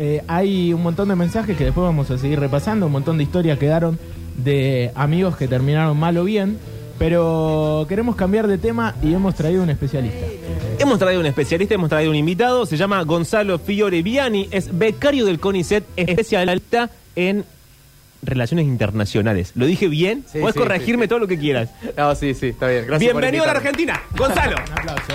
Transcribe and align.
Eh, 0.00 0.22
hay 0.28 0.72
un 0.72 0.80
montón 0.84 1.08
de 1.08 1.16
mensajes 1.16 1.56
que 1.56 1.64
después 1.64 1.82
vamos 1.82 2.08
a 2.12 2.18
seguir 2.18 2.38
repasando, 2.38 2.86
un 2.86 2.92
montón 2.92 3.16
de 3.18 3.24
historias 3.24 3.58
quedaron 3.58 3.98
de 4.36 4.92
amigos 4.94 5.36
que 5.36 5.48
terminaron 5.48 5.98
mal 5.98 6.16
o 6.18 6.22
bien, 6.22 6.56
pero 7.00 7.84
queremos 7.88 8.14
cambiar 8.14 8.46
de 8.46 8.58
tema 8.58 8.94
y 9.02 9.12
hemos 9.12 9.34
traído 9.34 9.64
un 9.64 9.70
especialista. 9.70 10.24
Hemos 10.78 11.00
traído 11.00 11.18
un 11.18 11.26
especialista, 11.26 11.74
hemos 11.74 11.88
traído 11.88 12.12
un 12.12 12.16
invitado, 12.16 12.64
se 12.64 12.76
llama 12.76 13.02
Gonzalo 13.02 13.58
Fioreviani, 13.58 14.46
es 14.52 14.78
becario 14.78 15.26
del 15.26 15.40
CONICET, 15.40 15.82
especialista 15.96 16.90
en 17.16 17.44
relaciones 18.22 18.66
internacionales. 18.66 19.50
¿Lo 19.56 19.66
dije 19.66 19.88
bien? 19.88 20.24
Sí, 20.32 20.38
Puedes 20.38 20.54
sí, 20.54 20.60
corregirme 20.60 21.02
sí, 21.02 21.06
sí. 21.06 21.08
todo 21.08 21.18
lo 21.18 21.26
que 21.26 21.40
quieras. 21.40 21.70
No, 21.96 22.14
sí, 22.14 22.34
sí, 22.34 22.50
está 22.50 22.68
bien. 22.68 22.86
Gracias 22.86 23.10
por 23.10 23.20
Bienvenido 23.20 23.42
a 23.42 23.46
la. 23.48 23.52
Argentina, 23.54 24.00
Gonzalo. 24.16 24.58
Un 24.64 24.78
aplauso. 24.78 25.12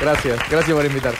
Gracias, 0.00 0.38
gracias 0.50 0.76
por 0.76 0.84
invitar. 0.84 1.14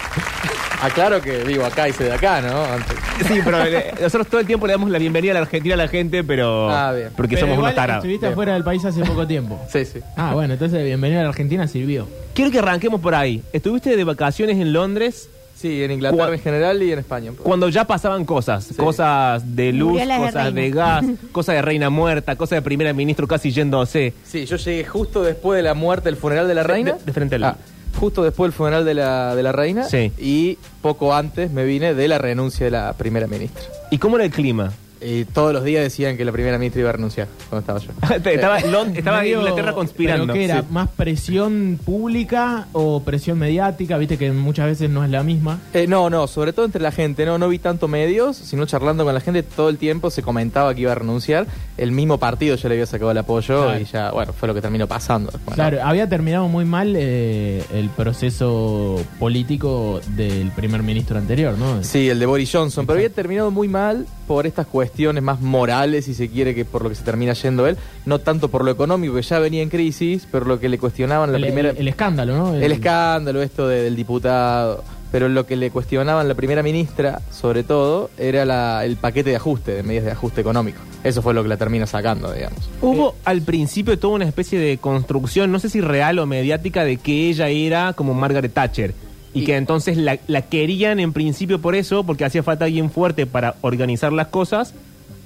Aclaro 0.83 1.21
que 1.23 1.39
vivo 1.45 1.65
acá 1.65 1.89
y 1.89 1.93
soy 1.93 2.07
de 2.07 2.13
acá, 2.13 2.41
¿no? 2.43 2.65
Antes. 2.65 2.97
Sí, 3.27 3.41
pero 3.43 3.65
eh, 3.65 3.95
nosotros 4.01 4.27
todo 4.29 4.41
el 4.41 4.47
tiempo 4.47 4.67
le 4.67 4.75
damos 4.75 4.91
la 4.91 4.99
bienvenida 4.99 5.31
a 5.33 5.35
la 5.35 5.41
Argentina 5.41 5.75
a 5.75 5.79
la 5.79 5.89
gente, 5.89 6.23
pero 6.23 6.71
Ah, 6.71 6.93
bien. 6.93 7.09
porque 7.17 7.35
Pero 7.37 7.47
somos 7.47 7.55
igual 7.57 7.71
unos 7.73 7.75
tarados. 7.75 8.05
Estuviste 8.05 8.27
Bien. 8.27 8.33
afuera 8.33 8.53
del 8.55 8.65
país 8.65 8.85
hace 8.85 9.01
poco 9.03 9.27
tiempo. 9.27 9.59
Sí, 9.73 9.85
sí. 9.87 10.01
Ah, 10.17 10.35
bueno, 10.35 10.53
entonces 10.53 10.85
bienvenido 10.85 11.21
a 11.21 11.23
la 11.23 11.31
Argentina 11.31 11.67
sirvió. 11.67 12.07
Quiero 12.35 12.51
que 12.51 12.59
arranquemos 12.59 13.01
por 13.01 13.15
ahí. 13.15 13.43
Estuviste 13.55 13.97
de 13.97 14.05
vacaciones 14.05 14.59
en 14.59 14.73
Londres 14.73 15.31
Sí, 15.57 15.83
en 15.83 15.91
Inglaterra 15.91 16.29
Cua- 16.29 16.35
en 16.35 16.41
general 16.41 16.83
y 16.83 16.93
en 16.93 16.99
España. 16.99 17.33
cuando 17.43 17.71
ya 17.71 17.87
pasaban 17.87 18.27
cosas, 18.27 18.69
cosas 18.77 19.57
de 19.57 19.73
luz, 19.73 19.93
Murió 19.93 20.05
la 20.05 20.19
de 20.19 20.27
cosas 20.27 20.53
de 20.55 20.71
gas, 20.71 21.05
cosas 21.33 21.55
de 21.55 21.63
reina 21.63 21.89
muerta, 21.89 22.37
cosas 22.37 22.59
de 22.59 22.63
primer 22.63 22.93
ministro 22.93 23.27
casi 23.27 23.51
yéndose. 23.51 24.13
Sí, 24.23 24.45
yo 24.45 24.57
llegué 24.59 24.85
justo 24.85 25.23
después 25.23 25.57
de 25.57 25.63
la 25.63 25.73
muerte 25.73 26.11
del 26.11 26.17
funeral 26.17 26.47
de 26.47 26.55
la 26.55 26.63
reina. 26.63 26.93
de- 26.93 27.05
de 27.07 27.13
frente 27.15 27.37
al- 27.37 27.45
Ah, 27.45 27.57
justo 27.97 28.23
después 28.23 28.49
del 28.49 28.57
funeral 28.57 28.85
de 28.85 28.95
la, 28.95 29.35
de 29.35 29.43
la 29.43 29.53
reina. 29.53 29.85
Sí. 29.85 30.13
Y 30.19 30.59
poco 30.83 31.15
antes 31.15 31.51
me 31.51 31.65
vine 31.65 31.95
de 31.95 32.09
la 32.09 32.19
renuncia 32.19 32.65
de 32.67 32.71
la 32.71 32.93
primera 32.93 33.27
ministra. 33.27 33.63
¿Y 33.91 33.99
cómo 33.99 34.17
era 34.17 34.25
el 34.25 34.31
clima? 34.31 34.73
Y 35.01 35.27
todos 35.27 35.53
los 35.53 35.63
días 35.63 35.83
decían 35.83 36.17
que 36.17 36.25
la 36.25 36.33
primera 36.33 36.57
ministra 36.59 36.81
iba 36.81 36.89
a 36.91 36.93
renunciar 36.95 37.29
cuando 37.51 37.61
estaba 37.61 37.79
yo. 37.81 37.91
estaba 38.31 38.61
Lon- 38.63 38.97
estaba 38.97 39.21
Medio- 39.21 39.41
Inglaterra 39.41 39.73
conspirando. 39.75 40.25
¿Pero 40.25 40.35
qué 40.35 40.45
era? 40.45 40.61
Sí. 40.63 40.67
¿Más 40.71 40.89
presión 40.89 41.79
pública 41.85 42.67
o 42.73 43.03
presión 43.03 43.39
mediática? 43.39 43.99
Viste 43.99 44.17
que 44.17 44.33
muchas 44.33 44.67
veces 44.67 44.89
no 44.89 45.05
es 45.05 45.11
la 45.11 45.23
misma. 45.23 45.59
Eh, 45.75 45.87
no, 45.87 46.09
no, 46.09 46.27
sobre 46.27 46.53
todo 46.55 46.65
entre 46.65 46.81
la 46.81 46.93
gente, 46.93 47.27
no, 47.27 47.37
no 47.39 47.49
vi 47.49 47.59
tanto 47.59 47.89
medios, 47.89 48.37
sino 48.39 48.65
charlando 48.65 49.05
con 49.05 49.13
la 49.13 49.21
gente 49.21 49.43
todo 49.43 49.69
el 49.69 49.77
tiempo 49.77 50.11
se 50.11 50.23
comentaba 50.23 50.75
que 50.75 50.81
iba 50.81 50.93
a 50.93 50.95
renunciar. 50.95 51.47
El 51.77 51.93
mismo 51.93 52.17
partido 52.19 52.57
ya 52.57 52.69
le 52.71 52.77
había 52.77 52.87
sacado 52.87 53.11
el 53.11 53.19
apoyo 53.19 53.65
Claro. 53.65 53.81
y 53.81 53.85
ya, 53.85 54.11
bueno, 54.13 54.33
fue 54.33 54.49
lo 54.49 54.55
que 54.55 54.63
terminó 54.63 54.87
pasando. 54.87 55.31
Claro, 55.55 55.79
había 55.85 56.09
terminado 56.09 56.49
muy 56.49 56.65
mal 56.65 56.95
eh, 56.97 57.63
el 57.75 57.91
proceso 57.91 58.99
político 59.19 60.01
del 60.17 60.51
primer 60.53 60.83
ministro 60.83 61.19
anterior, 61.19 61.57
¿no? 61.59 61.83
Sí, 61.85 62.09
el 62.09 62.19
de 62.19 62.25
Boris 62.27 62.51
Johnson, 62.51 62.87
pero 62.87 62.99
había 62.99 63.11
terminado 63.11 63.51
muy 63.51 63.69
mal 63.69 64.07
por 64.27 64.47
estas 64.47 64.67
cuestiones 64.67 64.87
más 65.23 65.41
morales, 65.41 66.05
si 66.07 66.15
se 66.15 66.29
quiere, 66.29 66.55
que 66.55 66.65
por 66.65 66.83
lo 66.83 66.89
que 66.89 66.95
se 66.95 67.05
termina 67.05 67.33
yendo 67.35 67.67
él, 67.67 67.77
no 68.05 68.19
tanto 68.19 68.49
por 68.49 68.65
lo 68.65 68.71
económico, 68.71 69.15
que 69.15 69.23
ya 69.23 69.39
venía 69.39 69.63
en 69.63 69.69
crisis, 69.69 70.27
pero 70.31 70.45
lo 70.47 70.59
que 70.61 70.69
le 70.69 70.79
cuestionaban 70.79 71.31
la 71.33 71.39
el, 71.39 71.45
primera... 71.45 71.71
el- 71.71 71.77
el 71.79 71.89
escándalo, 71.89 72.37
¿no? 72.37 72.55
El 72.55 72.73
escándalo, 72.73 73.43
esto 73.43 73.69
de- 73.69 73.83
del 73.83 73.97
diputado. 73.97 74.85
Pero 75.13 75.29
lo 75.29 75.47
que 75.47 75.55
le 75.57 75.71
cuestionaban 75.71 76.27
la 76.27 76.35
primera 76.35 76.65
ministra, 76.65 77.23
sobre 77.31 77.63
todo, 77.63 78.11
era 78.19 78.45
la- 78.45 78.85
el 78.85 78.97
paquete 78.97 79.31
de 79.31 79.37
ajuste, 79.37 79.73
de 79.73 79.83
medidas 79.85 80.05
de 80.05 80.11
ajuste 80.11 80.41
económico. 80.41 80.79
Eso 81.05 81.23
fue 81.23 81.33
lo 81.33 81.43
que 81.45 81.49
la 81.49 81.57
termina 81.57 81.87
sacando, 81.87 82.33
digamos. 82.33 82.59
Hubo 82.83 83.15
al 83.25 83.43
principio 83.43 83.97
toda 83.99 84.15
una 84.15 84.25
especie 84.25 84.59
de 84.59 84.79
construcción, 84.79 85.53
no 85.53 85.61
sé 85.61 85.71
si 85.71 85.81
real 85.81 86.19
o 86.19 86.27
mediática, 86.27 86.85
de 86.85 86.97
que 86.97 87.29
ella 87.31 87.49
era 87.49 87.93
como 87.93 88.15
Margaret 88.15 88.53
Thatcher. 88.53 88.95
Y, 89.33 89.41
Y- 89.43 89.45
que 89.45 89.57
entonces 89.57 89.97
la, 89.97 90.19
la 90.27 90.43
querían 90.43 90.99
en 90.99 91.13
principio 91.13 91.61
por 91.61 91.77
eso, 91.77 92.03
porque 92.05 92.25
hacía 92.25 92.43
falta 92.43 92.65
alguien 92.65 92.91
fuerte 92.91 93.27
para 93.27 93.55
organizar 93.61 94.13
las 94.13 94.27
cosas, 94.27 94.75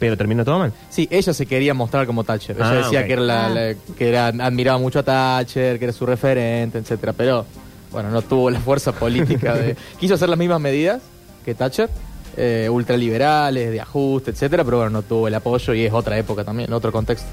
pero 0.00 0.16
terminó 0.16 0.44
todo 0.44 0.58
mal. 0.58 0.72
Sí, 0.88 1.06
ella 1.12 1.32
se 1.32 1.46
quería 1.46 1.72
mostrar 1.74 2.06
como 2.06 2.24
Thatcher. 2.24 2.56
Ella 2.56 2.70
Ah, 2.70 2.74
decía 2.74 3.00
ok. 3.02 3.06
que, 3.06 3.12
era 3.12 3.22
la- 3.22 3.46
Ah. 3.46 3.48
la- 3.50 3.74
que 3.96 4.08
era, 4.08 4.26
admiraba 4.28 4.78
mucho 4.78 4.98
a 4.98 5.02
Thatcher, 5.04 5.78
que 5.78 5.84
era 5.84 5.92
su 5.92 6.04
referente, 6.06 6.78
etcétera. 6.78 7.12
Pero, 7.12 7.46
bueno, 7.92 8.10
no 8.10 8.22
tuvo 8.22 8.50
la 8.50 8.58
fuerza 8.58 8.90
política 8.92 9.54
de... 9.54 9.76
Quiso 10.00 10.14
hacer 10.14 10.28
las 10.28 10.38
mismas 10.38 10.60
medidas 10.60 11.00
que 11.44 11.54
Thatcher, 11.54 11.88
eh, 12.36 12.68
ultraliberales, 12.70 13.70
de 13.70 13.80
ajuste, 13.80 14.30
etcétera, 14.32 14.64
pero 14.64 14.78
bueno, 14.78 14.90
no 14.90 15.02
tuvo 15.02 15.28
el 15.28 15.34
apoyo 15.34 15.74
y 15.74 15.84
es 15.84 15.92
otra 15.92 16.16
época 16.18 16.42
también, 16.44 16.72
otro 16.72 16.90
contexto. 16.90 17.26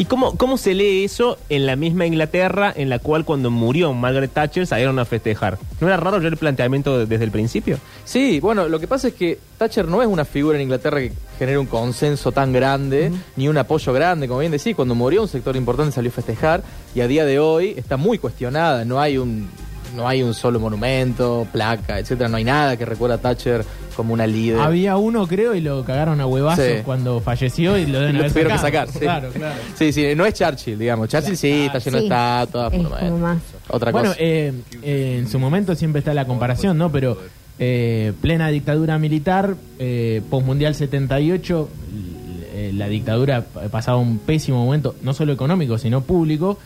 ¿Y 0.00 0.06
cómo, 0.06 0.34
cómo 0.34 0.56
se 0.56 0.72
lee 0.72 1.04
eso 1.04 1.36
en 1.50 1.66
la 1.66 1.76
misma 1.76 2.06
Inglaterra 2.06 2.72
en 2.74 2.88
la 2.88 3.00
cual 3.00 3.26
cuando 3.26 3.50
murió 3.50 3.92
Margaret 3.92 4.32
Thatcher 4.32 4.66
salieron 4.66 4.98
a 4.98 5.04
festejar? 5.04 5.58
¿No 5.78 5.88
era 5.88 5.98
raro 5.98 6.22
ya 6.22 6.28
el 6.28 6.38
planteamiento 6.38 7.04
desde 7.04 7.22
el 7.22 7.30
principio? 7.30 7.76
Sí, 8.06 8.40
bueno, 8.40 8.66
lo 8.66 8.80
que 8.80 8.86
pasa 8.86 9.08
es 9.08 9.14
que 9.14 9.38
Thatcher 9.58 9.86
no 9.88 10.00
es 10.00 10.08
una 10.08 10.24
figura 10.24 10.56
en 10.56 10.62
Inglaterra 10.62 11.00
que 11.00 11.12
genere 11.38 11.58
un 11.58 11.66
consenso 11.66 12.32
tan 12.32 12.50
grande, 12.50 13.12
ni 13.36 13.48
un 13.48 13.58
apoyo 13.58 13.92
grande, 13.92 14.26
como 14.26 14.40
bien 14.40 14.52
decís, 14.52 14.74
cuando 14.74 14.94
murió 14.94 15.20
un 15.20 15.28
sector 15.28 15.54
importante 15.54 15.92
salió 15.92 16.08
a 16.08 16.14
festejar 16.14 16.62
y 16.94 17.02
a 17.02 17.06
día 17.06 17.26
de 17.26 17.38
hoy 17.38 17.74
está 17.76 17.98
muy 17.98 18.16
cuestionada, 18.16 18.86
no 18.86 19.02
hay 19.02 19.18
un 19.18 19.50
no 19.94 20.06
hay 20.08 20.22
un 20.22 20.34
solo 20.34 20.60
monumento, 20.60 21.46
placa, 21.52 21.98
etcétera, 21.98 22.28
no 22.28 22.36
hay 22.36 22.44
nada 22.44 22.76
que 22.76 22.84
recuerda 22.84 23.16
a 23.16 23.18
Thatcher 23.18 23.64
como 23.96 24.14
una 24.14 24.26
líder. 24.26 24.60
Había 24.60 24.96
uno, 24.96 25.26
creo, 25.26 25.54
y 25.54 25.60
lo 25.60 25.84
cagaron 25.84 26.20
a 26.20 26.26
huevazos 26.26 26.64
Sí. 26.64 26.72
cuando 26.84 27.20
falleció 27.20 27.76
y 27.76 27.86
lo 27.86 28.00
deben 28.00 28.16
haber 28.18 28.30
tuvieron 28.32 28.52
que 28.52 28.58
sacado. 28.58 28.86
sacar, 28.86 28.92
sí. 28.92 28.98
Claro, 29.00 29.28
claro. 29.30 29.60
Sí, 29.74 29.92
sí, 29.92 30.06
no 30.16 30.24
es 30.24 30.34
Churchill, 30.34 30.78
digamos. 30.78 31.08
Churchill 31.08 31.36
sí, 31.36 31.66
está 31.66 31.78
lleno 31.78 31.96
de 31.98 32.02
estatuas. 32.04 32.72
Otra 33.68 33.92
Bueno, 33.92 34.08
cosa. 34.10 34.20
eh, 34.20 34.52
eh, 34.82 35.16
en 35.20 35.28
su 35.28 35.38
momento 35.38 35.74
siempre 35.74 35.98
está 36.00 36.14
la 36.14 36.26
comparación, 36.26 36.78
¿no? 36.78 36.90
Pero 36.90 37.18
eh, 37.58 38.12
plena 38.22 38.48
dictadura 38.48 38.98
militar, 38.98 39.54
eh, 39.78 40.22
postmundial 40.30 40.74
78, 40.74 41.68
eh, 42.54 42.72
la 42.74 42.88
dictadura 42.88 43.44
pasaba 43.70 43.98
un 43.98 44.18
pésimo 44.18 44.64
momento, 44.64 44.94
no 45.02 45.12
solo 45.14 45.32
económico, 45.32 45.76
sino 45.78 46.00
público, 46.00 46.58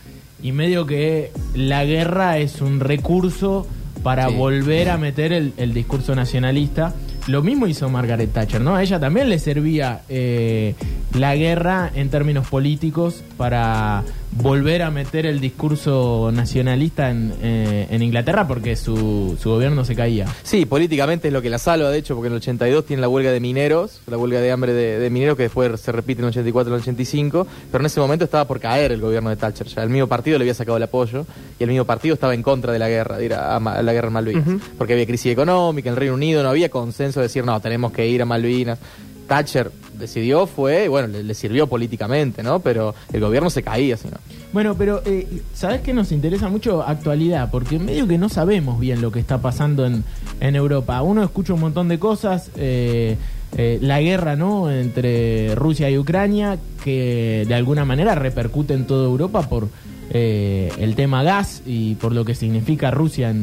y 0.45 0.53
medio 0.53 0.87
que 0.87 1.33
la 1.55 1.85
guerra 1.85 2.39
es 2.39 2.61
un 2.61 2.79
recurso 2.79 3.67
para 4.05 4.29
Sí. 4.29 4.35
volver 4.37 4.91
a 4.91 4.99
meter 4.99 5.33
el, 5.33 5.53
el 5.57 5.75
discurso 5.75 6.15
nacionalista. 6.15 6.95
Lo 7.27 7.43
mismo 7.43 7.67
hizo 7.67 7.89
Margaret 7.89 8.31
Thatcher, 8.33 8.61
¿no? 8.61 8.77
A 8.77 8.83
ella 8.83 9.01
también 9.01 9.31
le 9.31 9.39
servía 9.39 10.03
eh, 10.11 10.75
la 11.15 11.37
guerra 11.37 11.91
en 11.95 12.11
términos 12.11 12.47
políticos 12.49 13.23
para 13.37 14.03
volver 14.33 14.83
a 14.83 14.91
meter 14.91 15.27
el 15.27 15.41
discurso 15.41 16.31
nacionalista 16.35 17.09
en, 17.11 17.33
eh, 17.41 17.87
en 17.91 18.03
Inglaterra 18.03 18.49
porque 18.49 18.75
su, 18.75 19.37
su 19.41 19.51
gobierno 19.51 19.85
se 19.85 19.95
caía. 19.95 20.27
Sí, 20.43 20.67
políticamente 20.67 21.29
es 21.29 21.33
lo 21.35 21.41
que 21.41 21.51
la 21.51 21.59
salva, 21.59 21.91
de 21.91 21.99
hecho, 21.99 22.15
porque 22.17 22.27
en 22.27 22.33
el 22.33 22.39
82 22.39 22.85
tiene 22.85 23.01
la 23.01 23.09
huelga 23.09 23.31
de 23.31 23.39
mineros, 23.39 24.01
la 24.09 24.19
huelga 24.19 24.41
de 24.41 24.51
hambre 24.51 24.73
de, 24.73 24.99
de 24.99 25.11
mineros 25.11 25.37
que 25.37 25.45
después 25.45 25.81
se 25.81 25.93
repite 25.93 26.21
en 26.21 26.25
el 26.27 26.31
84 26.31 26.73
y 26.73 26.75
el 26.75 26.81
85, 26.83 27.47
pero 27.71 27.83
en 27.83 27.87
ese 27.87 28.01
momento 28.01 28.25
estaba 28.25 28.45
por 28.47 28.59
caer 28.59 28.91
el 28.91 29.01
gobierno 29.01 29.31
de 29.31 29.37
Thatcher. 29.37 29.69
Ya 29.69 29.83
el 29.85 29.91
mismo 29.91 30.09
partido 30.09 30.37
le 30.39 30.43
había 30.43 30.55
sacado 30.55 30.77
el 30.79 30.83
apoyo 30.83 31.27
y 31.61 31.63
el 31.63 31.71
mismo 31.71 31.85
partido 31.85 32.15
estaba 32.15 32.35
en 32.35 32.43
contra 32.43 32.73
de 32.73 32.79
la 32.81 32.89
guerra, 32.89 33.19
de 33.19 33.25
ir 33.27 33.35
a, 33.35 33.55
a 33.55 33.61
Ma- 33.61 33.75
a 33.75 33.83
la 33.83 33.93
guerra 33.93 34.09
en 34.09 34.15
Malvinas, 34.15 34.45
porque 34.77 34.95
había 34.95 35.07
crisis 35.07 35.31
económica 35.33 35.89
en 35.89 35.93
el 35.95 35.97
Reino 36.01 36.15
Unido, 36.15 36.43
no 36.43 36.49
había 36.49 36.69
consenso 36.71 37.21
de 37.21 37.27
decir, 37.27 37.45
no, 37.45 37.61
tenemos 37.61 37.93
que 37.93 38.07
ir 38.09 38.21
a 38.21 38.25
Malvinas. 38.25 38.79
Thatcher 39.27 39.71
decidió, 39.99 40.47
fue, 40.47 40.89
bueno, 40.89 41.09
le, 41.09 41.35
sirvió 41.35 41.67
políticamente, 41.67 42.43
¿no? 42.43 42.61
Pero 42.61 42.95
el 43.13 43.21
gobierno 43.21 43.51
se 43.51 43.63
caía, 43.63 43.97
si 43.97 44.09
no. 44.09 44.17
Bueno, 44.53 44.75
pero 44.77 45.03
eh, 45.05 45.43
¿sabes 45.55 45.81
qué 45.81 45.93
nos 45.93 46.13
interesa 46.13 46.49
mucho? 46.49 46.83
Actualidad, 46.83 47.51
porque 47.51 47.79
medio 47.79 48.07
que 48.07 48.19
no 48.19 48.29
sabemos 48.29 48.79
bien 48.79 49.01
lo 49.01 49.11
que 49.11 49.21
está 49.21 49.39
pasando 49.39 49.87
en, 49.87 50.05
en 50.41 50.57
Europa. 50.57 51.01
Uno 51.03 51.23
escucha 51.23 51.55
un 51.55 51.61
montón 51.61 51.89
de 51.89 51.99
cosas, 51.99 52.51
eh, 52.57 53.17
eh, 53.57 53.79
la 53.81 54.01
guerra, 54.01 54.37
¿no? 54.37 54.71
Entre 54.71 55.55
Rusia 55.55 55.91
y 55.91 55.99
Ucrania, 55.99 56.59
que 56.83 57.45
de 57.47 57.55
alguna 57.55 57.85
manera 57.85 58.15
repercute 58.15 58.75
en 58.75 58.87
toda 58.87 59.07
Europa 59.07 59.49
por 59.49 59.69
eh, 60.11 60.73
el 60.79 60.95
tema 60.97 61.23
gas 61.23 61.63
y 61.65 61.95
por 61.97 62.13
lo 62.13 62.25
que 62.25 62.35
significa 62.35 62.91
Rusia 62.91 63.35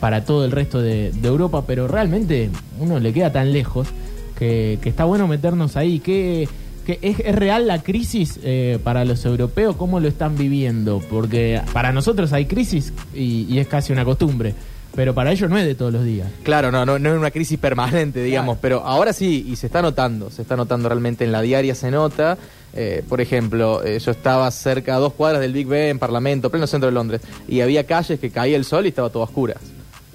para 0.00 0.26
todo 0.26 0.44
el 0.44 0.50
resto 0.50 0.82
de 0.82 1.10
Europa, 1.22 1.64
pero 1.66 1.88
realmente 1.88 2.50
uno 2.78 3.00
le 3.00 3.14
queda 3.14 3.32
tan 3.32 3.50
lejos 3.50 3.88
que, 4.38 4.78
que 4.82 4.88
está 4.88 5.04
bueno 5.04 5.26
meternos 5.28 5.76
ahí. 5.76 5.98
¿Qué, 6.00 6.48
qué- 6.84 6.98
es, 7.02 7.20
es 7.20 7.34
real 7.34 7.66
la 7.66 7.82
crisis 7.82 8.38
eh, 8.42 8.78
para 8.82 9.04
los 9.04 9.24
europeos? 9.24 9.76
¿Cómo 9.76 10.00
lo 10.00 10.08
están 10.08 10.36
viviendo? 10.36 11.02
Porque 11.10 11.60
para 11.72 11.92
nosotros 11.92 12.32
hay 12.32 12.46
crisis 12.46 12.92
y, 13.14 13.46
y 13.48 13.58
es 13.58 13.66
casi 13.68 13.92
una 13.92 14.04
costumbre, 14.04 14.54
pero 14.94 15.14
para 15.14 15.32
ellos 15.32 15.50
no 15.50 15.58
es 15.58 15.64
de 15.66 15.74
todos 15.74 15.92
los 15.92 16.04
días. 16.04 16.28
Claro, 16.42 16.70
no, 16.70 16.86
no, 16.86 16.98
no 16.98 17.12
es 17.12 17.18
una 17.18 17.30
crisis 17.30 17.58
permanente, 17.58 18.22
digamos, 18.22 18.58
pero 18.60 18.80
ahora 18.84 19.12
sí, 19.12 19.46
y 19.48 19.56
se 19.56 19.66
está 19.66 19.82
notando, 19.82 20.30
se 20.30 20.42
está 20.42 20.56
notando 20.56 20.88
realmente 20.88 21.24
en 21.24 21.32
la 21.32 21.42
diaria, 21.42 21.74
se 21.74 21.90
nota. 21.90 22.38
Eh, 22.78 23.02
por 23.08 23.22
ejemplo, 23.22 23.82
eh, 23.84 23.98
yo 23.98 24.10
estaba 24.10 24.50
cerca 24.50 24.96
a 24.96 24.98
dos 24.98 25.14
cuadras 25.14 25.40
del 25.40 25.52
Big 25.54 25.66
Ben, 25.66 25.98
Parlamento, 25.98 26.50
pleno 26.50 26.66
centro 26.66 26.88
de 26.88 26.92
Londres, 26.94 27.22
y 27.48 27.60
había 27.62 27.84
calles 27.84 28.20
que 28.20 28.30
caía 28.30 28.54
el 28.56 28.66
sol 28.66 28.84
y 28.84 28.90
estaba 28.90 29.08
todo 29.08 29.22
a 29.22 29.24
oscuras. 29.26 29.56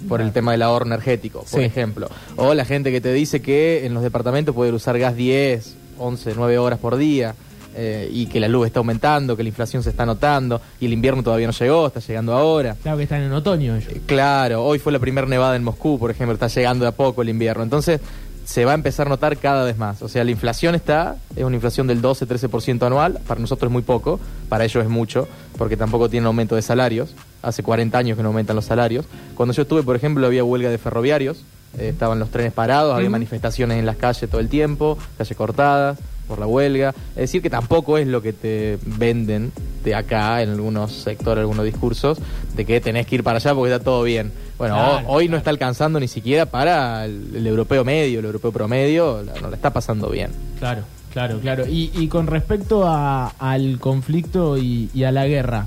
Por 0.07 0.21
el 0.21 0.31
tema 0.31 0.51
del 0.51 0.61
ahorro 0.63 0.85
energético, 0.85 1.39
por 1.39 1.59
Sí. 1.59 1.65
ejemplo. 1.65 2.09
O 2.35 2.53
la 2.53 2.65
gente 2.65 2.91
que 2.91 3.01
te 3.01 3.13
dice 3.13 3.41
que 3.41 3.85
en 3.85 3.93
los 3.93 4.03
departamentos 4.03 4.53
puede 4.55 4.71
usar 4.71 4.97
gas 4.99 5.15
10, 5.15 5.75
11, 5.99 6.33
9 6.35 6.57
horas 6.57 6.79
por 6.79 6.97
día. 6.97 7.35
eh, 7.73 8.09
y 8.11 8.25
que 8.25 8.41
la 8.41 8.49
luz 8.49 8.67
está 8.67 8.79
aumentando, 8.81 9.37
que 9.37 9.43
la 9.43 9.47
inflación 9.49 9.81
se 9.81 9.91
está 9.91 10.05
notando 10.05 10.59
y 10.81 10.87
el 10.87 10.91
invierno 10.91 11.23
todavía 11.23 11.47
no 11.47 11.53
llegó, 11.53 11.87
está 11.87 12.01
llegando 12.01 12.33
ahora. 12.33 12.75
Claro 12.83 12.97
que 12.97 13.03
están 13.03 13.21
en 13.21 13.31
otoño 13.31 13.77
ellos. 13.77 13.93
Eh, 13.93 14.01
Claro, 14.05 14.65
hoy 14.65 14.77
fue 14.77 14.91
la 14.91 14.99
primera 14.99 15.25
nevada 15.25 15.55
en 15.55 15.63
Moscú, 15.63 15.97
por 15.97 16.11
ejemplo, 16.11 16.33
está 16.33 16.47
llegando 16.47 16.83
de 16.83 16.89
a 16.89 16.91
poco 16.91 17.21
el 17.21 17.29
invierno. 17.29 17.63
Entonces, 17.63 18.01
se 18.43 18.65
va 18.65 18.71
a 18.73 18.75
empezar 18.75 19.07
a 19.07 19.11
notar 19.11 19.37
cada 19.37 19.63
vez 19.63 19.77
más. 19.77 20.01
O 20.01 20.09
sea, 20.09 20.25
la 20.25 20.31
inflación 20.31 20.75
está, 20.75 21.15
es 21.33 21.45
una 21.45 21.55
inflación 21.55 21.87
del 21.87 22.01
12-13% 22.01 22.85
anual, 22.85 23.19
para 23.25 23.39
nosotros 23.39 23.69
es 23.69 23.71
muy 23.71 23.83
poco, 23.83 24.19
para 24.49 24.65
ellos 24.65 24.83
es 24.83 24.89
mucho, 24.89 25.29
porque 25.57 25.77
tampoco 25.77 26.09
tienen 26.09 26.27
aumento 26.27 26.57
de 26.57 26.61
salarios. 26.63 27.13
Hace 27.41 27.63
40 27.63 27.97
años 27.97 28.17
que 28.17 28.23
no 28.23 28.29
aumentan 28.29 28.55
los 28.55 28.65
salarios. 28.65 29.05
Cuando 29.35 29.53
yo 29.53 29.63
estuve, 29.63 29.83
por 29.83 29.95
ejemplo, 29.95 30.25
había 30.27 30.43
huelga 30.43 30.69
de 30.69 30.77
ferroviarios, 30.77 31.43
eh, 31.77 31.89
estaban 31.89 32.19
los 32.19 32.29
trenes 32.29 32.53
parados, 32.53 32.93
había 32.95 33.09
manifestaciones 33.09 33.79
en 33.79 33.85
las 33.85 33.95
calles 33.95 34.29
todo 34.29 34.41
el 34.41 34.49
tiempo, 34.49 34.97
calles 35.17 35.35
cortadas 35.37 35.97
por 36.27 36.37
la 36.39 36.45
huelga. 36.47 36.89
Es 37.11 37.15
decir, 37.15 37.41
que 37.41 37.49
tampoco 37.49 37.97
es 37.97 38.07
lo 38.07 38.21
que 38.21 38.31
te 38.33 38.77
venden 38.85 39.51
de 39.83 39.95
acá 39.95 40.41
en 40.43 40.51
algunos 40.51 40.91
sectores, 40.91 41.41
algunos 41.41 41.65
discursos, 41.65 42.19
de 42.55 42.65
que 42.65 42.79
tenés 42.79 43.07
que 43.07 43.15
ir 43.15 43.23
para 43.23 43.37
allá 43.37 43.55
porque 43.55 43.73
está 43.73 43.83
todo 43.83 44.03
bien. 44.03 44.31
Bueno, 44.57 44.75
Claro, 44.75 45.07
hoy 45.07 45.27
no 45.27 45.37
está 45.37 45.49
alcanzando 45.49 45.99
ni 45.99 46.07
siquiera 46.07 46.45
para 46.45 47.05
el, 47.05 47.31
el 47.35 47.47
europeo 47.47 47.83
medio, 47.83 48.19
el 48.19 48.25
europeo 48.25 48.51
promedio, 48.51 49.23
la- 49.23 49.33
no 49.41 49.49
la 49.49 49.55
está 49.55 49.71
pasando 49.73 50.09
bien. 50.09 50.29
Claro, 50.59 50.83
claro, 51.11 51.39
claro. 51.39 51.65
Y, 51.67 51.89
y 51.95 52.07
con 52.07 52.27
respecto 52.27 52.85
a- 52.87 53.29
al 53.39 53.79
conflicto 53.79 54.57
y, 54.59 54.89
y 54.93 55.03
a 55.05 55.11
la 55.11 55.25
guerra, 55.25 55.65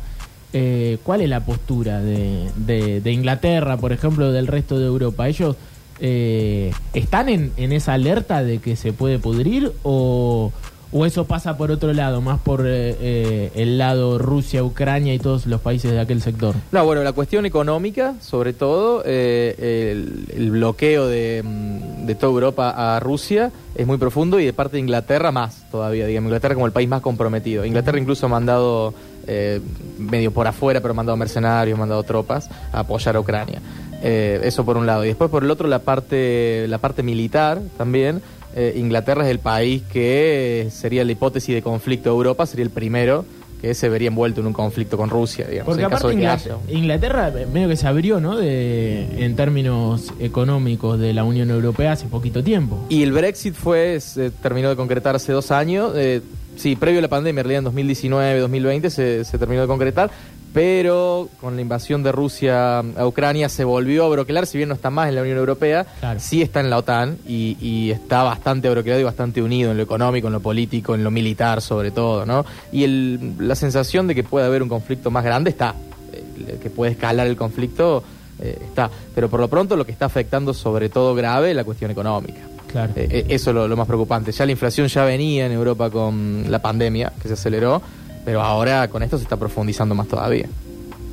eh, 0.55 0.97
¿cuál 1.03 1.21
es 1.21 1.29
la 1.29 1.41
postura 1.45 2.01
de, 2.01 2.49
de- 2.57 3.01
de 3.03 3.13
Inglaterra, 3.13 3.77
por 3.77 3.93
ejemplo, 3.93 4.33
del 4.33 4.47
resto 4.47 4.79
de 4.79 4.87
Europa? 4.87 5.29
¿Ellos 5.29 5.57
eh, 6.01 6.73
están 6.95 7.29
en, 7.29 7.53
en 7.57 7.73
esa 7.73 7.93
alerta 7.95 8.43
de 8.43 8.59
que 8.59 8.77
se 8.77 8.93
puede 8.93 9.19
pudrir 9.19 9.73
o, 9.83 10.53
o 10.93 11.07
eso 11.07 11.25
pasa 11.25 11.57
por 11.57 11.71
otro 11.71 11.93
lado, 11.93 12.21
más 12.21 12.39
por 12.41 12.63
eh, 12.67 12.97
eh, 13.01 13.51
el 13.57 13.79
lado 13.79 14.19
Rusia, 14.19 14.63
Ucrania 14.65 15.13
y 15.15 15.19
todos 15.19 15.47
los 15.47 15.61
países 15.61 15.91
de 15.93 15.99
aquel 16.01 16.21
sector? 16.23 16.55
No, 16.73 16.85
bueno, 16.85 17.03
la 17.03 17.13
cuestión 17.13 17.47
económica, 17.47 18.15
sobre 18.21 18.53
todo, 18.53 19.03
eh, 19.05 19.93
el, 19.93 20.27
el 20.37 20.51
bloqueo 20.53 21.07
de, 21.09 21.43
mm, 21.45 22.07
de 22.07 22.15
toda 22.15 22.33
Europa 22.33 22.97
a 22.97 23.01
Rusia 23.01 23.51
es 23.75 23.87
muy 23.87 23.97
profundo 23.99 24.39
y 24.39 24.45
de 24.45 24.53
parte 24.53 24.77
de 24.77 24.81
Inglaterra 24.81 25.33
más 25.33 25.65
todavía, 25.71 26.07
digamos, 26.07 26.29
Inglaterra 26.29 26.55
como 26.55 26.67
el 26.67 26.73
país 26.73 26.89
más 26.89 27.01
comprometido. 27.03 27.65
Inglaterra 27.65 27.99
incluso 27.99 28.27
ha 28.27 28.29
mandado, 28.29 28.95
eh, 29.27 29.61
medio 29.99 30.31
por 30.33 30.47
afuera, 30.47 30.81
pero 30.81 30.95
mandado 30.95 31.17
mercenarios, 31.17 31.79
mandado 31.79 32.03
tropas 32.03 32.49
a 32.73 32.81
apoyar 32.81 33.17
a 33.17 33.21
Ucrania. 33.21 33.61
Eh, 34.03 34.41
eso 34.45 34.65
por 34.65 34.77
un 34.77 34.87
lado. 34.87 35.05
Y 35.05 35.09
después 35.09 35.31
por 35.31 35.45
el 35.45 35.51
otro 35.51 35.67
la 35.67 35.79
parte, 35.79 36.67
la 36.69 36.79
parte 36.79 37.03
militar 37.03 37.61
también. 37.79 38.21
Eh, 38.55 38.75
Inglaterra 38.77 39.25
es 39.25 39.31
el 39.31 39.39
país 39.41 39.83
que 39.93 40.69
sería 40.71 41.05
la 41.05 41.13
hipótesis 41.13 41.55
de 41.55 41.63
conflicto 41.63 42.11
de 42.11 42.17
Europa, 42.17 42.47
sería 42.47 42.65
el 42.65 42.71
primero 42.71 43.25
que 43.61 43.75
se 43.75 43.89
vería 43.89 44.09
envuelto 44.09 44.43
en 44.43 44.47
un 44.47 44.53
conflicto 44.53 44.99
con 44.99 45.09
Rusia, 45.09 45.47
digamos, 45.47 45.69
Porque 45.69 45.85
en 45.85 45.89
caso 45.89 46.09
aparte 46.09 46.17
de 46.17 46.23
que 46.23 46.23
Inglaterra. 46.23 46.59
Inglaterra 46.69 47.33
medio 47.51 47.69
que 47.69 47.77
se 47.77 47.87
abrió, 47.87 48.21
¿no? 48.21 48.37
De, 48.37 49.25
en 49.25 49.37
términos 49.37 50.13
económicos 50.21 51.01
de 51.01 51.15
la 51.15 51.25
Unión 51.25 51.51
Europea 51.51 51.93
hace 51.93 52.07
poquito 52.07 52.45
tiempo. 52.45 52.85
Y 52.91 53.03
el 53.03 53.13
Brexit 53.13 53.55
fue, 53.55 54.01
se 54.01 54.31
terminó 54.31 54.69
de 54.69 54.77
concretar 54.77 55.17
hace 55.17 55.33
dos 55.33 55.51
años. 55.51 55.93
eh, 55.97 56.21
sí, 56.57 56.77
previo 56.77 56.99
a 57.01 57.03
la 57.03 57.09
pandemia, 57.09 57.41
en 57.41 57.45
realidad 57.45 57.59
en 57.61 57.65
2019, 57.65 58.41
2020 58.41 58.91
se, 58.91 59.25
se 59.25 59.39
terminó 59.39 59.63
de 59.63 59.67
concretar. 59.67 60.11
Pero 60.53 61.29
con 61.41 61.57
la 61.57 61.63
invasión 61.63 62.05
de 62.05 62.13
Rusia 62.13 62.79
a 62.79 63.07
Ucrania 63.09 63.49
se 63.49 63.65
volvió 63.65 64.05
a 64.05 64.09
broquelar, 64.09 64.47
si 64.47 64.57
bien 64.57 64.69
no 64.69 64.77
está 64.77 64.89
más 64.89 65.09
en 65.09 65.17
la 65.17 65.23
Unión 65.23 65.37
Europea, 65.37 65.85
Claro. 65.99 66.21
sí 66.21 66.43
está 66.43 66.61
en 66.61 66.71
la 66.71 66.79
OTAN 66.79 67.19
y, 67.27 67.57
y 67.61 67.91
está 67.91 68.23
bastante 68.23 68.71
broqueado 68.71 69.01
y 69.01 69.03
bastante 69.03 69.43
unido 69.43 69.73
en 69.73 69.77
lo 69.79 69.83
económico, 69.83 70.29
en 70.29 70.33
lo 70.33 70.39
político, 70.39 70.95
en 70.95 71.03
lo 71.03 71.11
militar 71.11 71.61
sobre 71.61 71.91
todo, 71.91 72.25
¿no? 72.25 72.47
Y 72.71 72.85
el- 72.85 73.35
la 73.41 73.57
sensación 73.57 74.07
de 74.07 74.15
que 74.15 74.23
puede 74.23 74.47
haber 74.47 74.63
un 74.63 74.69
conflicto 74.69 75.11
más 75.11 75.25
grande 75.25 75.51
está, 75.51 75.75
eh, 76.13 76.59
que 76.63 76.71
puede 76.71 76.93
escalar 76.93 77.27
el 77.27 77.37
conflicto 77.37 78.05
eh, 78.41 78.57
está, 78.65 78.89
pero 79.13 79.29
por 79.29 79.41
lo 79.41 79.49
pronto 79.49 79.77
lo 79.77 79.85
que 79.85 79.91
está 79.93 80.07
afectando 80.07 80.55
sobre 80.55 80.89
todo 80.89 81.17
grave 81.17 81.51
es 81.51 81.57
la 81.57 81.65
cuestión 81.65 81.91
económica. 81.91 82.41
Claro. 82.75 82.93
Eh, 82.97 83.07
eh, 83.09 83.27
eso 83.29 83.51
es 83.51 83.55
lo, 83.55 83.69
lo 83.69 83.77
más 83.77 83.87
preocupante. 83.87 84.33
Ya 84.33 84.45
la 84.45 84.51
inflación 84.53 84.89
ya 84.89 85.05
venía 85.05 85.47
en 85.47 85.53
Europa 85.53 85.91
con 85.91 86.45
la 86.51 86.59
pandemia, 86.61 87.13
que 87.23 87.29
se 87.29 87.35
aceleró, 87.35 87.81
pero 88.25 88.43
ahora 88.43 88.89
con 88.89 89.03
esto 89.05 89.17
se 89.17 89.23
está 89.23 89.37
profundizando 89.37 89.95
más 89.95 90.09
todavía. 90.09 90.47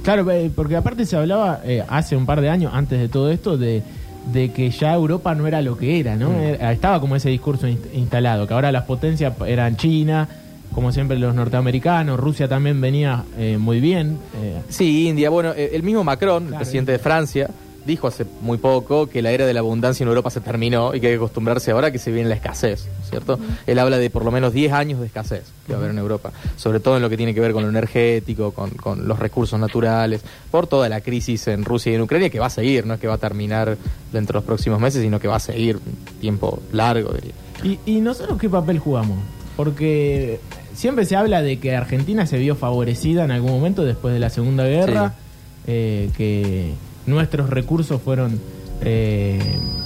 Claro, 0.04 0.30
eh, 0.32 0.50
porque 0.56 0.76
aparte 0.76 1.06
se 1.06 1.16
hablaba 1.16 1.62
eh, 1.64 1.84
hace 1.88 2.16
un 2.16 2.26
par 2.26 2.42
de 2.42 2.50
años, 2.50 2.72
antes 2.74 3.00
de 3.00 3.08
todo 3.10 3.30
esto, 3.30 3.60
de, 3.60 3.84
de 4.34 4.52
que 4.52 4.72
ya 4.72 4.96
Europa 4.96 5.36
no 5.36 5.46
era 5.46 5.62
lo 5.62 5.78
que 5.78 6.00
era, 6.00 6.16
¿no? 6.16 6.32
Mm. 6.32 6.40
Era- 6.42 6.72
estaba 6.72 7.00
como 7.00 7.16
ese 7.16 7.30
discurso 7.30 7.68
inst- 7.68 7.94
instalado, 7.94 8.48
que 8.48 8.54
ahora 8.56 8.72
las 8.72 8.86
potencias 8.86 9.34
eran 9.46 9.78
China, 9.78 10.28
como 10.74 10.92
siempre 10.92 11.20
los 11.20 11.36
norteamericanos, 11.36 12.20
Rusia 12.20 12.48
también 12.48 12.82
venía 12.82 13.24
eh, 13.38 13.58
muy 13.60 13.80
bien. 13.80 14.18
Sí, 14.70 15.08
India. 15.10 15.30
Bueno, 15.30 15.52
el 15.54 15.84
mismo 15.84 16.04
Macron, 16.04 16.48
el 16.48 16.56
presidente 16.56 16.94
de 16.94 16.98
Francia, 17.00 17.50
dijo 17.86 18.08
hace 18.08 18.26
muy 18.42 18.58
poco 18.58 19.08
que 19.08 19.22
la 19.22 19.32
era 19.32 19.46
de 19.46 19.54
la 19.54 19.60
abundancia 19.62 20.04
en 20.04 20.10
Europa 20.10 20.30
se 20.30 20.42
terminó 20.42 20.94
y 20.94 21.00
que 21.00 21.08
hay 21.08 21.14
que 21.14 21.18
acostumbrarse 21.18 21.72
ahora 21.72 21.92
que 21.92 22.00
se 22.00 22.12
viene 22.12 22.30
la 22.30 22.36
escasez, 22.36 22.88
¿cierto? 23.10 23.40
Él 23.68 23.80
habla 23.80 23.98
de 23.98 24.10
por 24.10 24.26
lo 24.26 24.32
menos 24.32 24.54
10 24.54 24.74
años 24.74 25.00
de 25.00 25.08
escasez 25.08 25.44
que 25.66 25.74
va 25.74 25.80
a 25.80 25.82
haber 25.82 25.92
en 25.92 25.98
Europa, 25.98 26.32
sobre 26.58 26.80
todo 26.80 26.96
en 26.96 27.02
lo 27.02 27.10
que 27.10 27.18
tiene 27.18 27.34
que 27.34 27.40
ver 27.40 27.54
con 27.54 27.64
lo 27.64 27.70
energético, 27.70 28.52
con, 28.52 28.72
con 28.72 29.08
los 29.08 29.20
recursos 29.20 29.60
naturales, 29.60 30.22
por 30.50 30.68
toda 30.68 30.90
la 30.90 31.02
crisis 31.02 31.48
en 31.48 31.66
Rusia 31.66 31.92
y 31.92 31.96
en 31.96 32.02
Ucrania 32.02 32.30
que 32.30 32.40
va 32.40 32.48
a 32.48 32.52
seguir, 32.52 32.86
no 32.86 32.94
es 32.94 33.00
que 33.00 33.08
va 33.08 33.16
a 33.16 33.20
terminar 33.20 33.78
dentro 34.12 34.34
de 34.34 34.38
los 34.40 34.46
próximos 34.46 34.80
meses, 34.80 35.02
sino 35.02 35.20
que 35.20 35.28
va 35.28 35.38
a 35.38 35.40
seguir 35.40 35.78
un 35.78 36.20
tiempo 36.20 36.62
largo, 36.72 37.12
diría. 37.14 37.34
y, 37.64 37.80
¿Y 37.86 38.02
nosotros 38.02 38.38
qué 38.40 38.50
papel 38.50 38.80
jugamos? 38.80 39.18
Porque 39.56 40.40
siempre 40.74 41.06
se 41.06 41.16
habla 41.16 41.42
de 41.42 41.60
que 41.60 41.76
Argentina 41.76 42.26
se 42.26 42.38
vio 42.38 42.56
favorecida 42.56 43.24
en 43.24 43.32
algún 43.32 43.52
momento 43.52 43.84
después 43.84 44.14
de 44.14 44.20
la 44.20 44.30
Segunda 44.30 44.66
Guerra, 44.66 45.14
eh, 45.68 46.10
que 46.18 46.74
nuestros 47.06 47.50
recursos 47.50 48.02
fueron 48.02 48.40
eh, 48.84 49.40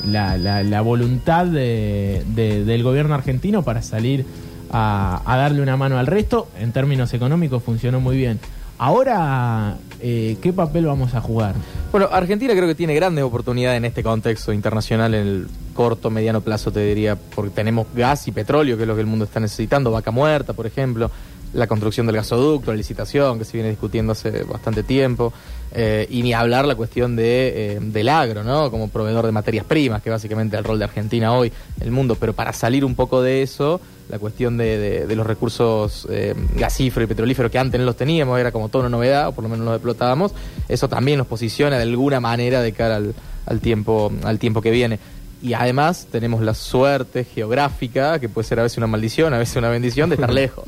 la, 0.07 0.37
la- 0.37 0.63
la 0.63 0.81
voluntad 0.81 1.45
de- 1.45 2.23
de- 2.35 2.63
del 2.63 2.83
gobierno 2.83 3.13
argentino 3.15 3.63
para 3.63 3.81
salir 3.81 4.25
a, 4.71 5.21
darle 5.25 5.61
una 5.61 5.75
mano 5.77 5.97
al 5.97 6.07
resto. 6.07 6.47
En 6.59 6.71
términos 6.71 7.13
económicos 7.13 7.61
funcionó 7.63 7.99
muy 7.99 8.17
bien. 8.17 8.39
Ahora, 8.77 9.77
eh, 10.01 10.37
¿qué 10.41 10.53
papel 10.53 10.85
vamos 10.85 11.13
a 11.13 11.21
jugar? 11.21 11.55
Bueno, 11.91 12.07
Argentina 12.11 12.53
creo 12.53 12.67
que 12.67 12.75
tiene 12.75 12.93
grandes 12.93 13.23
oportunidades 13.23 13.77
en 13.77 13.85
este 13.85 14.03
contexto 14.03 14.53
internacional 14.53 15.13
en 15.13 15.27
el 15.27 15.47
corto, 15.73 16.09
mediano 16.09 16.41
plazo, 16.41 16.71
te 16.71 16.81
diría, 16.81 17.15
porque 17.15 17.51
tenemos 17.51 17.87
gas 17.95 18.27
y 18.27 18.31
petróleo, 18.31 18.75
que 18.77 18.83
es 18.83 18.87
lo 18.87 18.95
que 18.95 19.01
el 19.01 19.07
mundo 19.07 19.25
está 19.25 19.39
necesitando, 19.39 19.91
vaca 19.91 20.11
muerta, 20.11 20.53
por 20.53 20.67
ejemplo, 20.67 21.09
la 21.55 21.67
construcción 21.67 22.05
del 22.05 22.15
gasoducto, 22.17 22.71
la 22.71 22.77
licitación, 22.77 23.39
que 23.39 23.45
se 23.45 23.53
viene 23.53 23.69
discutiendo 23.69 24.11
hace 24.11 24.43
bastante 24.43 24.83
tiempo, 24.83 25.33
eh, 25.73 26.05
y 26.09 26.21
ni 26.21 26.33
hablar 26.33 26.65
la 26.65 26.75
cuestión 26.75 27.15
de, 27.15 27.75
eh, 27.75 27.79
del 27.81 28.09
agro, 28.09 28.43
¿no? 28.43 28.69
Como 28.69 28.89
proveedor 28.89 29.25
de 29.25 29.31
materias 29.31 29.65
primas, 29.65 30.01
que 30.01 30.09
básicamente 30.09 30.55
es 30.55 30.59
el 30.59 30.63
rol 30.65 30.77
de 30.79 30.85
Argentina 30.85 31.33
hoy 31.33 31.51
en 31.77 31.83
el 31.83 31.91
mundo, 31.91 32.15
pero 32.19 32.33
para 32.33 32.53
salir 32.53 32.85
un 32.85 32.95
poco 32.95 33.21
de 33.21 33.41
eso, 33.41 33.81
la 34.09 34.19
cuestión 34.19 34.57
de, 34.57 34.77
de- 34.77 35.07
de 35.07 35.15
los 35.15 35.25
recursos 35.25 36.07
eh, 36.11 36.35
gasíferos 36.55 37.07
y 37.07 37.07
petrolíferos 37.07 37.51
que 37.51 37.57
antes 37.57 37.79
no 37.79 37.85
los 37.85 37.95
teníamos, 37.97 38.39
era 38.39 38.51
como 38.51 38.69
toda 38.69 38.83
una 38.85 38.97
novedad, 38.97 39.29
o 39.29 39.31
por 39.31 39.43
lo 39.43 39.49
menos 39.49 39.65
no 39.65 39.71
los 39.71 39.77
explotábamos, 39.79 40.33
eso 40.69 40.87
también 40.87 41.17
nos 41.17 41.27
posiciona 41.27 41.77
de 41.77 41.83
alguna 41.83 42.19
manera 42.19 42.61
de 42.61 42.71
cara 42.73 42.97
al, 42.97 43.15
al 43.45 43.59
tiempo, 43.61 44.11
al 44.23 44.39
tiempo 44.39 44.61
que 44.61 44.71
viene. 44.71 44.99
Y 45.41 45.53
además 45.53 46.07
tenemos 46.11 46.41
la 46.41 46.53
suerte 46.53 47.23
geográfica, 47.23 48.19
que 48.19 48.29
puede 48.29 48.47
ser 48.47 48.59
a 48.59 48.63
veces 48.63 48.77
una 48.77 48.87
maldición, 48.87 49.33
a 49.33 49.37
veces 49.37 49.55
una 49.57 49.69
bendición, 49.69 50.09
de 50.09 50.15
estar 50.15 50.33
lejos, 50.33 50.65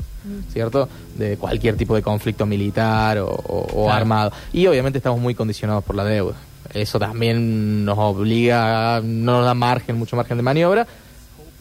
¿cierto? 0.52 0.88
De 1.16 1.36
cualquier 1.36 1.76
tipo 1.76 1.94
de 1.94 2.02
conflicto 2.02 2.46
militar 2.46 3.18
o, 3.18 3.26
o- 3.28 3.66
o 3.72 3.84
Claro. 3.86 3.92
armado. 3.98 4.32
Y 4.52 4.66
obviamente 4.66 4.98
estamos 4.98 5.20
muy 5.20 5.34
condicionados 5.34 5.82
por 5.84 5.96
la 5.96 6.04
deuda. 6.04 6.34
Eso 6.74 6.98
también 6.98 7.84
nos 7.84 7.96
obliga, 7.98 9.00
no 9.02 9.38
nos 9.38 9.44
da 9.46 9.54
margen, 9.54 9.96
mucho 9.96 10.16
margen 10.16 10.36
de 10.36 10.42
maniobra. 10.42 10.86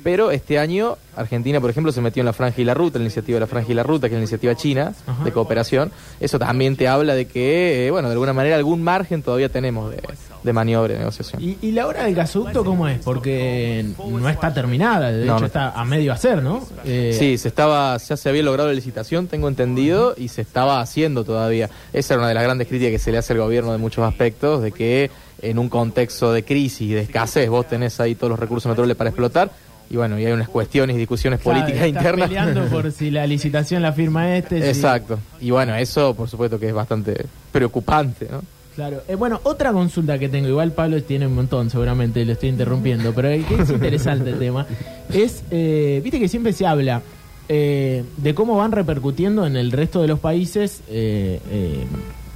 Pero 0.03 0.31
este 0.31 0.59
año 0.59 0.97
Argentina, 1.15 1.59
por 1.59 1.69
ejemplo, 1.69 1.91
se 1.91 1.99
metió 2.01 2.21
en 2.21 2.25
la 2.27 2.33
Franja 2.33 2.61
y 2.61 2.63
la 2.63 2.73
Ruta, 2.73 2.99
la 2.99 3.05
iniciativa 3.05 3.37
de 3.37 3.39
la 3.41 3.47
Franja 3.47 3.71
y 3.71 3.75
la 3.75 3.83
Ruta, 3.83 4.07
que 4.07 4.13
es 4.13 4.19
la 4.19 4.23
iniciativa 4.23 4.55
china 4.55 4.93
Ajá. 5.05 5.23
de 5.23 5.31
cooperación. 5.31 5.91
Eso 6.19 6.37
también 6.39 6.75
te 6.77 6.87
habla 6.87 7.15
de 7.15 7.25
que, 7.25 7.87
eh, 7.87 7.91
bueno, 7.91 8.07
de 8.07 8.13
alguna 8.13 8.31
manera 8.33 8.55
algún 8.55 8.83
margen 8.83 9.23
todavía 9.23 9.49
tenemos 9.49 9.89
de, 9.91 10.01
de 10.43 10.53
maniobra 10.53 10.91
y 10.91 10.93
de 10.93 10.99
negociación. 10.99 11.41
¿Y, 11.43 11.57
y 11.61 11.71
la 11.71 11.87
hora 11.87 12.03
del 12.03 12.13
gasoducto 12.13 12.63
cómo 12.63 12.87
es? 12.87 12.99
Porque 12.99 13.85
no 14.07 14.29
está 14.29 14.53
terminada, 14.53 15.11
de 15.11 15.25
No, 15.25 15.33
hecho 15.33 15.39
no. 15.41 15.45
está 15.47 15.71
a 15.71 15.83
medio 15.83 16.13
hacer, 16.13 16.43
¿no? 16.43 16.65
Eh, 16.85 17.15
Sí, 17.17 17.37
se 17.39 17.47
estaba, 17.47 17.97
ya 17.97 18.15
se 18.15 18.29
había 18.29 18.43
logrado 18.43 18.69
la 18.69 18.75
licitación, 18.75 19.27
tengo 19.27 19.47
entendido, 19.47 20.13
y 20.15 20.27
se 20.27 20.41
estaba 20.41 20.79
haciendo 20.79 21.23
todavía. 21.23 21.69
Esa 21.91 22.13
era 22.13 22.19
una 22.21 22.29
de 22.29 22.35
las 22.35 22.43
grandes 22.43 22.67
críticas 22.67 22.91
que 22.91 22.99
se 22.99 23.11
le 23.11 23.17
hace 23.17 23.33
al 23.33 23.39
gobierno 23.39 23.71
de 23.71 23.79
muchos 23.79 24.07
aspectos, 24.07 24.61
de 24.61 24.71
que 24.71 25.09
en 25.41 25.59
un 25.59 25.69
contexto 25.69 26.31
de 26.33 26.43
crisis 26.43 26.81
y 26.81 26.93
de 26.93 27.01
escasez 27.01 27.47
vos 27.49 27.67
tenés 27.67 27.99
ahí 27.99 28.15
todos 28.15 28.31
los 28.31 28.39
recursos 28.39 28.67
naturales 28.69 28.95
para 28.97 29.09
explotar, 29.11 29.51
y 29.89 29.95
bueno, 29.95 30.19
y 30.19 30.25
hay 30.25 30.31
unas 30.33 30.49
cuestiones 30.49 30.95
y 30.95 30.99
discusiones 30.99 31.39
claro, 31.41 31.59
políticas 31.61 31.87
internas. 31.87 32.27
peleando 32.29 32.65
por 32.65 32.91
si 32.91 33.09
la 33.11 33.25
licitación 33.27 33.81
la 33.81 33.93
firma 33.93 34.35
este. 34.35 34.61
si- 34.61 34.67
Exacto. 34.67 35.19
Y 35.41 35.51
bueno, 35.51 35.75
eso 35.75 36.13
por 36.15 36.29
supuesto 36.29 36.59
que 36.59 36.67
es 36.67 36.73
bastante 36.73 37.25
preocupante, 37.51 38.27
¿no? 38.31 38.41
Claro. 38.75 39.01
Eh, 39.07 39.15
bueno, 39.15 39.39
otra 39.43 39.71
consulta 39.73 40.19
que 40.19 40.29
tengo, 40.29 40.47
igual 40.49 40.71
Pablo 40.71 41.01
tiene 41.01 41.25
un 41.25 41.33
montón, 41.33 41.71
seguramente 41.71 42.23
lo 42.23 42.33
estoy 42.33 42.49
interrumpiendo, 42.49 43.11
pero 43.13 43.29
es 43.29 43.43
interesante 43.69 44.29
el 44.29 44.37
tema, 44.37 44.67
es, 45.11 45.43
eh, 45.49 45.99
viste 46.03 46.19
que 46.19 46.27
siempre 46.27 46.53
se 46.53 46.67
habla 46.67 47.01
eh, 47.49 48.03
de 48.17 48.35
cómo 48.35 48.55
van 48.57 48.71
repercutiendo 48.71 49.47
en 49.47 49.55
el 49.55 49.71
resto 49.71 50.01
de 50.03 50.07
los 50.07 50.19
países 50.19 50.81
eh, 50.89 51.39
eh, 51.49 51.85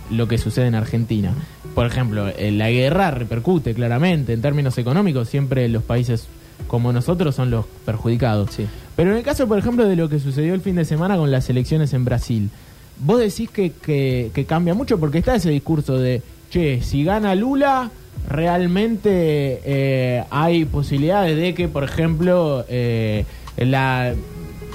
lo 0.10 0.28
que 0.28 0.40
sucede 0.40 0.66
en 0.66 0.74
Argentina. 0.76 1.32
Por 1.76 1.86
ejemplo, 1.86 2.26
la 2.40 2.70
guerra 2.72 3.12
repercute 3.12 3.74
claramente 3.76 4.34
en 4.34 4.42
términos 4.42 4.78
económicos, 4.80 5.30
siempre 5.30 5.70
los 5.70 5.84
países 5.84 6.26
como 6.68 6.92
nosotros 6.94 7.36
son 7.36 7.50
los 7.52 7.66
perjudicados. 7.86 8.52
Sí. 8.52 8.66
Pero 8.96 9.12
en 9.12 9.18
el 9.18 9.24
caso, 9.24 9.48
por 9.48 9.58
ejemplo, 9.58 9.88
de 9.88 9.96
lo 9.96 10.10
que 10.10 10.20
sucedió 10.20 10.54
el 10.54 10.62
fin 10.62 10.76
de 10.76 10.86
semana 10.86 11.18
con 11.18 11.32
las 11.32 11.50
elecciones 11.50 11.94
en 11.94 12.06
Brasil, 12.06 12.50
vos 13.00 13.20
decís 13.20 13.50
que, 13.50 13.72
que, 13.72 14.32
que 14.34 14.46
cambia 14.46 14.74
mucho 14.74 15.00
porque 15.00 15.18
está 15.20 15.36
ese 15.36 15.50
discurso 15.50 15.98
de, 15.98 16.22
che, 16.50 16.82
si 16.82 17.04
gana 17.04 17.34
Lula, 17.36 17.90
realmente 18.30 19.62
eh, 19.66 20.24
hay 20.30 20.66
posibilidades 20.66 21.38
de 21.38 21.54
que, 21.54 21.68
por 21.68 21.84
ejemplo, 21.84 22.66
eh, 22.70 23.26
la 23.58 24.14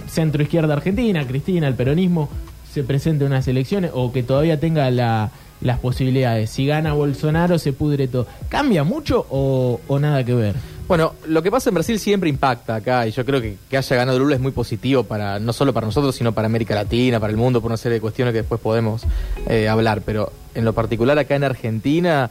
centro 0.08 0.42
izquierda 0.42 0.74
argentina, 0.74 1.26
Cristina, 1.26 1.68
el 1.68 1.74
peronismo, 1.74 2.28
se 2.72 2.82
presente 2.84 3.24
en 3.24 3.32
unas 3.32 3.46
elecciones 3.48 3.90
o 3.94 4.12
que 4.12 4.22
todavía 4.22 4.58
tenga 4.60 4.90
la- 4.90 5.30
las 5.62 5.78
posibilidades. 5.78 6.50
Si 6.50 6.66
gana 6.66 6.92
Bolsonaro, 6.92 7.58
se 7.58 7.72
pudre 7.72 8.08
todo. 8.08 8.26
¿Cambia 8.50 8.84
mucho 8.84 9.26
o, 9.30 9.80
o 9.88 9.98
nada 9.98 10.22
que 10.24 10.34
ver? 10.34 10.54
Bueno, 10.88 11.14
lo 11.26 11.42
que 11.42 11.50
pasa 11.50 11.70
en 11.70 11.74
Brasil 11.74 11.98
siempre 11.98 12.28
impacta 12.30 12.76
acá 12.76 13.08
y 13.08 13.10
yo 13.10 13.24
creo 13.24 13.40
que 13.40 13.56
que 13.68 13.76
haya 13.76 13.96
ganado 13.96 14.20
Lula 14.20 14.36
es 14.36 14.40
muy 14.40 14.52
positivo 14.52 15.02
para 15.02 15.40
no 15.40 15.52
solo 15.52 15.72
para 15.72 15.86
nosotros, 15.86 16.14
sino 16.14 16.30
para 16.32 16.46
América 16.46 16.76
Latina, 16.76 17.18
para 17.18 17.32
el 17.32 17.36
mundo, 17.36 17.60
por 17.60 17.70
una 17.70 17.76
serie 17.76 17.94
de 17.94 18.00
cuestiones 18.00 18.32
que 18.32 18.38
después 18.38 18.60
podemos 18.60 19.02
eh, 19.48 19.68
hablar. 19.68 20.02
Pero 20.06 20.32
en 20.54 20.64
lo 20.64 20.74
particular 20.74 21.18
acá 21.18 21.34
en 21.34 21.42
Argentina 21.42 22.30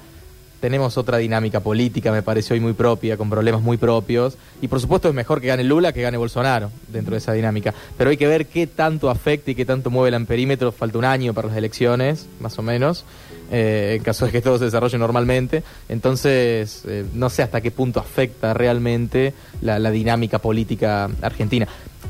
tenemos 0.60 0.98
otra 0.98 1.18
dinámica 1.18 1.60
política, 1.60 2.12
me 2.12 2.22
parece 2.22 2.54
hoy 2.54 2.60
muy 2.60 2.74
propia, 2.74 3.18
con 3.18 3.30
problemas 3.30 3.62
muy 3.62 3.78
propios. 3.78 4.38
Y 4.62 4.68
por 4.68 4.80
supuesto 4.80 5.10
es 5.10 5.14
mejor 5.14 5.42
que 5.42 5.48
gane 5.48 5.64
Lula 5.64 5.92
que 5.92 6.02
gane 6.02 6.18
Bolsonaro 6.18 6.72
dentro 6.88 7.12
de 7.12 7.20
esa 7.20 7.34
dinámica. 7.34 7.74
Pero 7.98 8.10
hay 8.10 8.18
que 8.18 8.28
ver 8.28 8.48
qué 8.48 8.68
tanto 8.68 9.10
afecta 9.10 9.52
y 9.52 9.56
qué 9.56 9.66
tanto 9.66 9.90
mueve 9.90 10.10
el 10.10 10.16
amperímetro. 10.16 10.72
Falta 10.72 10.98
un 10.98 11.06
año 11.06 11.34
para 11.34 11.50
las 11.50 11.58
elecciones, 11.58 12.28
más 12.40 12.58
o 12.58 12.62
menos, 12.62 13.06
eh, 13.52 13.96
en 13.98 14.04
caso 14.04 14.26
de 14.26 14.32
que 14.32 14.42
todo 14.42 14.58
se 14.58 14.66
desarrolle 14.66 14.98
normalmente. 14.98 15.64
Entonces, 15.90 16.84
eh, 16.88 17.06
no 17.14 17.30
sé 17.30 17.44
hasta 17.44 17.62
qué 17.62 17.72
punto 17.72 18.00
afecta 18.00 18.54
realmente 18.54 19.34
la, 19.62 19.80
la 19.80 19.92
dinámica 19.92 20.40
política 20.40 21.10
argentina. 21.22 21.68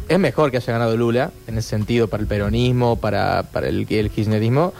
Es 0.07 0.19
mejor 0.19 0.51
que 0.51 0.57
haya 0.57 0.73
ganado 0.73 0.95
Lula, 0.95 1.31
en 1.47 1.57
ese 1.57 1.69
sentido, 1.69 2.07
para 2.07 2.21
el 2.21 2.27
peronismo, 2.27 2.97
para, 2.97 3.43
para 3.43 3.69
el, 3.69 3.87
el 3.89 4.11
kirchnerismo, 4.11 4.71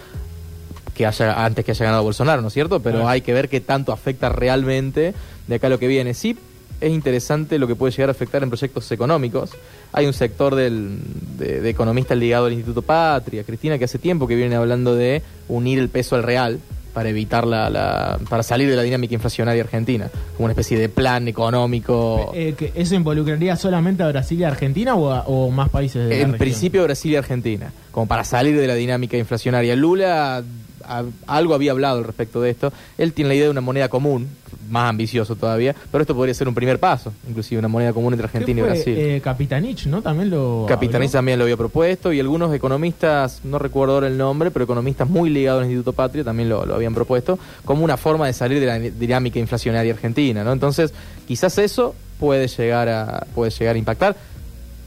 que 0.96 1.06
haya 1.06 1.46
antes 1.46 1.64
que 1.66 1.72
haya 1.72 1.86
ganado 1.86 2.04
Bolsonaro, 2.04 2.42
¿no 2.42 2.48
es 2.48 2.54
cierto? 2.54 2.80
Pero 2.80 3.08
hay 3.08 3.22
que 3.22 3.34
ver 3.34 3.50
qué 3.50 3.60
tanto 3.62 3.92
afecta 3.92 4.30
realmente 4.30 5.14
de 5.48 5.56
acá 5.56 5.70
lo 5.70 5.78
que 5.78 5.88
viene. 5.88 6.14
Sí, 6.14 6.36
es 6.82 6.92
interesante 6.92 7.60
lo 7.60 7.68
que 7.68 7.75
puede 7.75 7.92
llegar 7.92 8.10
a 8.10 8.12
afectar 8.12 8.42
en 8.44 8.50
proyectos 8.50 8.92
económicos. 8.92 9.52
Hay 9.94 10.06
un 10.08 10.14
sector 10.14 10.56
del, 10.56 10.98
de, 11.38 11.62
de 11.62 11.70
economistas 11.70 12.18
ligado 12.18 12.46
al 12.48 12.54
Instituto 12.54 12.82
Patria, 12.82 13.44
Cristina, 13.44 13.78
que 13.78 13.86
hace 13.86 14.00
tiempo 14.00 14.28
que 14.28 14.36
vienen 14.36 14.58
hablando 14.58 14.96
de 14.96 15.22
unir 15.48 15.80
el 15.80 15.90
peso 15.90 16.16
al 16.16 16.24
real 16.24 16.60
para 16.94 17.10
evitar 17.10 17.46
la, 17.46 17.70
la- 17.70 18.18
para 18.30 18.42
salir 18.42 18.70
de 18.70 18.75
la 18.78 18.82
dinámica 18.82 19.14
inflacionaria 19.14 19.62
argentina, 19.64 20.10
como 20.38 20.46
una 20.46 20.54
especie 20.54 20.80
de 20.80 20.88
plan 20.88 21.28
económico. 21.28 22.32
Eh, 22.34 22.56
que 22.58 22.72
¿Eso 22.74 22.96
involucraría 22.96 23.56
solamente 23.58 24.02
a 24.04 24.08
Brasil 24.08 24.40
y 24.40 24.44
a 24.46 24.48
Argentina 24.48 24.96
o, 24.96 25.12
a- 25.12 25.22
o 25.28 25.52
más 25.52 25.68
países 25.70 26.04
de 26.04 26.10
la 26.10 26.16
En 26.16 26.22
región? 26.32 26.38
principio 26.38 26.84
Brasil 26.84 27.12
y 27.12 27.16
Argentina, 27.18 27.72
como 27.92 28.08
para 28.08 28.24
salir 28.24 28.58
de 28.58 28.68
la 28.68 28.75
dinámica 28.75 29.18
inflacionaria. 29.18 29.75
Lula 29.75 30.42
a- 30.88 31.04
algo 31.27 31.54
había 31.54 31.72
hablado 31.72 31.98
al 32.00 32.04
respecto 32.04 32.42
de 32.42 32.50
esto. 32.51 32.72
Él 32.98 33.13
tiene 33.13 33.30
la 33.30 33.36
idea 33.36 33.46
de 33.46 33.51
una 33.51 33.62
moneda 33.62 33.89
común, 33.89 34.27
más 34.70 34.89
ambicioso 34.89 35.36
todavía, 35.36 35.75
pero 35.92 36.01
esto 36.01 36.15
podría 36.15 36.34
ser 36.34 36.48
un 36.48 36.56
primer 36.56 36.80
paso, 36.80 37.13
inclusive 37.30 37.60
una 37.60 37.68
moneda 37.68 37.94
común 37.94 38.13
entre 38.13 38.25
Argentina 38.25 38.62
y. 38.62 38.63
Brasil. 38.63 38.98
Eh, 38.98 39.22
Capitanich, 39.24 39.86
¿no? 39.88 40.01
También 40.01 40.30
lo. 40.30 40.65
Capitanich 40.68 41.08
habló. 41.10 41.18
también 41.20 41.38
lo 41.39 41.44
había 41.46 41.58
propuesto 41.58 42.12
y 42.13 42.20
algunos 42.20 42.54
economistas, 42.54 43.42
no 43.44 43.60
recuerdo 43.60 43.96
ahora 43.96 44.08
el 44.08 44.18
nombre, 44.18 44.51
pero 44.51 44.65
economistas 44.65 45.10
muy 45.10 45.30
ligados 45.30 45.62
al 45.62 45.68
Instituto 45.68 45.94
Patria 45.94 46.24
también 46.24 46.50
lo, 46.50 46.65
lo 46.65 46.75
habían 46.75 46.94
propuesto 46.96 47.38
como 47.63 47.84
una 47.84 47.98
forma 47.98 48.27
de 48.27 48.34
salir 48.34 48.60
de 48.60 48.65
la 48.65 48.80
dinámica 48.80 49.38
inflacionaria 49.39 49.94
argentina, 49.94 50.44
¿no? 50.44 50.51
Entonces, 50.51 50.94
quizás 51.27 51.58
eso 51.58 51.94
puede 52.20 52.48
llegar 52.48 52.88
a 52.89 53.25
puede 53.36 53.51
llegar 53.51 53.75
a 53.75 53.80
impactar 53.80 54.15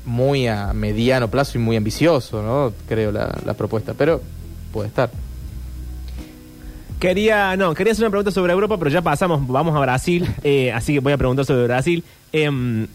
muy 0.04 0.46
a 0.48 0.72
mediano 0.72 1.28
plazo 1.28 1.58
y 1.58 1.60
muy 1.60 1.76
ambicioso, 1.76 2.42
¿no? 2.42 2.72
Creo 2.88 3.12
la, 3.12 3.36
la 3.44 3.54
propuesta, 3.54 3.92
pero 3.96 4.20
puede 4.72 4.88
estar. 4.88 5.10
Quería, 6.98 7.56
no, 7.56 7.74
quería 7.74 7.92
hacer 7.92 8.04
una 8.04 8.10
pregunta 8.10 8.32
sobre 8.32 8.52
Europa, 8.52 8.76
pero 8.76 8.90
ya 8.90 9.02
pasamos, 9.02 9.46
vamos 9.46 9.76
a 9.76 9.78
Brasil, 9.80 10.26
eh, 10.42 10.72
así 10.72 10.94
que 10.94 11.00
voy 11.00 11.12
a 11.12 11.16
preguntar 11.16 11.44
sobre 11.44 11.64
Brasil. 11.64 12.02
Em, 12.32 12.88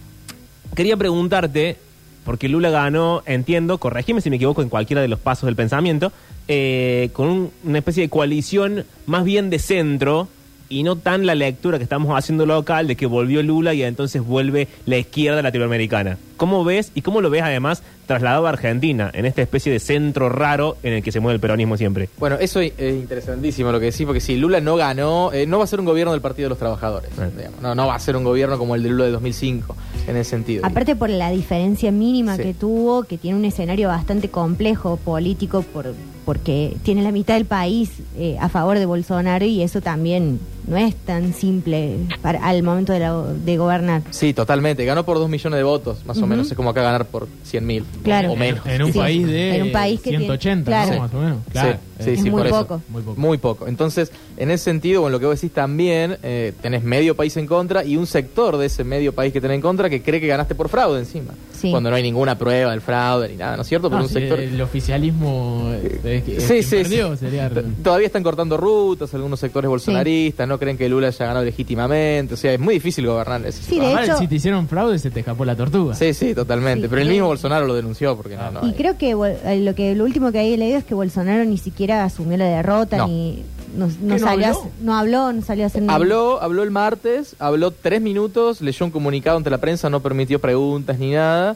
quería 0.75 0.97
preguntarte, 0.97 1.77
porque 2.25 2.49
Lula 2.49 2.69
ganó, 2.69 3.23
entiendo, 3.25 3.77
corregime 3.77 4.19
si 4.19 4.29
me 4.29 4.35
equivoco 4.35 4.61
en 4.61 4.67
cualquiera 4.67 5.01
de 5.01 5.07
los 5.07 5.19
pasos 5.19 5.45
del 5.47 5.55
pensamiento, 5.55 6.11
eh, 6.49 7.11
con 7.13 7.29
un- 7.29 7.51
una 7.63 7.77
especie 7.77 8.03
de 8.03 8.09
coalición 8.09 8.83
más 9.05 9.23
bien 9.23 9.49
de 9.49 9.59
centro 9.59 10.27
y 10.67 10.83
no 10.83 10.97
tan 10.97 11.25
la 11.25 11.35
lectura 11.35 11.77
que 11.77 11.83
estamos 11.85 12.13
haciendo 12.17 12.45
local 12.45 12.87
de 12.87 12.97
que 12.97 13.05
volvió 13.05 13.41
Lula 13.41 13.73
y 13.73 13.83
entonces 13.83 14.21
vuelve 14.21 14.67
la 14.85 14.97
izquierda 14.97 15.41
latinoamericana. 15.41 16.17
¿Cómo 16.35 16.65
ves 16.65 16.91
y 16.93 17.01
cómo 17.03 17.21
lo 17.21 17.29
ves 17.29 17.43
además 17.43 17.83
trasladado 18.05 18.45
a 18.47 18.49
Argentina, 18.49 19.09
en 19.13 19.25
esta 19.25 19.41
especie 19.41 19.71
de 19.71 19.79
centro 19.79 20.29
raro 20.29 20.77
en 20.83 20.93
el 20.93 21.03
que 21.03 21.11
se 21.11 21.19
mueve 21.19 21.35
el 21.35 21.39
peronismo 21.41 21.77
siempre? 21.77 22.09
Bueno, 22.19 22.37
eso 22.39 22.59
es 22.59 22.73
es 22.77 22.93
interesantísimo 22.95 23.71
lo 23.71 23.79
que 23.79 23.87
decís, 23.87 24.05
porque 24.05 24.19
si 24.19 24.35
Lula 24.37 24.59
no 24.61 24.75
ganó, 24.75 25.31
eh, 25.33 25.45
no 25.45 25.57
va 25.59 25.63
a 25.63 25.67
ser 25.67 25.79
un 25.79 25.85
gobierno 25.85 26.11
del 26.11 26.21
Partido 26.21 26.45
de 26.47 26.49
los 26.49 26.57
Trabajadores. 26.59 27.09
Eh. 27.19 27.29
digamos. 27.37 27.61
No, 27.61 27.75
no 27.75 27.87
va 27.87 27.95
a 27.95 27.99
ser 27.99 28.15
un 28.15 28.23
gobierno 28.23 28.57
como 28.57 28.75
el 28.75 28.83
de 28.83 28.89
Lula 28.89 29.05
de 29.05 29.11
2005, 29.11 29.75
en 30.07 30.17
ese 30.17 30.29
sentido. 30.31 30.65
Aparte 30.65 30.95
por 30.95 31.09
la 31.09 31.29
diferencia 31.31 31.91
mínima 31.91 32.35
Sí. 32.35 32.43
que 32.43 32.53
tuvo, 32.53 33.03
que 33.03 33.17
tiene 33.17 33.37
un 33.37 33.45
escenario 33.45 33.87
bastante 33.87 34.29
complejo 34.29 34.97
político 34.97 35.61
por, 35.61 35.93
porque 36.25 36.75
tiene 36.83 37.03
la 37.03 37.11
mitad 37.11 37.35
del 37.35 37.45
país 37.45 37.91
eh, 38.17 38.37
a 38.39 38.49
favor 38.49 38.79
de 38.79 38.85
Bolsonaro 38.85 39.45
y 39.45 39.61
eso 39.61 39.81
también 39.81 40.39
no 40.67 40.77
es 40.77 40.95
tan 40.95 41.33
simple 41.33 41.97
para, 42.21 42.43
al 42.47 42.63
momento 42.63 42.93
de, 42.93 42.99
la- 42.99 43.23
de 43.45 43.57
gobernar. 43.57 44.01
Sí, 44.11 44.33
totalmente. 44.33 44.85
Ganó 44.85 45.03
por 45.03 45.17
2 45.17 45.29
millones 45.29 45.57
de 45.57 45.63
votos, 45.63 46.05
más 46.05 46.17
o 46.19 46.27
menos. 46.27 46.49
Es 46.49 46.55
como 46.55 46.69
acá 46.69 46.81
ganar 46.81 47.05
por 47.05 47.27
100 47.43 47.65
mil. 47.65 47.85
Claro. 48.03 48.31
O 48.31 48.35
menos. 48.35 48.65
En 48.65 48.83
un 48.83 48.91
Sí. 48.91 48.97
país 48.99 49.27
de 49.27 49.55
En 49.55 49.61
un 49.63 49.71
país 49.71 49.99
que 50.01 50.09
tiene- 50.09 50.25
180, 50.25 50.71
claro. 50.71 50.93
¿no? 50.93 50.99
Más 50.99 51.13
o 51.13 51.19
menos. 51.19 51.37
Claro. 51.51 51.77
sí, 51.99 52.09
Eh, 52.09 52.13
Es 52.13 52.19
sí, 52.21 52.29
muy 52.29 52.39
por 52.41 52.47
eso. 52.47 52.59
poco. 52.67 52.81
Muy 52.89 53.01
poco. 53.03 53.21
Muy 53.21 53.37
poco. 53.37 53.67
Entonces, 53.67 54.11
en 54.37 54.51
ese 54.51 54.63
sentido, 54.65 55.01
con 55.03 55.11
lo 55.11 55.19
que 55.19 55.25
vos 55.25 55.39
decís 55.39 55.53
también, 55.53 56.17
eh, 56.23 56.53
tenés 56.61 56.83
medio 56.83 57.15
país 57.15 57.37
en 57.37 57.47
contra 57.47 57.83
y 57.85 57.95
un 57.95 58.07
sector 58.07 58.57
de 58.57 58.65
ese 58.65 58.83
medio 58.83 59.13
país 59.13 59.31
que 59.31 59.39
tenés 59.39 59.55
en 59.55 59.61
contra 59.61 59.89
que 59.89 60.01
cree 60.01 60.19
que 60.19 60.27
ganaste 60.27 60.53
por 60.55 60.67
fraude 60.69 60.99
encima. 60.99 61.33
Sí. 61.63 61.71
Cuando 61.71 61.89
no 61.89 61.95
hay 61.95 62.03
ninguna 62.03 62.37
prueba 62.37 62.71
del 62.71 62.81
fraude 62.81 63.29
ni 63.29 63.37
nada, 63.37 63.55
¿no 63.55 63.61
es 63.61 63.67
cierto? 63.69 63.87
Pero 63.89 63.99
No, 63.99 64.03
un 64.03 64.09
si 64.09 64.15
sector... 64.15 64.39
El 64.39 64.61
oficialismo. 64.61 65.69
eh, 65.71 65.99
es 66.03 66.23
que- 66.23 66.37
es 66.37 66.43
Sí, 66.43 66.61
sí, 66.63 66.75
perdió, 66.75 67.11
sí. 67.15 67.17
sería- 67.25 67.49
T- 67.49 67.63
Todavía 67.83 68.07
están 68.07 68.21
cortando 68.23 68.57
rutas, 68.57 69.13
algunos 69.13 69.39
sectores 69.39 69.69
bolsonaristas, 69.69 70.47
no 70.47 70.59
creen 70.59 70.77
que 70.77 70.87
Lula 70.89 71.07
haya 71.07 71.25
ganado 71.25 71.45
legítimamente, 71.45 72.33
o 72.33 72.37
sea, 72.37 72.53
es 72.53 72.59
muy 72.59 72.75
difícil 72.75 73.07
gobernar 73.07 73.45
ese 73.45 73.63
Sí, 73.63 73.79
de 73.79 73.85
Además, 73.85 74.09
hecho- 74.09 74.17
si 74.17 74.27
te 74.27 74.35
hicieron 74.35 74.67
fraude, 74.67 74.99
se 74.99 75.09
te 75.09 75.21
escapó 75.21 75.45
la 75.45 75.55
tortuga. 75.55 75.95
Sí, 75.95 76.13
sí, 76.13 76.33
totalmente. 76.35 76.87
Sí, 76.87 76.89
pero 76.89 77.01
el 77.01 77.07
mismo 77.09 77.27
Bolsonaro 77.27 77.65
lo 77.65 77.75
denunció 77.75 78.15
porque 78.17 78.35
no, 78.35 78.51
no 78.51 78.61
Y 78.63 78.69
hay- 78.69 78.73
creo 78.75 78.97
que 78.97 79.11
eh, 79.11 79.59
lo 79.61 79.73
que 79.75 79.95
lo 79.95 80.03
último 80.03 80.31
que 80.31 80.39
hay 80.39 80.57
leído 80.57 80.77
es 80.77 80.83
que 80.83 80.93
Bolsonaro 80.93 81.45
ni 81.45 81.57
siquiera 81.57 82.03
asumió 82.03 82.37
la 82.37 82.45
derrota 82.45 82.97
No. 82.97 83.07
ni 83.07 83.43
no, 83.75 84.19
salió 84.19 84.47
habló? 84.47 84.71
no 84.81 84.95
habló, 84.95 85.33
no 85.33 85.41
salió 85.41 85.63
a 85.63 85.67
hacer 85.67 85.81
nada. 85.83 85.95
Habló, 85.95 86.41
habló 86.41 86.63
el 86.63 86.71
martes, 86.71 87.35
habló 87.39 87.71
tres 87.71 88.01
minutos, 88.01 88.61
leyó 88.61 88.85
un 88.85 88.91
comunicado 88.91 89.37
ante 89.37 89.49
la 89.49 89.57
prensa, 89.59 89.89
no 89.89 89.99
permitió 90.01 90.39
preguntas 90.39 90.97
ni 90.99 91.11
nada. 91.11 91.55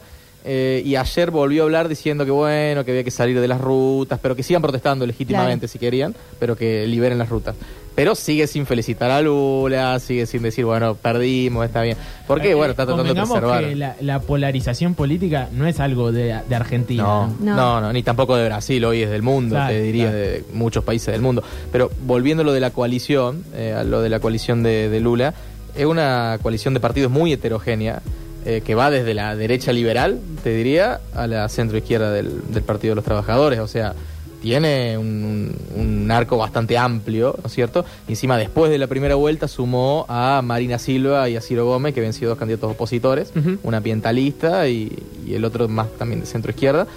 eh, 0.49 0.81
y 0.85 0.95
ayer 0.95 1.29
volvió 1.31 1.63
a 1.63 1.65
hablar 1.65 1.87
diciendo 1.89 2.23
que 2.23 2.31
bueno, 2.31 2.85
que 2.85 2.91
había 2.91 3.03
que 3.03 3.11
salir 3.11 3.39
de 3.41 3.47
las 3.49 3.59
rutas, 3.59 4.17
pero 4.21 4.33
que 4.35 4.43
sigan 4.43 4.61
protestando 4.61 5.05
legítimamente 5.05 5.65
Claro. 5.67 5.71
si 5.73 5.77
querían, 5.79 6.15
pero 6.39 6.55
que 6.55 6.87
liberen 6.87 7.17
las 7.17 7.27
rutas. 7.29 7.55
Pero 7.97 8.13
sigue 8.13 8.45
sin 8.45 8.67
felicitar 8.67 9.09
a 9.09 9.23
Lula, 9.23 9.99
sigue 9.99 10.27
sin 10.27 10.43
decir, 10.43 10.63
bueno, 10.65 10.93
perdimos, 10.93 11.65
está 11.65 11.81
bien. 11.81 11.97
Porque, 12.27 12.51
Eh, 12.51 12.53
bueno, 12.53 12.69
está 12.69 12.85
tratando 12.85 13.11
de 13.11 13.19
preservar. 13.19 13.63
que 13.65 13.75
la, 13.75 13.95
la 14.01 14.19
polarización 14.19 14.93
política 14.93 15.49
no 15.51 15.65
es 15.65 15.79
algo 15.79 16.11
de, 16.11 16.39
de 16.47 16.55
Argentina. 16.55 17.01
No, 17.01 17.27
¿no? 17.27 17.35
No. 17.39 17.55
no, 17.55 17.81
no, 17.81 17.93
ni 17.93 18.03
tampoco 18.03 18.35
de 18.35 18.45
Brasil, 18.45 18.85
hoy 18.85 19.01
es 19.01 19.09
del 19.09 19.23
mundo, 19.23 19.55
Claro, 19.55 19.73
te 19.73 19.81
diría, 19.81 20.03
claro. 20.11 20.17
de 20.19 20.43
muchos 20.53 20.83
países 20.83 21.11
del 21.11 21.21
mundo. 21.23 21.41
Pero 21.71 21.89
volviendo 22.05 22.43
a 22.43 22.45
lo 22.45 22.53
de 22.53 22.59
la 22.59 22.69
coalición, 22.69 23.43
eh, 23.55 23.73
a 23.75 23.83
lo 23.83 24.03
de 24.03 24.09
la 24.09 24.19
coalición 24.19 24.61
de, 24.61 24.89
de 24.89 24.99
Lula, 24.99 25.33
es 25.75 25.85
una 25.87 26.37
coalición 26.43 26.75
de 26.75 26.79
partidos 26.79 27.11
muy 27.11 27.33
heterogénea, 27.33 28.03
eh, 28.45 28.61
que 28.63 28.75
va 28.75 28.91
desde 28.91 29.15
la 29.15 29.35
derecha 29.35 29.73
liberal, 29.73 30.19
te 30.43 30.51
diría, 30.51 31.01
a 31.15 31.25
la 31.25 31.49
centro 31.49 31.79
izquierda 31.79 32.11
del, 32.11 32.41
del 32.53 32.61
Partido 32.61 32.91
de 32.91 32.95
los 32.97 33.05
Trabajadores. 33.05 33.59
O 33.59 33.67
sea, 33.67 33.95
tiene 34.41 34.97
un, 34.97 35.55
un 35.75 36.11
arco 36.11 36.37
bastante 36.37 36.77
amplio, 36.77 37.35
¿no 37.41 37.47
es 37.47 37.53
cierto? 37.53 37.83
Y 38.07 38.11
encima, 38.11 38.37
después 38.37 38.69
de 38.71 38.77
la 38.77 38.87
primera 38.87 39.15
vuelta, 39.15 39.47
sumó 39.47 40.05
a 40.07 40.41
Marina 40.43 40.77
Silva 40.79 41.27
y 41.29 41.35
a 41.35 41.41
Ciro 41.41 41.65
Gómez, 41.65 41.93
que 41.93 41.99
habían 42.01 42.13
sido 42.13 42.29
dos 42.29 42.37
candidatos 42.39 42.71
opositores, 42.71 43.31
Ujú. 43.35 43.57
una 43.63 43.77
ambientalista 43.77 44.67
y, 44.67 44.91
y 45.25 45.33
el 45.33 45.43
otro 45.45 45.67
más 45.67 45.87
también 45.97 46.19
de 46.21 46.25
centro 46.25 46.51
izquierda 46.51 46.87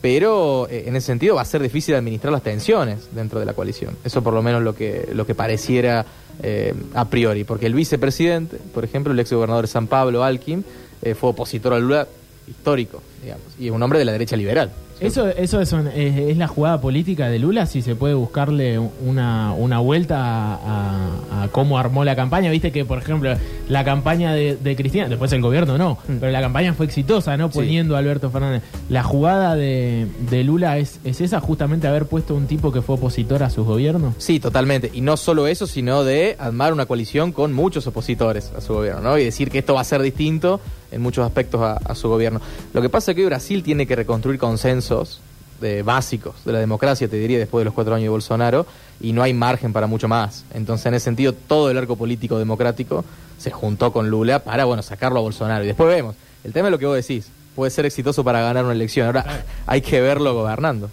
pero 0.00 0.68
eh, 0.70 0.84
en 0.86 0.94
ese 0.96 1.08
sentido 1.08 1.34
va 1.34 1.42
a 1.42 1.44
ser 1.44 1.60
difícil 1.60 1.94
administrar 1.96 2.32
las 2.32 2.42
tensiones 2.42 3.08
dentro 3.12 3.40
de 3.40 3.46
la 3.46 3.52
coalición. 3.52 3.96
Eso 4.04 4.22
por 4.22 4.32
lo 4.32 4.42
menos 4.42 4.62
lo 4.62 4.74
que, 4.74 5.08
lo 5.12 5.26
que 5.26 5.34
pareciera 5.34 6.06
eh, 6.40 6.72
a 6.94 7.06
priori, 7.06 7.42
porque 7.44 7.66
el 7.66 7.74
vicepresidente, 7.74 8.58
por 8.72 8.84
ejemplo, 8.84 9.12
el 9.12 9.18
ex 9.18 9.32
gobernador 9.32 9.64
de 9.64 9.68
San 9.72 9.88
Pablo, 9.88 10.22
Alkin, 10.22 10.64
eh, 11.02 11.14
fue 11.14 11.30
opositor 11.30 11.72
a 11.74 11.80
Lula 11.80 12.06
histórico, 12.46 13.02
digamos, 13.22 13.44
y 13.58 13.66
es 13.66 13.72
un 13.72 13.82
hombre 13.82 13.98
de 13.98 14.04
la 14.04 14.12
derecha 14.12 14.36
liberal. 14.36 14.70
Eso, 15.00 15.28
eso 15.28 15.60
es, 15.60 15.72
un- 15.72 15.86
es, 15.86 16.16
es 16.18 16.36
la 16.38 16.48
jugada 16.48 16.80
política 16.80 17.28
de 17.28 17.38
Lula, 17.38 17.66
si 17.66 17.82
se 17.82 17.94
puede 17.94 18.14
buscarle 18.14 18.80
una, 18.80 19.52
una 19.52 19.78
vuelta 19.78 20.16
a, 20.18 20.54
a- 20.54 21.42
a 21.44 21.48
cómo 21.52 21.78
armó 21.78 22.04
la 22.04 22.16
campaña. 22.16 22.50
Viste 22.50 22.72
que, 22.72 22.84
por 22.84 22.98
ejemplo, 22.98 23.32
la 23.68 23.84
campaña 23.84 24.32
de, 24.32 24.56
de 24.56 24.74
Cristina, 24.74 25.08
después 25.08 25.30
el 25.32 25.40
gobierno 25.40 25.78
no, 25.78 25.98
pero 26.18 26.32
la 26.32 26.40
campaña 26.40 26.74
fue 26.74 26.86
exitosa, 26.86 27.36
¿no? 27.36 27.46
Mm. 27.46 27.52
Sí. 27.52 27.58
Poniendo 27.58 27.94
a 27.94 28.00
Alberto 28.00 28.28
Fernández. 28.30 28.64
La 28.88 29.04
jugada 29.04 29.54
de, 29.54 30.08
de 30.30 30.42
Lula 30.42 30.78
es, 30.78 30.98
es 31.04 31.20
esa, 31.20 31.40
justamente 31.40 31.86
haber 31.86 32.06
puesto 32.06 32.34
un 32.34 32.48
tipo 32.48 32.72
que 32.72 32.82
fue 32.82 32.96
opositor 32.96 33.44
a 33.44 33.50
sus 33.50 33.64
gobiernos. 33.66 34.14
Sí, 34.18 34.40
totalmente. 34.40 34.90
Y 34.92 35.00
no 35.00 35.16
solo 35.16 35.46
eso, 35.46 35.68
sino 35.68 36.02
de 36.02 36.34
armar 36.40 36.72
una 36.72 36.86
coalición 36.86 37.30
con 37.30 37.52
muchos 37.52 37.86
opositores 37.86 38.50
a 38.56 38.60
su 38.60 38.74
gobierno, 38.74 39.00
¿no? 39.02 39.16
Y 39.16 39.24
decir 39.24 39.48
que 39.48 39.58
esto 39.58 39.74
va 39.74 39.82
a 39.82 39.84
ser 39.84 40.02
distinto 40.02 40.60
en 40.90 41.02
muchos 41.02 41.24
aspectos 41.24 41.60
a, 41.60 41.74
a 41.74 41.94
su 41.94 42.08
gobierno. 42.08 42.40
Lo 42.72 42.80
que 42.82 42.88
pasa 42.88 43.07
es 43.10 43.16
que 43.16 43.22
hoy 43.22 43.26
Brasil 43.26 43.62
tiene 43.62 43.86
que 43.86 43.96
reconstruir 43.96 44.38
consensos 44.38 45.20
de, 45.60 45.82
básicos 45.82 46.44
de 46.44 46.52
la 46.52 46.58
democracia, 46.58 47.08
te 47.08 47.16
diría, 47.16 47.38
después 47.38 47.60
de 47.60 47.64
los 47.66 47.74
cuatro 47.74 47.94
años 47.94 48.04
de 48.04 48.10
Bolsonaro, 48.10 48.66
y 49.00 49.12
no 49.12 49.22
hay 49.22 49.34
margen 49.34 49.72
para 49.72 49.86
mucho 49.86 50.08
más. 50.08 50.44
Entonces, 50.54 50.86
en 50.86 50.94
ese 50.94 51.04
sentido, 51.04 51.32
todo 51.32 51.70
el 51.70 51.78
arco 51.78 51.96
político 51.96 52.38
democrático 52.38 53.04
se 53.38 53.50
juntó 53.50 53.92
con 53.92 54.10
Lula 54.10 54.40
para, 54.40 54.64
bueno, 54.64 54.82
sacarlo 54.82 55.18
a 55.18 55.22
Bolsonaro. 55.22 55.64
Y 55.64 55.68
después 55.68 55.88
vemos. 55.88 56.16
El 56.44 56.52
tema 56.52 56.68
es 56.68 56.72
lo 56.72 56.78
que 56.78 56.86
vos 56.86 56.96
decís. 56.96 57.28
Puede 57.54 57.70
ser 57.70 57.86
exitoso 57.86 58.22
para 58.22 58.40
ganar 58.40 58.64
una 58.64 58.74
elección. 58.74 59.06
Ahora, 59.06 59.44
hay 59.66 59.80
que 59.80 60.00
verlo 60.00 60.34
gobernando. 60.34 60.90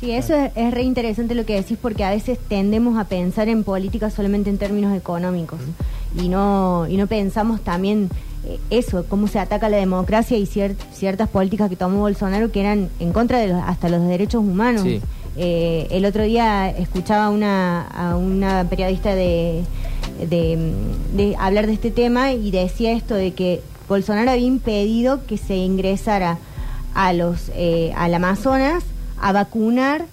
Sí, 0.00 0.10
eso 0.10 0.34
es, 0.34 0.52
es 0.56 0.74
re 0.74 0.82
interesante 0.82 1.34
lo 1.34 1.46
que 1.46 1.54
decís 1.54 1.78
porque 1.80 2.02
a 2.02 2.10
veces 2.10 2.38
tendemos 2.48 2.98
a 2.98 3.04
pensar 3.04 3.48
en 3.48 3.62
política 3.62 4.10
solamente 4.10 4.50
en 4.50 4.58
términos 4.58 4.96
económicos 4.96 5.60
y 6.20 6.28
no 6.28 6.86
y 6.88 6.96
no 6.96 7.06
pensamos 7.06 7.60
también 7.60 8.10
eh, 8.10 8.31
eso, 8.70 9.04
cómo 9.08 9.28
se 9.28 9.38
ataca 9.38 9.68
la 9.68 9.76
democracia 9.76 10.36
y 10.36 10.44
cier- 10.46 10.74
ciertas 10.92 11.28
políticas 11.28 11.68
que 11.70 11.76
tomó 11.76 12.00
Bolsonaro 12.00 12.50
que 12.50 12.60
eran 12.60 12.88
en 13.00 13.12
contra 13.12 13.38
de 13.38 13.48
los, 13.48 13.62
hasta 13.64 13.88
los 13.88 14.06
derechos 14.08 14.42
humanos. 14.42 14.82
Sí. 14.82 15.00
Eh, 15.36 15.86
el 15.90 16.04
otro 16.04 16.24
día 16.24 16.68
escuchaba 16.70 17.30
una, 17.30 17.82
a 17.86 18.16
una 18.16 18.66
periodista 18.68 19.14
de, 19.14 19.62
de, 20.28 20.72
de 21.14 21.36
hablar 21.38 21.66
de 21.66 21.72
este 21.74 21.90
tema 21.90 22.32
y 22.32 22.50
decía 22.50 22.92
esto 22.92 23.14
de 23.14 23.32
que 23.32 23.62
Bolsonaro 23.88 24.30
había 24.30 24.46
impedido 24.46 25.24
que 25.26 25.38
se 25.38 25.56
ingresara 25.56 26.38
a 26.94 27.12
los 27.14 27.50
eh, 27.54 27.92
al 27.96 28.12
Amazonas 28.14 28.84
a 29.20 29.32
vacunar 29.32 30.04